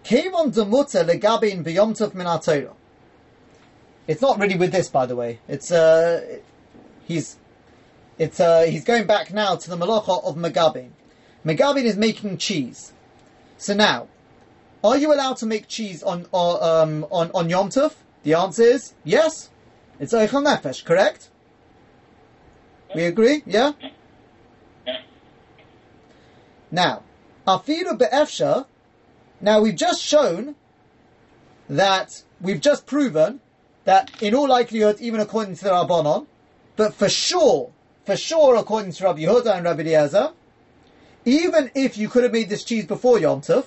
Kevon 0.04 0.54
demuta 0.54 1.04
legabin 1.04 1.64
biyomtov 1.64 2.14
min. 2.14 2.26
It's 4.06 4.20
not 4.20 4.38
really 4.38 4.56
with 4.56 4.72
this, 4.72 4.88
by 4.88 5.06
the 5.06 5.16
way. 5.16 5.40
It's 5.48 5.70
uh, 5.72 6.38
he's 7.04 7.38
it's 8.18 8.40
uh, 8.40 8.62
he's 8.62 8.84
going 8.84 9.06
back 9.06 9.32
now 9.32 9.56
to 9.56 9.70
the 9.70 9.76
malacha 9.76 10.24
of 10.24 10.36
Megabin. 10.36 10.90
Megabin 11.44 11.84
is 11.84 11.96
making 11.96 12.38
cheese. 12.38 12.92
So 13.58 13.74
now, 13.74 14.08
are 14.84 14.96
you 14.96 15.12
allowed 15.12 15.38
to 15.38 15.46
make 15.46 15.68
cheese 15.68 16.02
on 16.02 16.26
on 16.32 16.62
um, 16.62 17.06
on, 17.10 17.30
on 17.34 17.50
Yom 17.50 17.70
Tov? 17.70 17.94
The 18.22 18.34
answer 18.34 18.62
is 18.62 18.94
yes. 19.04 19.50
It's 19.98 20.12
Eichel 20.12 20.44
Nefesh, 20.44 20.84
correct? 20.84 21.30
We 22.94 23.04
agree, 23.04 23.42
yeah? 23.46 23.72
Now, 26.70 27.02
Afiru 27.46 27.96
Be'efsha, 27.96 28.66
now 29.40 29.60
we've 29.60 29.76
just 29.76 30.02
shown 30.02 30.54
that, 31.68 32.22
we've 32.40 32.60
just 32.60 32.86
proven 32.86 33.40
that 33.86 34.10
in 34.20 34.34
all 34.34 34.48
likelihood, 34.48 35.00
even 35.00 35.20
according 35.20 35.56
to 35.56 35.64
the 35.64 35.70
Rabbanon, 35.70 36.26
but 36.74 36.92
for 36.92 37.08
sure, 37.08 37.72
for 38.04 38.16
sure 38.16 38.56
according 38.56 38.92
to 38.92 39.04
Rabbi 39.04 39.20
Yehuda 39.20 39.56
and 39.56 39.64
Rabbi 39.64 39.82
Eliezer, 39.82 40.32
even 41.24 41.70
if 41.74 41.96
you 41.96 42.08
could 42.08 42.24
have 42.24 42.32
made 42.32 42.48
this 42.48 42.64
cheese 42.64 42.84
before 42.84 43.18
Yom 43.18 43.40
Tov, 43.40 43.66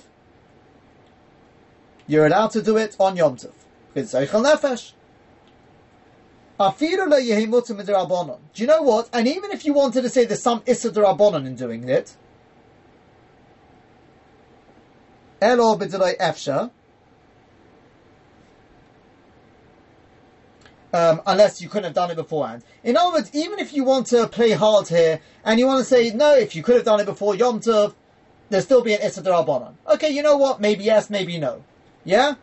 you're 2.06 2.26
allowed 2.26 2.50
to 2.52 2.62
do 2.62 2.76
it 2.76 2.96
on 3.00 3.16
Yom 3.16 3.36
Tov. 3.36 3.52
Do 8.54 8.62
you 8.62 8.66
know 8.66 8.82
what? 8.82 9.08
And 9.14 9.26
even 9.26 9.50
if 9.50 9.64
you 9.64 9.72
wanted 9.72 10.02
to 10.02 10.10
say 10.10 10.26
there's 10.26 10.42
some 10.42 10.62
issa 10.66 10.90
derabanan 10.90 11.46
in 11.46 11.56
doing 11.56 11.88
it, 11.88 12.14
um, 20.92 21.20
unless 21.26 21.60
you 21.60 21.68
couldn't 21.68 21.84
have 21.84 21.94
done 21.94 22.10
it 22.10 22.16
beforehand. 22.16 22.62
In 22.82 22.96
other 22.96 23.12
words, 23.12 23.30
even 23.34 23.58
if 23.58 23.72
you 23.72 23.84
want 23.84 24.06
to 24.08 24.26
play 24.26 24.50
hard 24.50 24.88
here 24.88 25.20
and 25.44 25.58
you 25.58 25.66
want 25.66 25.78
to 25.78 25.84
say 25.84 26.10
no, 26.10 26.34
if 26.34 26.54
you 26.56 26.62
could 26.62 26.76
have 26.76 26.84
done 26.84 27.00
it 27.00 27.06
before 27.06 27.34
Yom 27.34 27.60
Tov, 27.60 27.94
there'll 28.48 28.64
still 28.64 28.82
be 28.82 28.94
an 28.94 29.00
issa 29.02 29.22
derabanan. 29.22 29.74
Okay, 29.88 30.10
you 30.10 30.22
know 30.22 30.36
what? 30.36 30.60
Maybe 30.60 30.84
yes, 30.84 31.10
maybe 31.10 31.38
no. 31.38 31.64
Yeah. 32.04 32.34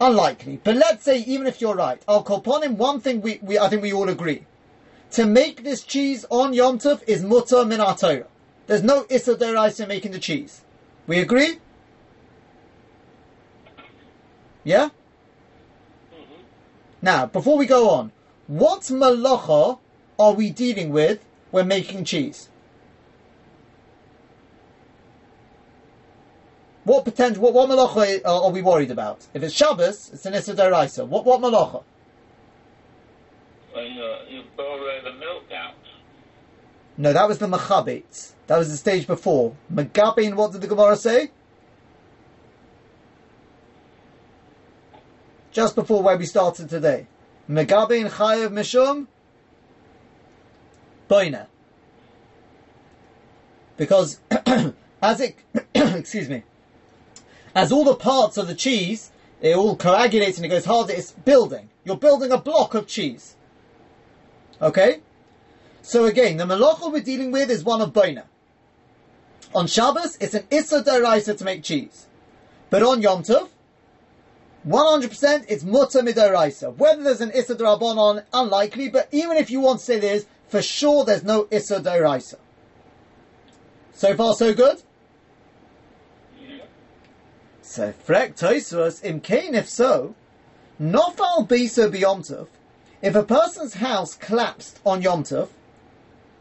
Unlikely. 0.00 0.60
But 0.62 0.76
let's 0.76 1.04
say, 1.04 1.20
even 1.20 1.46
if 1.46 1.60
you're 1.60 1.74
right, 1.74 2.00
I'll 2.06 2.22
call 2.22 2.60
him 2.60 2.76
one 2.76 3.00
thing 3.00 3.20
we, 3.20 3.38
we 3.42 3.58
I 3.58 3.68
think 3.68 3.82
we 3.82 3.92
all 3.92 4.08
agree. 4.08 4.46
To 5.12 5.26
make 5.26 5.64
this 5.64 5.82
cheese 5.82 6.24
on 6.30 6.52
Yom 6.52 6.78
Tov 6.78 7.02
is 7.06 7.24
mutter 7.24 7.64
min 7.64 7.80
Torah. 7.96 8.26
There's 8.66 8.82
no 8.82 9.06
Issa 9.08 9.36
Deraisa 9.36 9.88
making 9.88 10.12
the 10.12 10.18
cheese. 10.18 10.62
We 11.06 11.20
agree? 11.20 11.58
Yeah? 14.62 14.90
Now, 17.08 17.24
before 17.24 17.56
we 17.56 17.64
go 17.64 17.88
on, 17.88 18.12
what 18.48 18.82
malacha 18.82 19.78
are 20.18 20.34
we 20.34 20.50
dealing 20.50 20.90
with 20.90 21.24
when 21.50 21.66
making 21.66 22.04
cheese? 22.04 22.50
What 26.84 27.06
potential? 27.06 27.42
What, 27.42 27.54
what 27.54 27.70
malacha 27.70 28.20
are, 28.26 28.42
are 28.44 28.50
we 28.50 28.60
worried 28.60 28.90
about? 28.90 29.26
If 29.32 29.42
it's 29.42 29.54
Shabbos, 29.54 30.10
it's 30.12 30.26
an 30.26 30.34
Issa 30.34 30.54
Deraisa. 30.54 31.06
What 31.06 31.24
what 31.24 31.40
malacha? 31.40 31.82
When 33.72 33.84
uh, 33.84 33.88
you, 33.88 34.36
you 34.36 34.42
boil 34.54 34.74
uh, 34.74 35.10
the 35.10 35.14
milk 35.18 35.50
out. 35.50 35.76
No, 36.98 37.14
that 37.14 37.26
was 37.26 37.38
the 37.38 37.46
Machabit. 37.46 38.32
That 38.48 38.58
was 38.58 38.70
the 38.70 38.76
stage 38.76 39.06
before. 39.06 39.56
Megabin, 39.72 40.34
what 40.34 40.52
did 40.52 40.60
the 40.60 40.66
Gemara 40.66 40.96
say? 40.96 41.30
Just 45.58 45.74
before 45.74 46.04
where 46.04 46.16
we 46.16 46.24
started 46.24 46.68
today. 46.68 47.08
Megabin 47.50 48.08
Chayev 48.10 48.50
Mishum 48.52 49.08
Boina. 51.10 51.48
Because 53.76 54.20
as 55.02 55.20
it 55.20 55.34
excuse 55.74 56.28
me, 56.28 56.44
as 57.56 57.72
all 57.72 57.82
the 57.82 57.96
parts 57.96 58.36
of 58.36 58.46
the 58.46 58.54
cheese, 58.54 59.10
it 59.40 59.56
all 59.56 59.74
coagulates 59.74 60.36
and 60.36 60.46
it 60.46 60.50
goes 60.50 60.64
harder, 60.64 60.92
it's 60.92 61.10
building. 61.10 61.70
You're 61.84 61.96
building 61.96 62.30
a 62.30 62.38
block 62.38 62.74
of 62.74 62.86
cheese. 62.86 63.34
Okay? 64.62 65.00
So 65.82 66.04
again, 66.04 66.36
the 66.36 66.44
malacha 66.44 66.92
we're 66.92 67.02
dealing 67.02 67.32
with 67.32 67.50
is 67.50 67.64
one 67.64 67.80
of 67.80 67.92
boina. 67.92 68.26
On 69.56 69.66
Shabbos, 69.66 70.18
it's 70.20 70.34
an 70.34 70.46
issa 70.52 70.84
deraisa 70.84 71.36
to 71.36 71.44
make 71.44 71.64
cheese. 71.64 72.06
But 72.70 72.84
on 72.84 73.02
Yom 73.02 73.24
Tov, 73.24 73.48
100% 74.66 75.44
it's 75.48 75.64
mutter 75.64 76.00
midoraisa. 76.00 76.74
Whether 76.74 77.02
there's 77.02 77.20
an 77.20 77.30
issa 77.32 77.54
derabanan, 77.54 78.24
unlikely, 78.32 78.88
but 78.88 79.08
even 79.12 79.36
if 79.36 79.50
you 79.50 79.60
want 79.60 79.80
to 79.80 79.84
say 79.84 79.98
there 79.98 80.14
is, 80.14 80.26
for 80.48 80.62
sure 80.62 81.04
there's 81.04 81.24
no 81.24 81.46
issa 81.50 81.80
deraisa. 81.80 82.36
So 83.92 84.14
far 84.16 84.34
so 84.34 84.54
good? 84.54 84.82
So, 87.62 87.92
frek 88.06 88.34
toisus 88.38 89.04
im 89.04 89.20
kain 89.20 89.54
if 89.54 89.68
so, 89.68 90.14
nofal 90.80 91.46
bisa 91.46 91.92
Beyomtov, 91.92 92.48
if 93.02 93.14
a 93.14 93.22
person's 93.22 93.74
house 93.74 94.14
collapsed 94.14 94.80
on 94.84 95.02
Yom 95.02 95.22
Tov, 95.22 95.48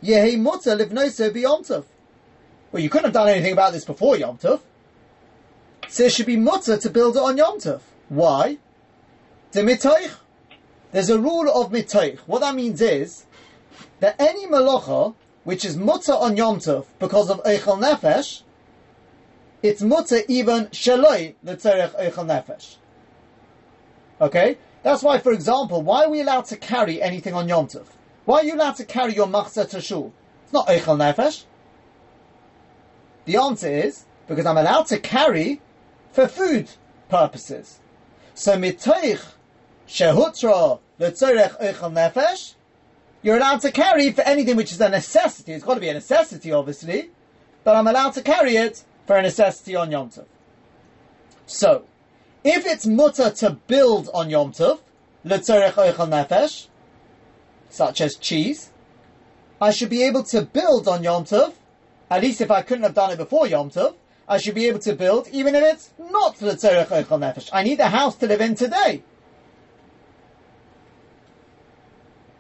yehi 0.03 0.39
mutter 0.39 0.76
livnoso 0.76 1.30
b'yom 1.32 1.68
tov. 1.68 1.86
Well, 2.72 2.82
you 2.82 2.89
couldn't 2.89 3.05
have 3.05 3.13
done 3.13 3.30
anything 3.30 3.53
about 3.53 3.74
this 3.74 3.86
before 3.86 4.18
Yom 4.18 4.38
Tov. 4.38 4.61
So 5.88 6.03
it 6.03 6.11
should 6.11 6.26
be 6.26 6.36
mutter 6.36 6.78
to 6.78 6.89
build 6.89 7.15
it 7.15 7.22
on 7.22 7.38
Yom. 7.38 7.59
Why? 8.10 8.58
The 9.51 9.62
mitoich. 9.62 10.12
There's 10.91 11.10
a 11.10 11.20
rule 11.20 11.49
of 11.49 11.72
mitoich. 11.72 12.20
What 12.20 12.41
that 12.41 12.55
means 12.55 12.82
is 12.82 13.26
that 13.99 14.16
any 14.20 14.47
malacha 14.47 15.16
which 15.43 15.64
is 15.64 15.78
mutter 15.78 16.14
on 16.14 16.36
Yom 16.38 16.60
Tov 16.60 16.86
because 16.99 17.30
of 17.30 17.41
eichel 17.43 17.80
nefesh, 17.80 18.41
it's 19.64 19.82
mutter 19.82 20.20
even 20.28 20.68
shaloi 20.68 21.36
l'tzerech 21.43 21.97
eichel 21.99 22.26
nefesh. 22.26 22.76
Okay? 24.20 24.58
That's 24.84 25.03
why, 25.03 25.20
for 25.20 25.32
example, 25.32 25.82
why 25.82 26.05
are 26.05 26.10
we 26.10 26.22
allowed 26.22 26.45
to 26.45 26.58
carry 26.58 27.01
anything 27.01 27.34
on 27.34 27.47
Yom 27.47 27.68
Tov? 27.68 27.86
Why 28.26 28.39
are 28.39 28.43
you 28.43 28.55
allowed 28.55 28.76
to 28.76 28.86
carry 28.86 29.16
your 29.16 29.28
machzah 29.28 29.70
to 29.70 29.82
shul? 29.82 30.14
It's 30.43 30.53
not 30.53 30.68
eichel 30.68 30.97
nefesh. 30.97 31.43
The 33.26 33.38
answer 33.38 33.70
is 33.70 34.05
because 34.28 34.45
I'm 34.45 34.58
allowed 34.58 34.88
to 34.88 34.99
carry 34.99 35.62
for 36.12 36.28
food 36.28 36.70
purposes. 37.10 37.80
So 38.38 38.56
mitoich 38.56 39.26
shehutra 39.88 40.80
l'tzorech 41.00 41.60
eichel 41.60 41.92
nefesh, 41.92 42.54
you're 43.24 43.38
allowed 43.38 43.62
to 43.62 43.72
carry 43.72 44.12
for 44.12 44.22
anything 44.22 44.56
which 44.56 44.72
is 44.72 44.80
a 44.80 44.90
necessity. 44.90 45.54
It's 45.54 45.66
got 45.66 45.74
to 45.74 45.80
be 45.80 45.90
a 45.90 45.96
necessity, 45.96 46.52
obviously, 46.52 47.10
but 47.64 47.76
I'm 47.76 47.88
allowed 47.88 48.12
to 48.12 48.22
carry 48.22 48.56
it 48.58 48.84
for 49.08 49.18
a 49.18 49.24
necessity 49.24 49.76
on 49.76 49.90
Yom 49.90 50.12
Tov. 50.12 50.26
So, 51.48 51.86
if 52.44 52.68
it's 52.68 52.86
mutter 52.86 53.32
to 53.32 53.58
build 53.66 54.12
on 54.14 54.30
Yom 54.30 54.52
Tov, 54.52 54.82
l'tzorech 55.24 55.72
eichel 55.72 56.08
nefesh, 56.08 56.68
such 57.72 58.02
as 58.02 58.18
cheese, 58.18 58.70
I 59.60 59.72
should 59.72 59.90
be 59.90 60.04
able 60.04 60.22
to 60.26 60.44
build 60.44 60.88
on 60.88 61.02
Yom 61.02 61.26
Tov, 61.26 61.54
at 62.12 62.22
least 62.22 62.42
if 62.42 62.52
I 62.52 62.62
couldn't 62.62 62.84
have 62.84 62.94
done 62.94 63.10
it 63.10 63.18
before 63.18 63.48
Yom 63.48 63.72
Tov, 63.72 63.96
I 64.28 64.38
should 64.38 64.56
be 64.56 64.68
able 64.68 64.80
to 64.80 64.94
build 64.94 65.28
even 65.30 65.56
if 65.56 65.64
it's 65.64 65.94
not 65.98 66.38
for 66.38 66.46
the 66.46 66.54
l'tzorech 66.54 66.88
eichel 66.88 67.20
nefesh. 67.20 67.50
I 67.54 67.64
need 67.64 67.80
a 67.80 67.90
house 67.90 68.16
to 68.18 68.28
live 68.28 68.42
in 68.42 68.56
today. 68.56 69.04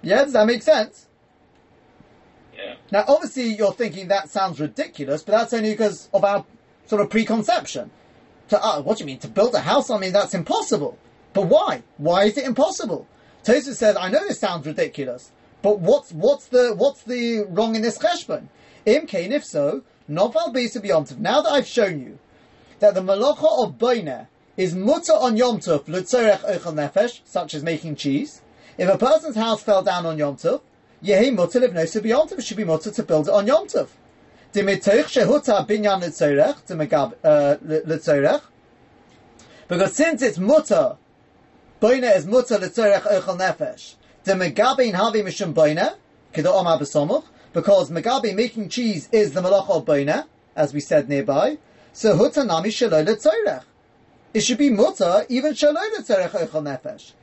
Yeah, 0.01 0.23
does 0.23 0.33
that 0.33 0.45
make 0.47 0.61
sense? 0.61 1.07
Yeah. 2.55 2.75
Now, 2.91 3.05
obviously, 3.07 3.55
you're 3.55 3.73
thinking 3.73 4.07
that 4.09 4.29
sounds 4.29 4.59
ridiculous, 4.59 5.23
but 5.23 5.33
that's 5.33 5.53
only 5.53 5.71
because 5.71 6.09
of 6.13 6.23
our 6.23 6.45
sort 6.85 7.01
of 7.01 7.09
preconception. 7.09 7.91
To 8.49 8.63
uh, 8.63 8.81
what 8.81 8.97
do 8.97 9.03
you 9.03 9.07
mean 9.07 9.19
to 9.19 9.27
build 9.27 9.53
a 9.55 9.59
house? 9.59 9.89
I 9.89 9.97
mean 9.97 10.13
that's 10.13 10.33
impossible. 10.33 10.97
But 11.33 11.47
why? 11.47 11.83
Why 11.97 12.23
is 12.23 12.37
it 12.37 12.45
impossible? 12.45 13.07
Tosfos 13.43 13.75
says, 13.75 13.95
I 13.95 14.09
know 14.09 14.25
this 14.27 14.39
sounds 14.39 14.65
ridiculous, 14.65 15.31
but 15.61 15.79
what's 15.79 16.11
what's 16.11 16.47
the 16.47 16.73
what's 16.75 17.03
the 17.03 17.45
wrong 17.49 17.75
in 17.75 17.81
this 17.81 17.97
cheshbon? 17.97 18.47
Im 18.85 19.05
if 19.11 19.43
so, 19.43 19.83
noval 20.09 20.53
bisa 20.53 20.81
b'yomtov. 20.81 21.17
Now 21.17 21.41
that 21.41 21.51
I've 21.51 21.67
shown 21.67 22.01
you 22.01 22.19
that 22.79 22.93
the 22.93 23.01
malacha 23.01 23.63
of 23.63 23.77
boina 23.77 24.27
is 24.55 24.75
mutter 24.75 25.13
on 25.13 25.37
yom 25.37 25.59
tov 25.59 25.87
l'tzorech 25.87 26.41
eichel 26.41 26.73
nefesh, 26.73 27.21
such 27.25 27.53
as 27.53 27.63
making 27.63 27.95
cheese. 27.95 28.41
If 28.77 28.89
a 28.89 28.97
person's 28.97 29.35
house 29.35 29.63
fell 29.63 29.83
down 29.83 30.05
on 30.05 30.17
yom 30.17 30.37
tov, 30.37 30.61
yehi 31.03 31.33
mutter 31.33 31.59
livnosa 31.59 32.01
b'yom 32.01 32.29
tov. 32.29 32.39
It 32.39 32.45
should 32.45 32.57
be 32.57 32.63
mutter 32.63 32.91
to 32.91 33.03
build 33.03 33.27
it 33.27 33.33
on 33.33 33.47
yom 33.47 33.67
tov. 33.67 33.89
Dimitoich 34.53 35.05
shehuta 35.05 35.67
binyan 35.67 36.01
l'tzorech 36.01 36.65
to 36.65 36.75
megab 36.75 37.13
uh, 37.23 37.55
l'tzorech. 37.61 38.41
Because 39.67 39.95
since 39.95 40.21
it's 40.21 40.37
mutter, 40.37 40.97
boina 41.81 42.15
is 42.15 42.25
mutter 42.25 42.57
l'tzorech 42.57 43.01
eichel 43.01 43.37
nefesh. 43.37 43.95
The 44.23 44.33
megabin 44.33 44.93
havi 44.93 45.23
mishum 45.23 45.53
boina. 45.53 45.95
Kida 46.33 46.47
Omar 46.47 46.77
B'Somuch, 46.77 47.23
because 47.53 47.89
Megabi 47.89 48.35
making 48.35 48.69
cheese 48.69 49.09
is 49.11 49.33
the 49.33 49.41
Malach 49.41 49.69
of 49.69 49.85
Boina, 49.85 50.25
as 50.55 50.73
we 50.73 50.79
said 50.79 51.09
nearby. 51.09 51.57
So 51.93 52.17
Hutanami 52.17 52.67
Shaloi 52.67 53.05
Letzorech. 53.05 53.63
It 54.33 54.41
should 54.41 54.57
be 54.57 54.69
mutter 54.69 55.25
even 55.29 55.53
Shaloi 55.53 55.95
Letzorech 55.97 56.29
Eichel 56.29 56.63
Nefesh. 56.63 57.13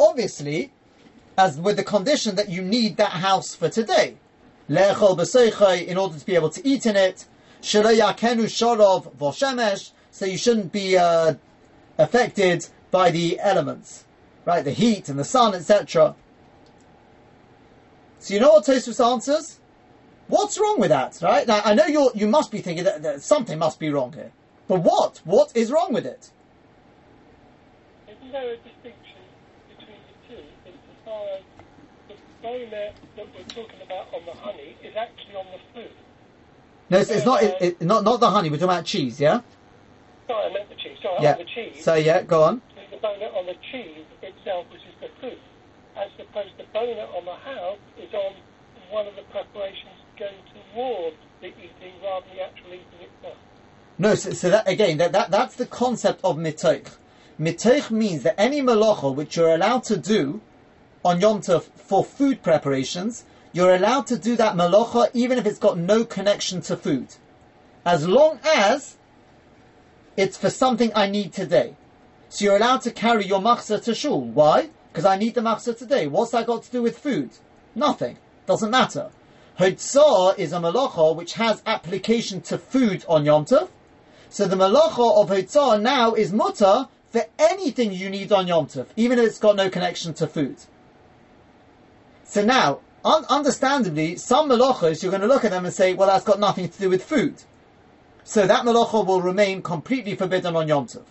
Obviously, 0.00 0.72
as 1.36 1.60
with 1.60 1.76
the 1.76 1.84
condition 1.84 2.34
that 2.34 2.48
you 2.48 2.62
need 2.62 2.96
that 2.96 3.12
house 3.12 3.54
for 3.54 3.68
today. 3.68 4.16
Le'echol 4.68 5.16
B'Seichai, 5.16 5.86
in 5.86 5.96
order 5.96 6.18
to 6.18 6.26
be 6.26 6.34
able 6.34 6.50
to 6.50 6.66
eat 6.66 6.84
in 6.84 6.96
it. 6.96 7.24
Shaloi 7.62 7.98
Yakenu 7.98 8.44
Shorov 8.44 9.16
Voshemesh, 9.16 9.92
so 10.10 10.26
you 10.26 10.36
shouldn't 10.36 10.72
be 10.72 10.96
uh, 10.96 11.34
affected 11.96 12.66
by 12.90 13.10
the 13.10 13.38
elements, 13.40 14.04
right? 14.44 14.64
The 14.64 14.72
heat 14.72 15.08
and 15.08 15.18
the 15.18 15.24
sun, 15.24 15.54
etc. 15.54 16.14
So 18.20 18.34
you 18.34 18.40
know 18.40 18.50
what 18.50 18.64
Tosfos 18.64 19.04
answers? 19.04 19.58
What's 20.28 20.58
wrong 20.58 20.78
with 20.78 20.90
that, 20.90 21.18
right? 21.22 21.46
Now 21.46 21.62
I 21.64 21.74
know 21.74 21.86
you 21.86 22.10
you 22.14 22.26
must 22.26 22.50
be 22.50 22.58
thinking 22.60 22.84
that, 22.84 23.02
that 23.02 23.22
something 23.22 23.58
must 23.58 23.78
be 23.78 23.88
wrong 23.90 24.12
here, 24.12 24.30
but 24.66 24.80
what? 24.80 25.20
What 25.24 25.56
is 25.56 25.70
wrong 25.70 25.92
with 25.92 26.04
it? 26.04 26.30
Isn't 28.08 28.32
there 28.32 28.52
a 28.52 28.56
distinction 28.56 29.22
between 29.70 29.96
the 30.04 30.34
two 30.34 30.42
insofar 30.66 31.24
as 31.36 31.42
the 32.08 32.14
boner 32.42 32.90
that 33.16 33.26
we're 33.34 33.44
talking 33.54 33.80
about 33.86 34.12
on 34.12 34.26
the 34.26 34.32
honey 34.32 34.76
is 34.82 34.94
actually 34.96 35.34
on 35.36 35.46
the 35.52 35.80
food? 35.80 35.92
No, 36.90 36.98
it's, 36.98 37.10
it's 37.10 37.24
not 37.24 37.42
it, 37.42 37.56
it, 37.60 37.82
not 37.82 38.04
not 38.04 38.20
the 38.20 38.30
honey. 38.30 38.50
We're 38.50 38.56
talking 38.56 38.70
about 38.74 38.84
cheese, 38.84 39.20
yeah. 39.20 39.40
Sorry, 40.26 40.50
I 40.50 40.52
meant 40.52 40.68
the 40.68 40.74
cheese. 40.74 40.98
Sorry, 41.02 41.22
Yeah. 41.22 41.32
on 41.32 41.38
the 41.38 41.44
cheese. 41.44 41.84
So 41.84 41.94
yeah, 41.94 42.22
go 42.22 42.42
on. 42.42 42.60
the 42.90 42.96
boner 42.98 43.26
on 43.26 43.46
the 43.46 43.56
cheese 43.72 44.04
itself, 44.20 44.66
which 44.70 44.82
is 44.82 44.94
the 45.00 45.08
food, 45.20 45.38
as 45.98 46.10
opposed 46.18 46.56
to 46.58 46.64
boner 46.72 47.06
on 47.16 47.24
the 47.24 47.34
house 47.34 47.78
is 47.98 48.12
on 48.14 48.34
one 48.90 49.06
of 49.06 49.16
the 49.16 49.22
preparations 49.22 49.98
going 50.18 50.38
towards 50.72 51.16
the 51.40 51.48
eating 51.48 51.94
rather 52.02 52.26
than 52.26 52.36
the 52.36 52.42
actual 52.42 52.68
eating 52.68 53.08
itself. 53.14 53.36
No, 53.98 54.14
so, 54.14 54.32
so 54.32 54.50
that 54.50 54.68
again, 54.68 54.98
that, 54.98 55.12
that 55.12 55.30
that's 55.30 55.56
the 55.56 55.66
concept 55.66 56.20
of 56.22 56.36
mitoich. 56.36 56.88
Mitoich 57.38 57.90
means 57.90 58.22
that 58.22 58.40
any 58.40 58.60
malacha 58.60 59.14
which 59.14 59.36
you're 59.36 59.54
allowed 59.54 59.84
to 59.84 59.96
do 59.96 60.40
on 61.04 61.20
Yom 61.20 61.40
Tov 61.40 61.62
for 61.62 62.04
food 62.04 62.42
preparations, 62.42 63.24
you're 63.52 63.74
allowed 63.74 64.06
to 64.06 64.18
do 64.18 64.36
that 64.36 64.54
malacha 64.56 65.10
even 65.14 65.38
if 65.38 65.46
it's 65.46 65.58
got 65.58 65.78
no 65.78 66.04
connection 66.04 66.60
to 66.62 66.76
food, 66.76 67.08
as 67.84 68.06
long 68.06 68.38
as 68.44 68.96
it's 70.16 70.36
for 70.36 70.50
something 70.50 70.92
I 70.94 71.08
need 71.10 71.32
today. 71.32 71.76
So 72.28 72.44
you're 72.44 72.56
allowed 72.56 72.82
to 72.82 72.90
carry 72.90 73.24
your 73.26 73.40
machzah 73.40 73.82
to 73.84 73.94
shul. 73.94 74.20
Why? 74.20 74.70
Because 74.92 75.04
I 75.04 75.16
need 75.16 75.34
the 75.34 75.40
machzah 75.40 75.76
today. 75.76 76.06
What's 76.06 76.32
that 76.32 76.46
got 76.46 76.62
to 76.64 76.70
do 76.70 76.82
with 76.82 76.98
food? 76.98 77.30
Nothing. 77.74 78.18
Doesn't 78.46 78.70
matter. 78.70 79.10
Hotzah 79.58 80.38
is 80.38 80.52
a 80.52 80.56
malacha 80.56 81.14
which 81.16 81.34
has 81.34 81.62
application 81.66 82.40
to 82.42 82.58
food 82.58 83.04
on 83.08 83.24
Yom 83.24 83.44
Tov. 83.44 83.68
So 84.30 84.46
the 84.46 84.56
malacha 84.56 85.20
of 85.20 85.30
Hotzah 85.30 85.80
now 85.82 86.14
is 86.14 86.32
mutter 86.32 86.88
for 87.10 87.24
anything 87.38 87.92
you 87.92 88.08
need 88.08 88.30
on 88.32 88.46
Yom 88.46 88.66
Tov, 88.66 88.86
even 88.96 89.18
if 89.18 89.26
it's 89.26 89.38
got 89.38 89.56
no 89.56 89.68
connection 89.68 90.14
to 90.14 90.26
food. 90.26 90.56
So 92.24 92.44
now, 92.44 92.80
un- 93.04 93.24
understandably, 93.28 94.16
some 94.16 94.48
malachas 94.48 95.02
you're 95.02 95.10
going 95.10 95.22
to 95.22 95.26
look 95.28 95.44
at 95.44 95.50
them 95.50 95.64
and 95.64 95.74
say, 95.74 95.94
well, 95.94 96.08
that's 96.08 96.24
got 96.24 96.38
nothing 96.38 96.68
to 96.68 96.78
do 96.78 96.90
with 96.90 97.02
food. 97.02 97.42
So 98.22 98.46
that 98.46 98.64
malacha 98.64 99.06
will 99.06 99.22
remain 99.22 99.62
completely 99.62 100.14
forbidden 100.14 100.54
on 100.54 100.68
Yom 100.68 100.86
Tov. 100.86 101.04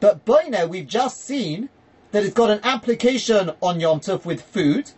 But 0.00 0.24
by 0.24 0.44
now, 0.44 0.66
we've 0.66 0.86
just 0.86 1.24
seen 1.24 1.68
that 2.14 2.22
it's 2.22 2.32
got 2.32 2.48
an 2.48 2.60
application 2.62 3.50
on 3.60 3.80
Yom 3.80 3.98
Tov 3.98 4.24
with 4.24 4.40
food. 4.40 4.92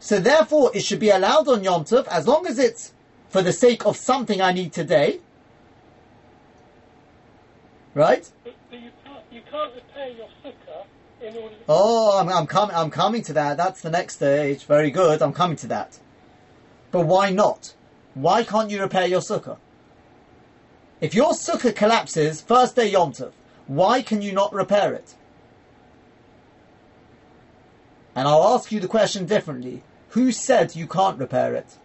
So 0.00 0.18
therefore, 0.18 0.72
it 0.74 0.82
should 0.82 0.98
be 0.98 1.10
allowed 1.10 1.46
on 1.46 1.62
Yom 1.62 1.84
Tov 1.84 2.08
as 2.08 2.26
long 2.26 2.44
as 2.44 2.58
it's 2.58 2.92
for 3.28 3.40
the 3.40 3.52
sake 3.52 3.86
of 3.86 3.96
something 3.96 4.42
I 4.42 4.50
need 4.50 4.72
today. 4.72 5.20
Right? 7.94 8.28
But, 8.42 8.54
but 8.68 8.80
you 8.80 8.90
can't 9.04 9.22
you 9.30 9.42
can't 9.48 9.72
repair 9.76 10.08
your 10.08 10.26
sukkah 10.44 10.86
in 11.20 11.36
order 11.36 11.54
to 11.54 11.62
Oh, 11.68 12.18
I'm, 12.18 12.28
I'm 12.28 12.48
coming. 12.48 12.74
I'm 12.74 12.90
coming 12.90 13.22
to 13.22 13.32
that. 13.34 13.56
That's 13.56 13.80
the 13.80 13.90
next 13.90 14.16
stage. 14.16 14.64
Very 14.64 14.90
good. 14.90 15.22
I'm 15.22 15.32
coming 15.32 15.56
to 15.58 15.68
that. 15.68 16.00
But 16.90 17.06
why 17.06 17.30
not? 17.30 17.74
Why 18.14 18.42
can't 18.42 18.70
you 18.70 18.80
repair 18.82 19.06
your 19.06 19.20
sukkah? 19.20 19.58
If 21.00 21.14
your 21.14 21.30
sukkah 21.30 21.76
collapses 21.76 22.40
first 22.40 22.74
day 22.74 22.90
Yom 22.90 23.12
Tov, 23.12 23.30
why 23.68 24.02
can 24.02 24.20
you 24.20 24.32
not 24.32 24.52
repair 24.52 24.92
it? 24.94 25.14
And 28.20 28.28
I'll 28.28 28.54
ask 28.54 28.70
you 28.70 28.80
the 28.80 28.86
question 28.86 29.24
differently. 29.24 29.82
Who 30.10 30.30
said 30.30 30.76
you 30.76 30.86
can't 30.86 31.18
repair 31.18 31.54
it? 31.54 31.78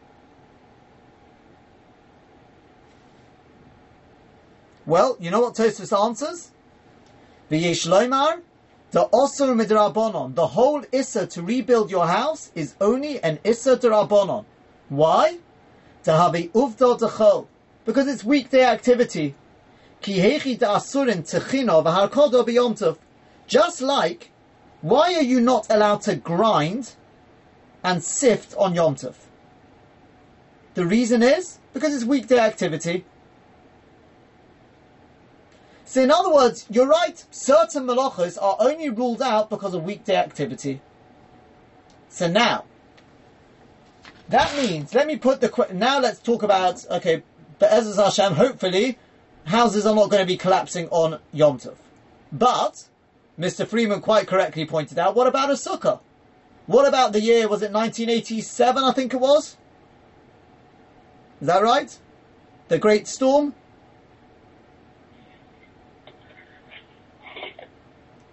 Well, 4.85 5.15
you 5.17 5.31
know 5.31 5.39
what 5.39 5.53
Tosfos 5.53 5.97
answers? 5.97 6.51
V'yesh 7.49 7.87
loymar, 7.87 8.41
the 8.91 9.07
osur 9.13 9.55
midrabanon, 9.55 10.35
the 10.35 10.47
whole 10.47 10.83
issa 10.91 11.25
to 11.25 11.41
rebuild 11.41 11.89
your 11.89 12.05
house 12.05 12.51
is 12.53 12.75
only 12.81 13.23
an 13.23 13.39
issa 13.45 13.77
drabanon. 13.77 14.43
Why? 14.89 15.37
To 16.03 16.11
have 16.11 16.35
a 16.35 16.49
uvda 16.49 16.99
dechol, 16.99 17.47
because 17.85 18.09
it's 18.09 18.25
weekday 18.25 18.65
activity. 18.65 19.35
Ki 20.01 20.17
da'asurin 20.17 21.23
techino 21.23 21.81
v'harkodo 21.81 22.45
b'yomtov. 22.45 22.97
Just 23.47 23.81
like, 23.81 24.31
why 24.85 25.15
are 25.15 25.23
you 25.23 25.41
not 25.41 25.65
allowed 25.71 26.01
to 26.01 26.15
grind 26.15 26.93
and 27.83 28.03
sift 28.03 28.53
on 28.55 28.75
Yom 28.75 28.93
Tov? 28.95 29.15
The 30.75 30.85
reason 30.85 31.23
is 31.23 31.57
because 31.73 31.95
it's 31.95 32.03
weekday 32.03 32.37
activity. 32.37 33.03
So 35.85 36.03
in 36.03 36.11
other 36.11 36.31
words, 36.31 36.67
you're 36.69 36.85
right, 36.85 37.25
certain 37.31 37.87
malachas 37.87 38.37
are 38.39 38.57
only 38.59 38.89
ruled 38.89 39.23
out 39.23 39.49
because 39.49 39.73
of 39.73 39.83
weekday 39.83 40.17
activity. 40.17 40.81
So 42.09 42.27
now, 42.27 42.65
that 44.29 44.55
means, 44.55 44.93
let 44.93 45.07
me 45.07 45.17
put 45.17 45.41
the, 45.41 45.67
now 45.73 45.99
let's 45.99 46.19
talk 46.19 46.43
about, 46.43 46.85
okay, 46.91 47.23
but 47.57 47.71
Hashem, 47.71 48.33
hopefully, 48.33 48.99
houses 49.45 49.87
are 49.87 49.95
not 49.95 50.11
going 50.11 50.21
to 50.21 50.27
be 50.27 50.37
collapsing 50.37 50.89
on 50.89 51.19
Yom 51.33 51.57
Tov. 51.57 51.77
But, 52.31 52.83
Mr. 53.39 53.67
Freeman 53.67 54.01
quite 54.01 54.27
correctly 54.27 54.65
pointed 54.65 54.97
out, 54.97 55.15
what 55.15 55.27
about 55.27 55.49
a 55.49 55.53
sukkah? 55.53 55.99
What 56.67 56.87
about 56.87 57.13
the 57.13 57.21
year, 57.21 57.47
was 57.47 57.61
it 57.61 57.71
1987, 57.71 58.83
I 58.83 58.91
think 58.91 59.13
it 59.13 59.19
was? 59.19 59.57
Is 61.41 61.47
that 61.47 61.61
right? 61.61 61.97
The 62.69 62.79
Great 62.79 63.07
Storm? 63.07 63.53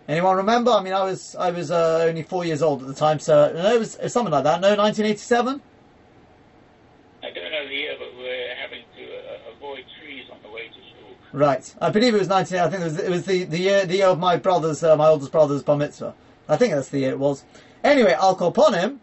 Anyone 0.09 0.36
remember? 0.36 0.70
I 0.70 0.82
mean, 0.82 0.92
I 0.92 1.05
was 1.05 1.36
I 1.36 1.50
was 1.50 1.70
uh, 1.70 2.05
only 2.09 2.22
four 2.22 2.44
years 2.44 2.61
old 2.61 2.82
at 2.82 2.88
the 2.88 2.94
time, 2.94 3.18
so 3.18 3.44
it 3.44 3.78
was, 3.78 3.94
it 3.94 4.03
was 4.05 4.12
something 4.12 4.32
like 4.32 4.44
that. 4.44 4.61
No, 4.61 4.68
1987. 4.74 5.62
I 7.22 7.30
don't 7.30 7.50
know 7.50 7.68
the 7.68 7.74
year, 7.74 7.94
but 7.98 8.09
we're 8.18 8.55
having 8.57 8.82
to 8.96 9.05
uh, 9.05 9.55
avoid 9.57 9.84
trees 10.00 10.24
on 10.32 10.38
the 10.42 10.50
way 10.50 10.66
to 10.68 10.74
school. 10.74 11.14
Right, 11.32 11.74
I 11.80 11.88
believe 11.88 12.14
it 12.14 12.18
was 12.18 12.28
19. 12.28 12.58
I 12.58 12.68
think 12.68 12.82
it 12.82 12.84
was 12.84 12.98
it 12.98 13.10
was 13.10 13.24
the, 13.24 13.44
the 13.44 13.58
year 13.58 13.86
the 13.86 13.96
year 13.96 14.08
of 14.08 14.18
my 14.18 14.36
brother's 14.36 14.82
uh, 14.82 14.96
my 14.96 15.08
oldest 15.08 15.32
brother's 15.32 15.62
bar 15.62 15.78
mitzvah. 15.78 16.14
I 16.48 16.56
think 16.56 16.74
that's 16.74 16.90
the 16.90 16.98
year 16.98 17.12
it 17.12 17.18
was. 17.18 17.44
Anyway, 17.82 18.14
upon 18.18 18.74
him. 18.74 19.00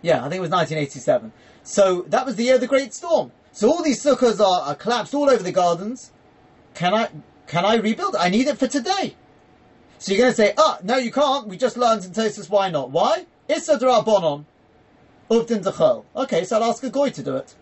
Yeah, 0.00 0.18
I 0.18 0.28
think 0.28 0.38
it 0.38 0.40
was 0.40 0.50
1987. 0.50 1.32
So 1.64 2.02
that 2.02 2.24
was 2.24 2.36
the 2.36 2.44
year 2.44 2.54
of 2.54 2.60
the 2.60 2.68
great 2.68 2.94
storm. 2.94 3.32
So 3.50 3.68
all 3.68 3.82
these 3.82 4.00
sukkahs 4.00 4.38
are, 4.38 4.68
are 4.68 4.74
collapsed 4.76 5.12
all 5.12 5.28
over 5.28 5.42
the 5.42 5.50
gardens. 5.50 6.12
Can 6.74 6.94
I 6.94 7.08
can 7.48 7.64
I 7.64 7.76
rebuild? 7.76 8.14
I 8.14 8.28
need 8.28 8.46
it 8.46 8.56
for 8.56 8.68
today. 8.68 9.16
So 9.98 10.12
you're 10.12 10.20
going 10.20 10.30
to 10.30 10.36
say, 10.36 10.54
ah, 10.56 10.78
no, 10.84 10.96
you 10.96 11.10
can't. 11.10 11.48
We 11.48 11.56
just 11.56 11.76
learned 11.76 12.04
in 12.04 12.12
Tosfos 12.12 12.48
why 12.48 12.70
not? 12.70 12.90
Why? 12.90 13.26
Issa 13.48 13.78
bonon, 13.78 14.44
uvdin 15.28 15.64
dechol. 15.64 16.04
Okay, 16.14 16.44
so 16.44 16.56
I'll 16.56 16.70
ask 16.70 16.84
a 16.84 16.90
goy 16.90 17.10
to 17.10 17.22
do 17.22 17.36
it. 17.36 17.54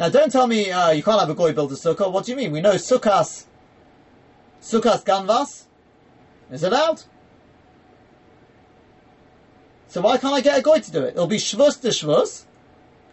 Now, 0.00 0.08
don't 0.08 0.32
tell 0.32 0.46
me 0.46 0.70
uh, 0.70 0.92
you 0.92 1.02
can't 1.02 1.20
have 1.20 1.28
a 1.28 1.34
goy 1.34 1.52
build 1.52 1.70
a 1.72 1.74
sukkah. 1.74 2.10
What 2.10 2.24
do 2.24 2.30
you 2.30 2.36
mean? 2.38 2.52
We 2.52 2.62
know 2.62 2.72
sukkahs, 2.72 3.44
sukkahs 4.62 5.04
ganvas 5.04 5.64
is 6.50 6.62
it 6.62 6.72
allowed. 6.72 7.02
So 9.88 10.00
why 10.00 10.16
can't 10.16 10.32
I 10.32 10.40
get 10.40 10.58
a 10.58 10.62
goy 10.62 10.80
to 10.80 10.90
do 10.90 11.02
it? 11.02 11.10
It'll 11.10 11.26
be 11.26 11.36
shvus 11.36 11.82
to 11.82 11.88
shvus, 11.88 12.44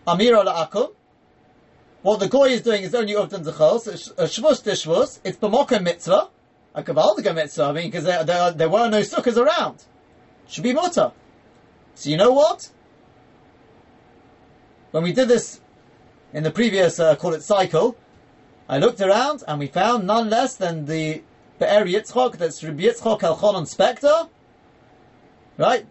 amira 0.08 0.46
la'akum. 0.46 0.94
What 2.04 2.22
the 2.22 2.30
goy 2.30 2.52
is 2.52 2.62
doing 2.62 2.84
is 2.84 2.96
only 2.96 3.16
uvdan 3.16 3.44
zechol, 3.44 3.82
so 3.82 3.92
uh, 4.14 4.26
shvus 4.26 4.64
to 4.64 4.70
shvus. 4.70 5.20
It's 5.26 5.38
b'mokem 5.38 5.84
mitzvah, 5.84 6.30
a 6.74 6.84
kavaldiga 6.84 7.36
mitzvah. 7.36 7.64
I 7.64 7.72
mean, 7.74 7.92
because 7.92 8.06
there, 8.06 8.24
there, 8.24 8.52
there 8.52 8.70
were 8.70 8.90
no 8.90 9.02
sukkahs 9.02 9.36
around. 9.36 9.84
Should 10.48 10.64
be 10.64 10.72
mutter. 10.72 11.12
So 11.96 12.10
you 12.10 12.16
know 12.16 12.32
what? 12.32 12.70
When 14.92 15.04
we 15.04 15.12
did 15.12 15.28
this 15.28 15.60
in 16.34 16.44
the 16.44 16.52
previous, 16.52 17.00
uh, 17.00 17.16
call 17.16 17.34
it 17.34 17.44
cycle, 17.44 17.96
I 18.70 18.78
looked 18.78 19.02
around 19.02 19.44
and 19.48 19.60
we 19.60 19.68
found 19.68 20.06
none 20.06 20.30
less 20.30 20.56
than 20.56 20.86
the 20.86 21.22
Be'er 21.60 21.86
Yitzchok, 21.86 22.38
that's 22.38 22.64
Rabbi 22.64 22.84
Yitzchok 22.84 23.22
Elchonon 23.22 23.66
Spector, 23.66 24.30
right? 25.58 25.86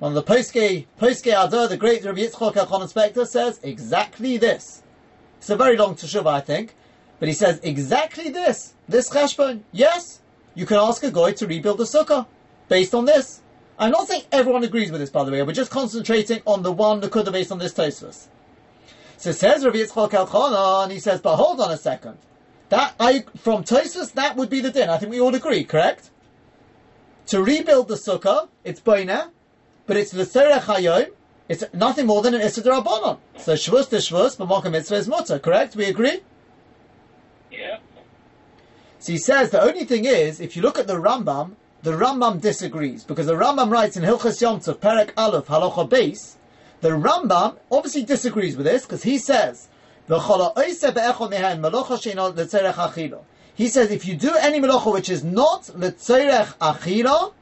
one 0.00 0.16
of 0.16 0.26
the 0.26 0.34
Poske, 0.34 0.86
Poske 0.98 1.26
Adar, 1.26 1.68
the 1.68 1.76
great 1.76 2.02
Rabbi 2.04 2.20
Yitzchok 2.20 2.54
Elchanan 2.54 2.90
Spector 2.90 3.26
says 3.26 3.60
exactly 3.62 4.38
this. 4.38 4.82
It's 5.38 5.50
a 5.50 5.56
very 5.56 5.76
long 5.76 5.94
teshuvah, 5.94 6.26
I 6.26 6.40
think, 6.40 6.74
but 7.18 7.28
he 7.28 7.34
says 7.34 7.60
exactly 7.62 8.30
this. 8.30 8.74
This 8.88 9.10
cheshbon. 9.10 9.60
Yes, 9.72 10.20
you 10.54 10.64
can 10.64 10.78
ask 10.78 11.02
a 11.02 11.10
guy 11.10 11.32
to 11.32 11.46
rebuild 11.46 11.78
the 11.78 11.84
sukkah 11.84 12.26
based 12.68 12.94
on 12.94 13.04
this. 13.04 13.42
I'm 13.78 13.90
not 13.90 14.08
saying 14.08 14.22
everyone 14.32 14.64
agrees 14.64 14.90
with 14.90 15.00
this, 15.00 15.10
by 15.10 15.22
the 15.22 15.30
way. 15.30 15.42
We're 15.42 15.52
just 15.52 15.70
concentrating 15.70 16.40
on 16.46 16.62
the 16.62 16.72
one 16.72 17.00
that 17.00 17.10
could 17.10 17.26
have 17.26 17.34
based 17.34 17.52
on 17.52 17.58
this 17.58 17.74
Tosfos. 17.74 18.28
So 19.20 19.32
says 19.32 19.66
Rabbi 19.66 19.76
Yitzchok 19.76 20.12
Elchanan, 20.12 20.90
he 20.90 20.98
says, 20.98 21.20
but 21.20 21.36
hold 21.36 21.60
on 21.60 21.70
a 21.70 21.76
second. 21.76 22.16
That 22.70 22.94
I 22.98 23.24
from 23.36 23.64
Tosfos, 23.64 24.14
that 24.14 24.34
would 24.36 24.48
be 24.48 24.60
the 24.60 24.70
din. 24.70 24.88
I 24.88 24.96
think 24.96 25.12
we 25.12 25.20
all 25.20 25.34
agree, 25.34 25.62
correct? 25.62 26.08
To 27.26 27.42
rebuild 27.42 27.88
the 27.88 27.96
sukkah, 27.96 28.48
it's 28.64 28.80
boina, 28.80 29.28
but 29.86 29.98
it's 29.98 30.14
l'serech 30.14 30.62
hayom. 30.62 31.10
It's 31.50 31.64
nothing 31.74 32.06
more 32.06 32.22
than 32.22 32.32
an 32.32 32.40
issa 32.40 32.62
rabbanon. 32.62 33.18
So 33.36 33.52
shvus 33.52 33.90
to 33.90 33.96
shvus, 33.96 34.38
but 34.38 34.48
mocha 34.48 34.70
mitzvah 34.70 34.94
is 34.94 35.06
mutter. 35.06 35.38
Correct? 35.38 35.76
We 35.76 35.84
agree. 35.84 36.20
Yeah. 37.52 37.80
So 39.00 39.12
he 39.12 39.18
says 39.18 39.50
the 39.50 39.60
only 39.60 39.84
thing 39.84 40.06
is, 40.06 40.40
if 40.40 40.56
you 40.56 40.62
look 40.62 40.78
at 40.78 40.86
the 40.86 40.94
Rambam, 40.94 41.56
the 41.82 41.92
Rambam 41.92 42.40
disagrees 42.40 43.04
because 43.04 43.26
the 43.26 43.34
Rambam 43.34 43.70
writes 43.70 43.98
in 43.98 44.02
Hilchas 44.02 44.40
Yom 44.40 44.60
Tov, 44.60 44.76
Perek 44.76 45.10
Aleph, 45.18 45.48
Halacha 45.48 45.86
Beis. 45.86 46.36
The 46.80 46.90
Rambam 46.90 47.58
obviously 47.70 48.04
disagrees 48.04 48.56
with 48.56 48.66
this 48.66 48.84
because 48.84 49.02
he 49.02 49.18
says 49.18 49.68
he 50.08 50.18
says 53.68 53.90
if 53.90 54.06
you 54.06 54.16
do 54.16 54.34
any 54.40 54.60
melacha 54.60 54.92
which 54.92 55.08
is 55.08 55.22
not 55.22 55.62
letzerech 55.64 56.56
achila, 56.58 57.32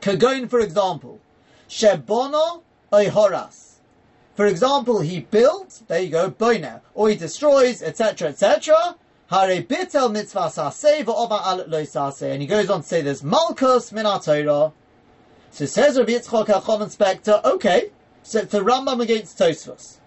kagoin 0.00 0.48
for 0.48 0.60
example, 0.60 1.20
shebono 1.68 2.62
oihoras. 2.90 3.72
For 4.34 4.46
example, 4.46 5.00
he 5.00 5.20
built, 5.20 5.82
there 5.88 6.00
you 6.00 6.08
go, 6.08 6.30
boina, 6.30 6.80
or 6.94 7.10
he 7.10 7.16
destroys, 7.16 7.82
etc., 7.82 8.28
etc. 8.28 8.96
Hare 9.28 9.62
bitel 9.62 10.10
mitzvah 10.10 10.46
saseh 10.46 11.04
v'ova 11.04 11.42
alet 11.42 11.68
lo. 11.68 11.84
And 12.26 12.40
he 12.40 12.48
goes 12.48 12.70
on 12.70 12.80
to 12.80 12.86
say 12.86 13.02
there's 13.02 13.22
malchus 13.22 13.92
min. 13.92 14.06
So 14.06 14.72
says 15.66 15.98
Rabbi 15.98 16.12
Yitzchok 16.12 16.46
Elchanan 16.46 16.96
Spector, 16.96 17.44
okay, 17.44 17.90
so 18.22 18.40
it's 18.40 18.52
the 18.52 18.60
Rambam 18.60 19.00
against 19.00 19.38
Tosfos. 19.38 19.98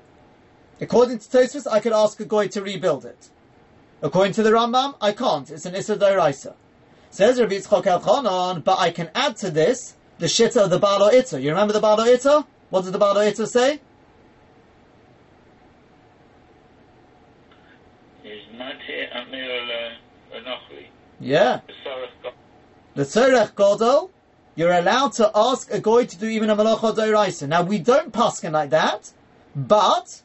According 0.82 1.20
to 1.20 1.30
Tosfos, 1.30 1.68
I 1.72 1.80
could 1.80 1.94
ask 1.94 2.20
a 2.20 2.26
goy 2.26 2.48
to 2.50 2.62
rebuild 2.62 3.06
it. 3.06 3.30
According 4.02 4.34
to 4.34 4.44
the 4.44 4.52
Rambam, 4.52 4.96
I 5.02 5.12
can't. 5.12 5.50
It's 5.50 5.66
an 5.66 5.76
Issa 5.76 5.98
Doraisa. 5.98 6.54
Says 7.10 7.40
Rabbi 7.40 7.56
Yitzchok 7.56 7.86
Elchanan, 7.86 8.64
but 8.64 8.78
I 8.80 8.92
can 8.92 9.10
add 9.16 9.38
to 9.38 9.50
this 9.50 9.96
the 10.20 10.26
shitta 10.26 10.66
of 10.66 10.70
the 10.70 10.80
Balo 10.80 11.12
Itta. 11.12 11.42
You 11.42 11.50
remember 11.50 11.74
the 11.74 11.80
Balo 11.80 12.06
Itta? 12.06 12.46
What 12.70 12.82
does 12.82 12.92
the 12.92 13.00
Balo 13.00 13.26
Itta 13.26 13.48
say? 13.48 13.80
Is 18.24 18.42
Mate 18.58 19.10
Amir 19.14 19.50
Anochri. 20.36 20.88
Yeah. 21.20 21.62
The 21.68 21.74
Sarach 21.74 22.10
God. 22.22 22.34
The 22.96 23.04
Tzorech 23.04 23.54
Godol, 23.54 24.10
you're 24.56 24.72
allowed 24.72 25.14
to 25.14 25.32
ask 25.36 25.72
a 25.72 25.80
goy 25.80 26.06
to 26.06 26.18
do 26.18 26.28
even 26.28 26.50
a 26.50 26.56
Malacha 26.56 26.96
Doraisa. 26.96 27.48
Now, 27.48 27.64
we 27.64 27.80
don't 27.80 28.12
paskin 28.12 28.52
like 28.52 28.70
that, 28.70 29.12
but 29.56 30.22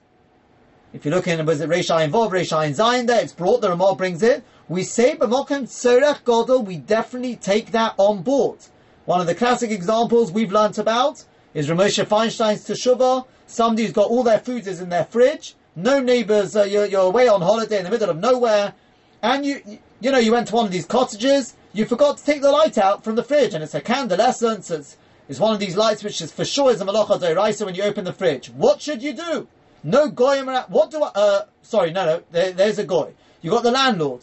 if 0.93 1.05
you 1.05 1.11
look 1.11 1.29
in, 1.29 1.45
was 1.47 1.61
it 1.61 1.69
Reisha 1.69 2.05
involved, 2.05 2.33
Reisha 2.33 2.67
in 2.67 2.75
Zion 2.75 3.07
there, 3.07 3.23
it's 3.23 3.33
brought, 3.33 3.61
the 3.61 3.69
Ramal 3.69 3.95
brings 3.95 4.23
it. 4.23 4.43
We 4.69 4.83
say 4.85 5.17
B'mokem 5.17 5.63
Tzorech 5.65 6.23
Godol, 6.23 6.65
we 6.65 6.79
definitely 6.79 7.37
take 7.37 7.73
that 7.73 7.95
on 7.97 8.23
board. 8.23 8.59
One 9.05 9.21
of 9.21 9.27
the 9.27 9.35
classic 9.35 9.71
examples 9.71 10.31
we've 10.31 10.53
learnt 10.53 10.79
about 10.79 11.25
is 11.55 11.69
Ramosha 11.69 12.07
Feinstein's 12.07 12.67
Teshuvah. 12.67 13.27
Somebody 13.47 13.83
who's 13.83 13.93
got 13.93 14.09
all 14.09 14.23
their 14.23 14.39
food 14.39 14.67
is 14.67 14.81
in 14.81 14.89
their 14.89 15.05
fridge, 15.05 15.57
no 15.75 16.01
neighbours, 16.01 16.55
uh, 16.55 16.63
you're, 16.63 16.87
you're 16.87 17.07
away 17.07 17.27
on 17.27 17.41
holiday 17.41 17.79
in 17.79 17.85
the 17.85 17.91
middle 17.91 18.11
of 18.11 18.19
nowhere, 18.19 18.75
and 19.23 19.45
you, 19.45 19.61
you 20.01 20.13
know, 20.13 20.19
you 20.19 20.33
went 20.33 20.49
to 20.49 20.55
one 20.55 20.67
of 20.67 20.73
these 20.73 20.87
cottages, 20.87 21.55
you 21.73 21.85
forgot 21.85 22.19
to 22.19 22.25
take 22.25 22.43
the 22.43 22.51
light 22.51 22.79
out 22.79 23.05
from 23.05 23.15
the 23.15 23.23
fridge, 23.23 23.55
and 23.55 23.63
it's 23.63 23.75
a 23.75 23.81
candlescence, 23.81 24.71
it's, 24.71 24.97
it's 25.29 25.39
one 25.39 25.55
of 25.55 25.61
these 25.61 25.77
lights 25.77 26.03
which 26.03 26.21
is 26.21 26.33
for 26.33 26.45
sure 26.45 26.71
is 26.71 26.81
a 26.81 26.85
malacha 26.85 27.21
deraisa 27.21 27.65
when 27.65 27.75
you 27.75 27.83
open 27.85 28.05
the 28.05 28.13
fridge. 28.13 28.51
What 28.51 28.81
should 28.81 29.03
you 29.03 29.13
do? 29.13 29.47
No 29.83 30.09
goyim 30.09 30.49
around. 30.49 30.71
What 30.71 30.91
do 30.91 31.03
I, 31.03 31.11
uh, 31.15 31.45
sorry, 31.63 31.93
no, 31.93 32.05
no, 32.05 32.23
there, 32.33 32.53
there's 32.53 32.79
a 32.79 32.85
goy. 32.85 33.13
You 33.41 33.51
got 33.51 33.63
the 33.63 33.71
landlord. 33.71 34.23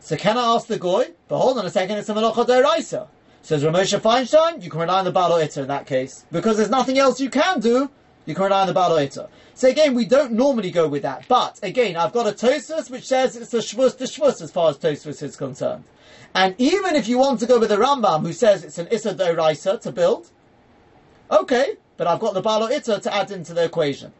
So 0.00 0.16
can 0.16 0.36
I 0.36 0.54
ask 0.54 0.66
the 0.66 0.78
goy? 0.78 1.12
But 1.28 1.38
hold 1.38 1.58
on 1.58 1.66
a 1.66 1.70
second, 1.70 1.98
it's 1.98 2.08
a 2.08 2.14
malacha 2.14 2.46
deraisa. 2.46 3.06
Says 3.42 3.62
Ramosha 3.62 4.00
Feinstein, 4.00 4.62
you 4.62 4.70
can 4.70 4.80
rely 4.80 4.98
on 4.98 5.04
the 5.06 5.12
Itter 5.12 5.62
in 5.62 5.68
that 5.68 5.86
case. 5.86 6.24
Because 6.30 6.56
there's 6.56 6.70
nothing 6.70 6.98
else 6.98 7.20
you 7.20 7.30
can 7.30 7.60
do, 7.60 7.90
you 8.26 8.34
can 8.34 8.44
rely 8.44 8.62
on 8.62 8.66
the 8.66 8.74
Itter. 8.74 9.28
So 9.54 9.68
again, 9.68 9.94
we 9.94 10.04
don't 10.04 10.32
normally 10.32 10.70
go 10.70 10.88
with 10.88 11.02
that. 11.02 11.26
But 11.28 11.58
again, 11.62 11.96
I've 11.96 12.12
got 12.12 12.26
a 12.26 12.32
Tosfos 12.32 12.90
which 12.90 13.06
says 13.06 13.36
it's 13.36 13.54
a 13.54 13.58
Shvus 13.58 13.96
to 13.98 14.04
Shvus 14.04 14.42
as 14.42 14.50
far 14.50 14.70
as 14.70 14.78
Tosfos 14.78 15.22
is 15.22 15.36
concerned. 15.36 15.84
And 16.34 16.54
even 16.58 16.94
if 16.94 17.08
you 17.08 17.18
want 17.18 17.40
to 17.40 17.46
go 17.46 17.58
with 17.58 17.70
the 17.70 17.76
Rambam 17.76 18.22
who 18.22 18.32
says 18.32 18.64
it's 18.64 18.78
an 18.78 18.88
Issa 18.90 19.14
Doraisa 19.14 19.80
to 19.80 19.92
build, 19.92 20.30
okay, 21.30 21.76
but 21.96 22.06
I've 22.06 22.20
got 22.20 22.34
the 22.34 22.42
Balo 22.42 22.70
Itter 22.70 23.02
to 23.02 23.14
add 23.14 23.30
into 23.30 23.52
the 23.52 23.64
equation. 23.64 24.12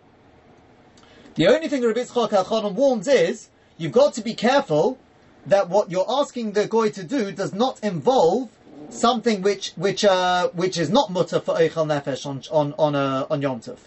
The 1.34 1.46
only 1.46 1.68
thing 1.68 1.82
Rabbi 1.82 2.00
Yitzchak 2.00 2.74
warns 2.74 3.06
is, 3.06 3.48
you've 3.78 3.92
got 3.92 4.14
to 4.14 4.22
be 4.22 4.34
careful 4.34 4.98
that 5.46 5.68
what 5.68 5.90
you're 5.90 6.06
asking 6.08 6.52
the 6.52 6.66
Goy 6.66 6.90
to 6.90 7.04
do 7.04 7.32
does 7.32 7.54
not 7.54 7.82
involve 7.82 8.50
something 8.90 9.40
which 9.42 9.72
which 9.76 10.04
uh, 10.04 10.48
which 10.48 10.76
is 10.76 10.90
not 10.90 11.11
mutter 11.11 11.40
for 11.40 11.54
Eichel 11.54 11.86
Nefesh 11.86 12.26
on 12.26 12.42
on 12.50 12.74
on 12.78 12.94
uh, 12.94 13.26
on 13.30 13.40
Yom 13.40 13.61
Tov. 13.61 13.78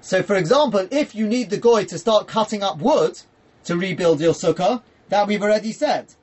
So, 0.00 0.22
for 0.22 0.36
example, 0.36 0.86
if 0.90 1.14
you 1.14 1.26
need 1.26 1.50
the 1.50 1.56
goy 1.56 1.84
to 1.86 1.98
start 1.98 2.28
cutting 2.28 2.62
up 2.62 2.78
wood 2.78 3.20
to 3.64 3.76
rebuild 3.76 4.20
your 4.20 4.34
sukkah, 4.34 4.82
that 5.08 5.26
we've 5.26 5.42
already 5.42 5.72
said. 5.72 6.14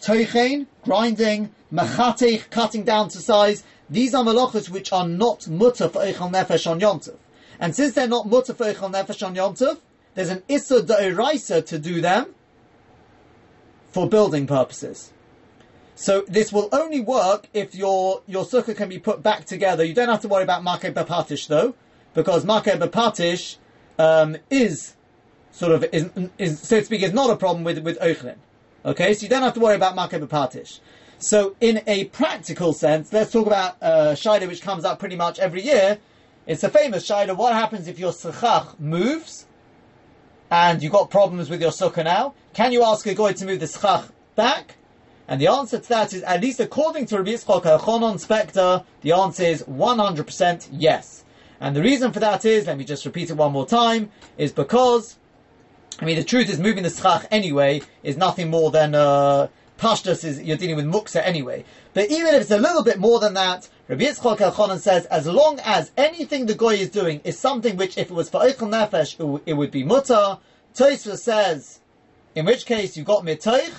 Toichein, 0.00 0.66
grinding, 0.82 1.50
machatech, 1.72 2.50
cutting 2.50 2.84
down 2.84 3.08
to 3.10 3.18
size. 3.18 3.64
These 3.90 4.14
are 4.14 4.24
malachas 4.24 4.68
which 4.68 4.92
are 4.92 5.06
not 5.06 5.48
mutter 5.48 5.88
for 5.88 6.02
Eichel 6.02 6.32
Nefesh 6.32 6.70
on 6.70 6.80
Yom 6.80 7.00
Tov. 7.00 7.16
And 7.60 7.74
since 7.74 7.94
they're 7.94 8.08
not 8.08 8.28
mutter 8.28 8.54
for 8.54 8.64
Eichel 8.64 8.92
Nefesh 8.92 9.24
on 9.26 9.34
Yom 9.34 9.54
Tov, 9.54 9.78
there's 10.14 10.30
an 10.30 10.42
Issa 10.48 10.82
Da'iraisa 10.82 11.64
to 11.66 11.78
do 11.78 12.00
them 12.00 12.34
for 13.90 14.08
building 14.08 14.46
purposes. 14.46 15.12
So 15.94 16.24
this 16.26 16.52
will 16.52 16.68
only 16.72 17.00
work 17.00 17.48
if 17.52 17.74
your 17.74 18.22
your 18.26 18.44
sukkah 18.44 18.76
can 18.76 18.88
be 18.88 18.98
put 18.98 19.22
back 19.22 19.44
together. 19.44 19.84
You 19.84 19.94
don't 19.94 20.08
have 20.08 20.22
to 20.22 20.28
worry 20.28 20.42
about 20.42 20.62
Makeh 20.62 20.92
Bapatish 20.92 21.46
though, 21.46 21.74
because 22.14 22.44
Makeh 22.44 22.78
Bapatish 22.78 23.56
um, 23.98 24.36
is 24.50 24.94
sort 25.52 25.70
of 25.72 25.84
is, 25.92 26.10
is 26.36 26.60
so 26.60 26.80
to 26.80 26.84
speak 26.84 27.02
is 27.02 27.12
not 27.12 27.30
a 27.30 27.36
problem 27.36 27.62
with 27.62 27.78
with 27.78 27.98
Eichlin. 28.00 28.36
Okay, 28.84 29.14
so 29.14 29.22
you 29.22 29.30
don't 29.30 29.42
have 29.42 29.54
to 29.54 29.60
worry 29.60 29.76
about 29.76 29.96
Makeh 29.96 30.26
Bapatish. 30.26 30.80
So 31.18 31.56
in 31.60 31.82
a 31.86 32.04
practical 32.06 32.74
sense, 32.74 33.10
let's 33.14 33.32
talk 33.32 33.46
about 33.46 33.76
uh, 33.80 34.12
Shida, 34.12 34.46
which 34.46 34.60
comes 34.60 34.84
up 34.84 34.98
pretty 34.98 35.16
much 35.16 35.38
every 35.38 35.62
year. 35.62 35.98
It's 36.46 36.62
a 36.64 36.68
famous 36.68 37.08
Shida. 37.08 37.34
What 37.34 37.54
happens 37.54 37.88
if 37.88 37.98
your 37.98 38.12
Sechach 38.12 38.78
moves 38.78 39.46
and 40.50 40.82
you've 40.82 40.92
got 40.92 41.08
problems 41.08 41.48
with 41.48 41.62
your 41.62 41.70
sukkah 41.70 42.04
now? 42.04 42.34
Can 42.52 42.72
you 42.72 42.84
ask 42.84 43.06
a 43.06 43.14
goy 43.14 43.32
to 43.32 43.46
move 43.46 43.60
the 43.60 43.66
Sechach 43.66 44.10
back? 44.36 44.76
And 45.26 45.40
the 45.40 45.46
answer 45.46 45.78
to 45.78 45.88
that 45.88 46.12
is, 46.12 46.22
at 46.22 46.42
least 46.42 46.60
according 46.60 47.06
to 47.06 47.16
Rabbi 47.16 47.30
Yitzchok 47.30 47.62
Elchanan 47.62 48.22
Spector, 48.22 48.84
the 49.00 49.12
answer 49.12 49.44
is 49.44 49.62
100% 49.62 50.68
yes. 50.70 51.24
And 51.58 51.74
the 51.74 51.80
reason 51.80 52.12
for 52.12 52.20
that 52.20 52.44
is, 52.44 52.66
let 52.66 52.76
me 52.76 52.84
just 52.84 53.06
repeat 53.06 53.30
it 53.30 53.36
one 53.38 53.52
more 53.52 53.66
time, 53.66 54.10
is 54.36 54.52
because, 54.52 55.16
I 56.00 56.04
mean, 56.04 56.16
the 56.16 56.24
truth 56.24 56.50
is 56.50 56.58
moving 56.58 56.82
the 56.82 56.90
schach 56.90 57.26
anyway 57.30 57.82
is 58.02 58.16
nothing 58.16 58.50
more 58.50 58.70
than, 58.70 58.94
uh, 58.94 59.48
pashtus 59.78 60.24
is, 60.24 60.42
you're 60.42 60.56
dealing 60.56 60.76
with 60.76 60.86
muksa 60.86 61.22
anyway. 61.24 61.64
But 61.92 62.10
even 62.10 62.34
if 62.34 62.42
it's 62.42 62.50
a 62.50 62.58
little 62.58 62.82
bit 62.82 62.98
more 62.98 63.20
than 63.20 63.34
that, 63.34 63.68
Rabbi 63.88 64.04
Yitzchok 64.04 64.38
Elchanan 64.38 64.78
says, 64.78 65.06
as 65.06 65.26
long 65.26 65.60
as 65.64 65.92
anything 65.96 66.46
the 66.46 66.54
goy 66.54 66.74
is 66.74 66.90
doing 66.90 67.20
is 67.22 67.38
something 67.38 67.76
which, 67.76 67.96
if 67.96 68.10
it 68.10 68.14
was 68.14 68.28
for 68.28 68.40
Eichel 68.40 68.70
Nefesh, 68.70 69.14
it, 69.14 69.18
w- 69.18 69.42
it 69.46 69.54
would 69.54 69.70
be 69.70 69.84
mutter. 69.84 70.38
Tosfos 70.74 71.18
says, 71.18 71.80
in 72.34 72.44
which 72.46 72.66
case 72.66 72.96
you 72.96 73.04
got 73.04 73.24
mitoich, 73.24 73.72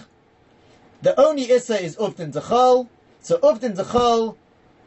the 1.01 1.19
only 1.19 1.51
Issa 1.51 1.83
is 1.83 1.97
Uvdin 1.97 2.31
Dechol. 2.33 2.87
So 3.21 3.37
Uvdin 3.39 3.75
Dechol, 3.75 4.37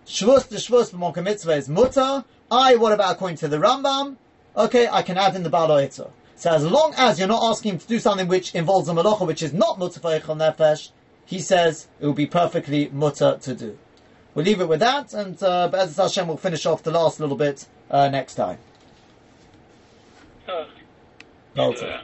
Shvus 0.06 0.48
to 0.48 0.54
Shvus 0.54 0.90
b'Monka 0.92 1.22
Mitzvah 1.22 1.52
is 1.52 1.68
Mutter. 1.68 2.24
I, 2.50 2.76
what 2.76 2.92
about 2.92 3.12
according 3.12 3.36
to 3.38 3.48
the 3.48 3.58
Rambam? 3.58 4.16
Okay, 4.56 4.88
I 4.88 5.02
can 5.02 5.18
add 5.18 5.36
in 5.36 5.42
the 5.42 5.50
Balo 5.50 5.84
Itta. 5.84 6.10
So 6.38 6.52
as 6.52 6.64
long 6.64 6.94
as 6.96 7.18
you're 7.18 7.26
not 7.26 7.42
asking 7.50 7.72
him 7.72 7.78
to 7.80 7.86
do 7.88 7.98
something 7.98 8.28
which 8.28 8.54
involves 8.54 8.88
a 8.88 8.92
malacha 8.92 9.26
which 9.26 9.42
is 9.42 9.52
not 9.52 9.76
Mutter 9.80 9.98
for 9.98 10.10
Eichel 10.10 10.36
Nefesh, 10.36 10.90
he 11.26 11.40
says 11.40 11.88
it 11.98 12.06
will 12.06 12.12
be 12.12 12.26
perfectly 12.26 12.88
Mutter 12.90 13.38
to 13.42 13.54
do. 13.54 13.76
We'll 14.34 14.44
leave 14.44 14.60
it 14.60 14.68
with 14.68 14.78
that, 14.78 15.12
and 15.14 15.42
uh, 15.42 15.66
Be'ez 15.66 15.96
Hashem 15.96 16.28
will 16.28 16.36
finish 16.36 16.64
off 16.64 16.84
the 16.84 16.92
last 16.92 17.18
little 17.18 17.34
bit 17.36 17.66
uh, 17.90 18.08
next 18.08 18.36
time. 18.36 18.58
Baltimore. 21.56 22.02